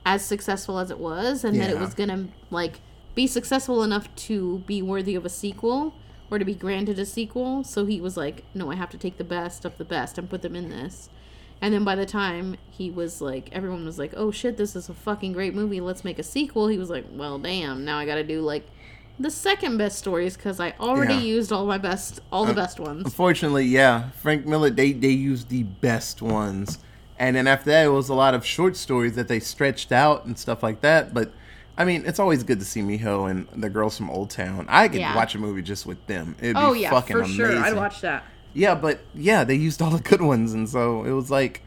as 0.04 0.24
successful 0.24 0.78
as 0.78 0.90
it 0.90 0.98
was 0.98 1.44
and 1.44 1.60
that 1.60 1.70
it 1.70 1.78
was 1.78 1.94
gonna 1.94 2.26
like 2.50 2.80
be 3.14 3.26
successful 3.26 3.82
enough 3.82 4.14
to 4.16 4.58
be 4.66 4.80
worthy 4.80 5.14
of 5.14 5.24
a 5.24 5.28
sequel 5.28 5.94
or 6.30 6.38
to 6.38 6.44
be 6.44 6.54
granted 6.54 6.98
a 6.98 7.06
sequel 7.06 7.64
so 7.64 7.86
he 7.86 8.00
was 8.00 8.16
like 8.16 8.44
no 8.54 8.70
i 8.70 8.74
have 8.74 8.90
to 8.90 8.98
take 8.98 9.18
the 9.18 9.24
best 9.24 9.64
of 9.64 9.76
the 9.78 9.84
best 9.84 10.16
and 10.18 10.30
put 10.30 10.42
them 10.42 10.56
in 10.56 10.68
this 10.68 11.08
and 11.62 11.74
then 11.74 11.84
by 11.84 11.94
the 11.94 12.06
time 12.06 12.56
he 12.70 12.90
was 12.90 13.20
like 13.20 13.48
everyone 13.52 13.84
was 13.84 13.98
like 13.98 14.12
oh 14.16 14.30
shit 14.30 14.56
this 14.56 14.74
is 14.74 14.88
a 14.88 14.94
fucking 14.94 15.32
great 15.32 15.54
movie 15.54 15.80
let's 15.80 16.04
make 16.04 16.18
a 16.18 16.22
sequel 16.22 16.68
he 16.68 16.78
was 16.78 16.88
like 16.90 17.04
well 17.12 17.38
damn 17.38 17.84
now 17.84 17.98
i 17.98 18.06
gotta 18.06 18.24
do 18.24 18.40
like 18.40 18.66
the 19.18 19.30
second 19.30 19.76
best 19.76 19.98
stories 19.98 20.36
because 20.36 20.58
i 20.60 20.72
already 20.80 21.14
Yeah. 21.14 21.20
used 21.20 21.52
all 21.52 21.66
my 21.66 21.76
best 21.78 22.20
all 22.32 22.44
the 22.46 22.54
best 22.54 22.80
ones 22.80 23.04
Unfortunately, 23.04 23.64
yeah, 23.66 24.10
Frank 24.22 24.46
Miller 24.46 24.70
they 24.70 24.92
they 24.92 25.08
used 25.10 25.48
the 25.50 25.64
best 25.64 26.22
ones, 26.22 26.78
and 27.18 27.36
then 27.36 27.46
after 27.46 27.66
that 27.70 27.84
it 27.84 27.90
was 27.90 28.08
a 28.08 28.14
lot 28.14 28.32
of 28.34 28.46
short 28.46 28.76
stories 28.76 29.14
that 29.16 29.28
they 29.28 29.38
stretched 29.40 29.92
out 29.92 30.24
and 30.24 30.38
stuff 30.38 30.62
like 30.62 30.80
that. 30.80 31.12
But 31.12 31.32
I 31.76 31.84
mean, 31.84 32.04
it's 32.06 32.18
always 32.18 32.42
good 32.42 32.58
to 32.60 32.64
see 32.64 32.80
Miho 32.80 33.30
and 33.30 33.46
the 33.62 33.68
girls 33.68 33.96
from 33.98 34.08
Old 34.10 34.30
Town. 34.30 34.64
I 34.70 34.88
could 34.88 35.00
Yeah. 35.00 35.14
watch 35.14 35.34
a 35.34 35.38
movie 35.38 35.60
just 35.62 35.84
with 35.84 36.06
them. 36.06 36.34
It'd 36.40 36.56
Oh 36.56 36.72
be 36.72 36.80
yeah, 36.80 36.90
fucking 36.90 37.14
for 37.16 37.20
amazing. 37.22 37.36
sure. 37.36 37.58
I'd 37.58 37.76
watch 37.76 38.00
that. 38.00 38.24
Yeah, 38.52 38.74
but 38.74 39.00
yeah, 39.14 39.44
they 39.44 39.54
used 39.54 39.80
all 39.80 39.90
the 39.90 40.00
good 40.00 40.22
ones, 40.22 40.52
and 40.52 40.68
so 40.68 41.04
it 41.04 41.12
was 41.12 41.30
like 41.30 41.62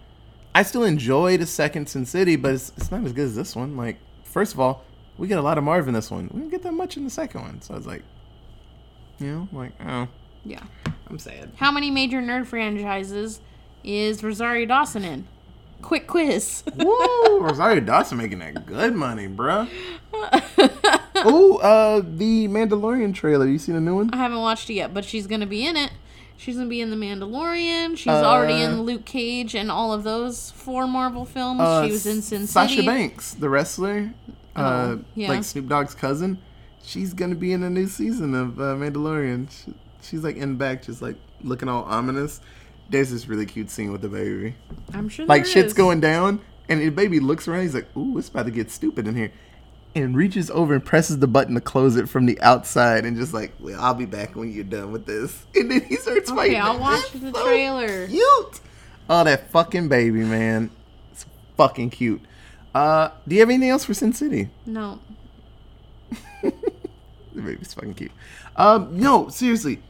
I 0.56 0.64
still 0.64 0.84
enjoyed 0.84 1.42
a 1.42 1.46
second 1.46 1.90
Sin 1.90 2.06
City, 2.06 2.36
but 2.36 2.54
it's, 2.54 2.72
it's 2.78 2.92
not 2.92 3.04
as 3.04 3.14
good 3.14 3.26
as 3.26 3.36
this 3.36 3.56
one. 3.56 3.76
Like, 3.76 3.98
first 4.24 4.54
of 4.54 4.60
all, 4.60 4.84
we 5.18 5.28
get 5.28 5.40
a 5.40 5.42
lot 5.42 5.58
of 5.58 5.64
Marv 5.64 5.88
in 5.88 5.94
this 5.94 6.12
one. 6.12 6.30
We 6.32 6.40
didn't 6.42 6.52
get 6.52 6.64
that 6.64 6.74
much 6.74 6.96
in 6.96 7.04
the 7.04 7.10
second 7.10 7.42
one, 7.42 7.62
so 7.62 7.74
I 7.74 7.78
was 7.78 7.88
like, 7.88 8.04
you 9.20 9.28
know, 9.28 9.48
like, 9.52 9.72
oh, 9.86 10.08
Yeah. 10.44 10.64
I'm 11.08 11.20
sad. 11.20 11.52
How 11.58 11.72
many 11.72 11.92
major 11.92 12.22
nerd 12.22 12.48
franchises 12.48 13.40
is 13.84 14.24
Rosario 14.24 14.66
Dawson 14.66 15.04
in? 15.04 15.28
Quick 15.82 16.08
quiz. 16.08 16.64
Woo! 16.76 17.40
Rosario 17.42 17.82
Dawson 17.82 18.18
making 18.18 18.40
that 18.40 18.66
good 18.66 18.96
money, 18.96 19.28
bruh. 19.28 19.68
oh, 21.16 21.58
uh, 21.58 22.02
the 22.04 22.48
Mandalorian 22.48 23.14
trailer. 23.14 23.48
You 23.48 23.58
seen 23.60 23.76
the 23.76 23.82
new 23.82 23.96
one? 23.96 24.10
I 24.14 24.18
haven't 24.18 24.40
watched 24.40 24.70
it 24.70 24.76
yet, 24.76 24.94
but 24.94 25.04
she's 25.04 25.28
gonna 25.28 25.46
be 25.46 25.66
in 25.66 25.76
it. 25.76 25.92
She's 26.38 26.56
gonna 26.58 26.68
be 26.70 26.82
in 26.82 26.90
The 26.90 26.96
Mandalorian. 26.96 27.98
She's 27.98 28.08
already 28.08 28.64
Uh, 28.64 28.70
in 28.70 28.82
Luke 28.84 29.06
Cage 29.06 29.56
and 29.56 29.72
all 29.72 29.94
of 29.94 30.04
those 30.04 30.52
four 30.52 30.88
Marvel 30.88 31.26
films. 31.26 31.62
Uh, 31.62 31.86
she 31.86 31.92
was 31.92 32.06
in 32.06 32.22
Sin 32.22 32.48
Sasha 32.48 32.76
City. 32.76 32.86
Banks, 32.88 33.34
the 33.34 33.50
wrestler, 33.50 34.14
uh, 34.56 34.60
Oh, 34.98 35.00
yeah. 35.16 35.30
like 35.30 35.44
Snoop 35.44 35.68
Dogg's 35.68 35.94
cousin. 35.96 36.38
She's 36.84 37.14
gonna 37.14 37.36
be 37.36 37.54
in 37.54 37.64
a 37.64 37.70
new 37.70 37.88
season 37.88 38.36
of 38.36 38.60
uh, 38.60 38.76
Mandalorian. 38.76 39.50
She, 39.52 39.74
she's 40.02 40.24
like 40.24 40.36
in 40.36 40.58
back, 40.58 40.84
just 40.84 41.02
like 41.02 41.16
looking 41.44 41.70
all 41.70 41.84
ominous. 41.84 42.42
There's 42.90 43.10
this 43.12 43.28
really 43.30 43.46
cute 43.46 43.70
scene 43.70 43.92
with 43.94 44.02
the 44.02 44.10
baby. 44.10 44.56
I'm 44.94 45.08
sure. 45.08 45.26
Like 45.26 45.46
shit's 45.46 45.68
is. 45.68 45.74
going 45.74 46.02
down, 46.02 46.42
and 46.68 46.82
the 46.82 46.90
baby 46.90 47.22
looks 47.22 47.48
around. 47.48 47.62
He's 47.62 47.74
like, 47.74 47.88
"Ooh, 47.96 48.18
it's 48.18 48.28
about 48.28 48.46
to 48.46 48.52
get 48.52 48.70
stupid 48.70 49.08
in 49.08 49.16
here," 49.16 49.32
and 49.96 50.16
reaches 50.16 50.50
over 50.50 50.74
and 50.74 50.84
presses 50.84 51.20
the 51.20 51.28
button 51.28 51.56
to 51.56 51.62
close 51.62 51.96
it 51.96 52.10
from 52.10 52.26
the 52.26 52.40
outside, 52.42 53.06
and 53.06 53.16
just 53.18 53.34
like, 53.34 53.54
"Well, 53.60 53.80
I'll 53.80 53.94
be 53.94 54.06
back 54.06 54.36
when 54.36 54.52
you're 54.52 54.64
done 54.64 54.92
with 54.92 55.06
this." 55.06 55.46
And 55.56 55.70
then 55.72 55.82
he 55.82 55.96
starts 55.98 56.30
Okay, 56.30 56.36
fighting. 56.38 56.62
I'll 56.62 56.80
watch 56.80 57.12
the 57.12 57.32
so 57.34 57.46
trailer. 57.46 58.08
Cute. 58.08 58.60
Oh, 59.10 59.24
that 59.24 59.50
fucking 59.52 59.90
baby, 59.90 60.24
man. 60.24 60.70
It's 61.12 61.26
fucking 61.58 61.90
cute. 61.92 62.22
Uh, 62.74 63.10
do 63.28 63.36
you 63.36 63.42
have 63.42 63.50
anything 63.50 63.70
else 63.70 63.86
for 63.86 63.94
Sin 63.94 64.14
City? 64.14 64.50
No. 64.66 65.00
The 67.36 67.42
baby's 67.42 67.74
fucking 67.74 67.96
cute. 67.96 68.12
Um, 68.56 69.00
no, 69.00 69.28
seriously, 69.30 69.82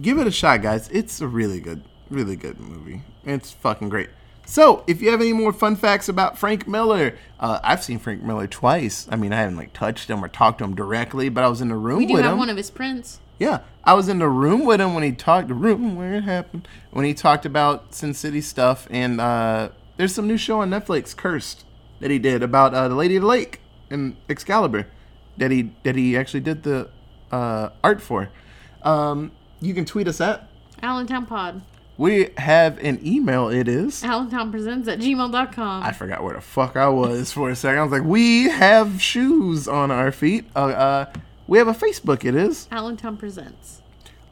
give 0.00 0.18
it 0.18 0.26
a 0.26 0.30
shot, 0.30 0.60
guys. 0.60 0.88
It's 0.90 1.22
a 1.22 1.26
really 1.26 1.58
good, 1.58 1.82
really 2.10 2.36
good 2.36 2.60
movie. 2.60 3.00
It's 3.24 3.50
fucking 3.50 3.88
great. 3.88 4.10
So, 4.48 4.84
if 4.86 5.02
you 5.02 5.10
have 5.10 5.20
any 5.20 5.32
more 5.32 5.52
fun 5.52 5.74
facts 5.74 6.08
about 6.08 6.38
Frank 6.38 6.68
Miller, 6.68 7.18
uh, 7.40 7.58
I've 7.64 7.82
seen 7.82 7.98
Frank 7.98 8.22
Miller 8.22 8.46
twice. 8.46 9.08
I 9.10 9.16
mean, 9.16 9.32
I 9.32 9.40
haven't 9.40 9.56
like 9.56 9.72
touched 9.72 10.08
him 10.08 10.24
or 10.24 10.28
talked 10.28 10.58
to 10.58 10.64
him 10.64 10.76
directly, 10.76 11.28
but 11.28 11.42
I 11.42 11.48
was 11.48 11.60
in 11.60 11.68
the 11.68 11.74
room 11.74 11.98
We 11.98 12.06
do 12.06 12.14
with 12.14 12.22
have 12.22 12.34
him. 12.34 12.38
one 12.38 12.48
of 12.48 12.56
his 12.56 12.70
prints. 12.70 13.18
Yeah, 13.40 13.60
I 13.82 13.94
was 13.94 14.08
in 14.08 14.20
the 14.20 14.28
room 14.28 14.64
with 14.64 14.80
him 14.80 14.94
when 14.94 15.02
he 15.02 15.10
talked. 15.10 15.48
The 15.48 15.54
room 15.54 15.96
where 15.96 16.14
it 16.14 16.22
happened 16.24 16.68
when 16.92 17.04
he 17.04 17.12
talked 17.12 17.44
about 17.44 17.92
Sin 17.92 18.14
City 18.14 18.40
stuff, 18.40 18.86
and 18.88 19.20
uh, 19.20 19.70
there's 19.96 20.14
some 20.14 20.28
new 20.28 20.36
show 20.36 20.60
on 20.60 20.70
Netflix, 20.70 21.14
Cursed, 21.14 21.64
that 21.98 22.12
he 22.12 22.18
did 22.20 22.42
about 22.44 22.72
uh, 22.72 22.86
the 22.88 22.94
Lady 22.94 23.16
of 23.16 23.22
the 23.22 23.28
Lake 23.28 23.60
and 23.90 24.16
Excalibur, 24.28 24.86
that 25.38 25.50
he 25.50 25.72
that 25.82 25.96
he 25.96 26.16
actually 26.16 26.40
did 26.40 26.62
the 26.62 26.88
uh, 27.32 27.70
art 27.82 28.00
for. 28.00 28.30
Um, 28.82 29.32
you 29.60 29.74
can 29.74 29.84
tweet 29.84 30.06
us 30.06 30.20
at. 30.20 30.48
Allentown 30.82 31.26
Pod. 31.26 31.62
We 31.98 32.28
have 32.36 32.78
an 32.78 33.00
email. 33.06 33.48
It 33.48 33.68
is. 33.68 34.04
Allentown 34.04 34.50
Presents 34.50 34.86
at 34.88 34.98
gmail.com. 34.98 35.82
I 35.82 35.92
forgot 35.92 36.22
where 36.22 36.34
the 36.34 36.40
fuck 36.42 36.76
I 36.76 36.88
was 36.88 37.32
for 37.32 37.48
a 37.50 37.56
second. 37.56 37.78
I 37.78 37.82
was 37.84 37.92
like, 37.92 38.04
we 38.04 38.50
have 38.50 39.00
shoes 39.00 39.66
on 39.66 39.90
our 39.90 40.12
feet. 40.12 40.44
Uh, 40.54 40.66
uh, 40.66 41.12
we 41.46 41.56
have 41.58 41.68
a 41.68 41.72
Facebook. 41.72 42.24
It 42.24 42.34
is. 42.34 42.68
Allentown 42.70 43.16
Presents. 43.16 43.80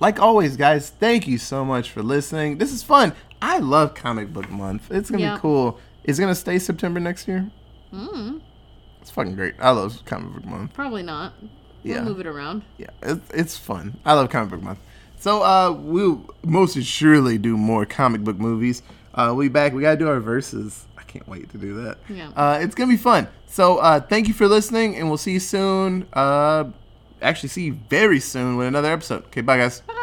Like 0.01 0.21
always, 0.21 0.57
guys, 0.59 0.91
thank 0.91 1.27
you 1.27 1.39
so 1.39 1.65
much 1.65 1.91
for 1.91 2.03
listening. 2.03 2.59
This 2.59 2.73
is 2.73 2.83
fun. 2.83 3.15
I 3.41 3.59
love 3.59 3.95
Comic 3.95 4.33
Book 4.33 4.51
Month. 4.51 4.91
It's 4.91 5.11
gonna 5.11 5.23
Yeah. 5.23 5.35
be 5.37 5.41
cool. 5.41 5.79
Is 6.03 6.19
it 6.19 6.23
gonna 6.23 6.35
stay 6.35 6.59
September 6.59 7.01
next 7.01 7.27
year? 7.29 7.51
Mm, 7.95 8.41
It's 9.01 9.11
fucking 9.11 9.37
great. 9.37 9.55
I 9.61 9.71
love 9.71 10.05
Comic 10.05 10.35
Book 10.35 10.45
Month. 10.45 10.75
probably 10.75 11.03
not. 11.03 11.33
Yeah. 11.83 11.97
We'll 11.97 12.11
move 12.11 12.21
it 12.21 12.27
around. 12.27 12.63
Yeah, 12.77 12.89
it's, 13.03 13.31
it's 13.33 13.57
fun. 13.57 13.99
I 14.05 14.15
love 14.15 14.29
Comic 14.31 14.51
Book 14.51 14.63
Month. 14.63 14.79
So 15.25 15.43
uh, 15.43 15.73
we'll 15.73 16.23
most 16.43 16.79
surely 16.83 17.39
do 17.39 17.57
more 17.57 17.87
comic 17.87 18.21
book 18.21 18.39
movies. 18.39 18.83
Uh, 19.15 19.33
we'll 19.35 19.47
be 19.47 19.49
back. 19.49 19.73
We 19.73 19.81
gotta 19.81 19.97
do 19.97 20.07
our 20.07 20.21
verses. 20.21 20.85
I 20.99 21.03
can't 21.05 21.27
wait 21.27 21.49
to 21.53 21.57
do 21.57 21.83
that. 21.83 21.97
Yeah. 22.11 22.29
Uh, 22.37 22.59
it's 22.61 22.75
gonna 22.75 22.93
be 22.93 22.99
fun. 22.99 23.29
So 23.47 23.79
uh, 23.79 24.01
thank 24.01 24.29
you 24.29 24.35
for 24.35 24.47
listening, 24.47 24.97
and 24.97 25.09
we'll 25.09 25.17
see 25.17 25.33
you 25.33 25.41
soon. 25.41 26.07
Uh, 26.13 26.65
actually, 27.23 27.49
see 27.49 27.63
you 27.63 27.79
very 27.89 28.21
soon 28.21 28.59
with 28.59 28.67
another 28.67 28.93
episode. 28.93 29.25
Okay, 29.29 29.41
bye, 29.41 29.57
guys. 29.57 29.81
Bye. 29.81 29.95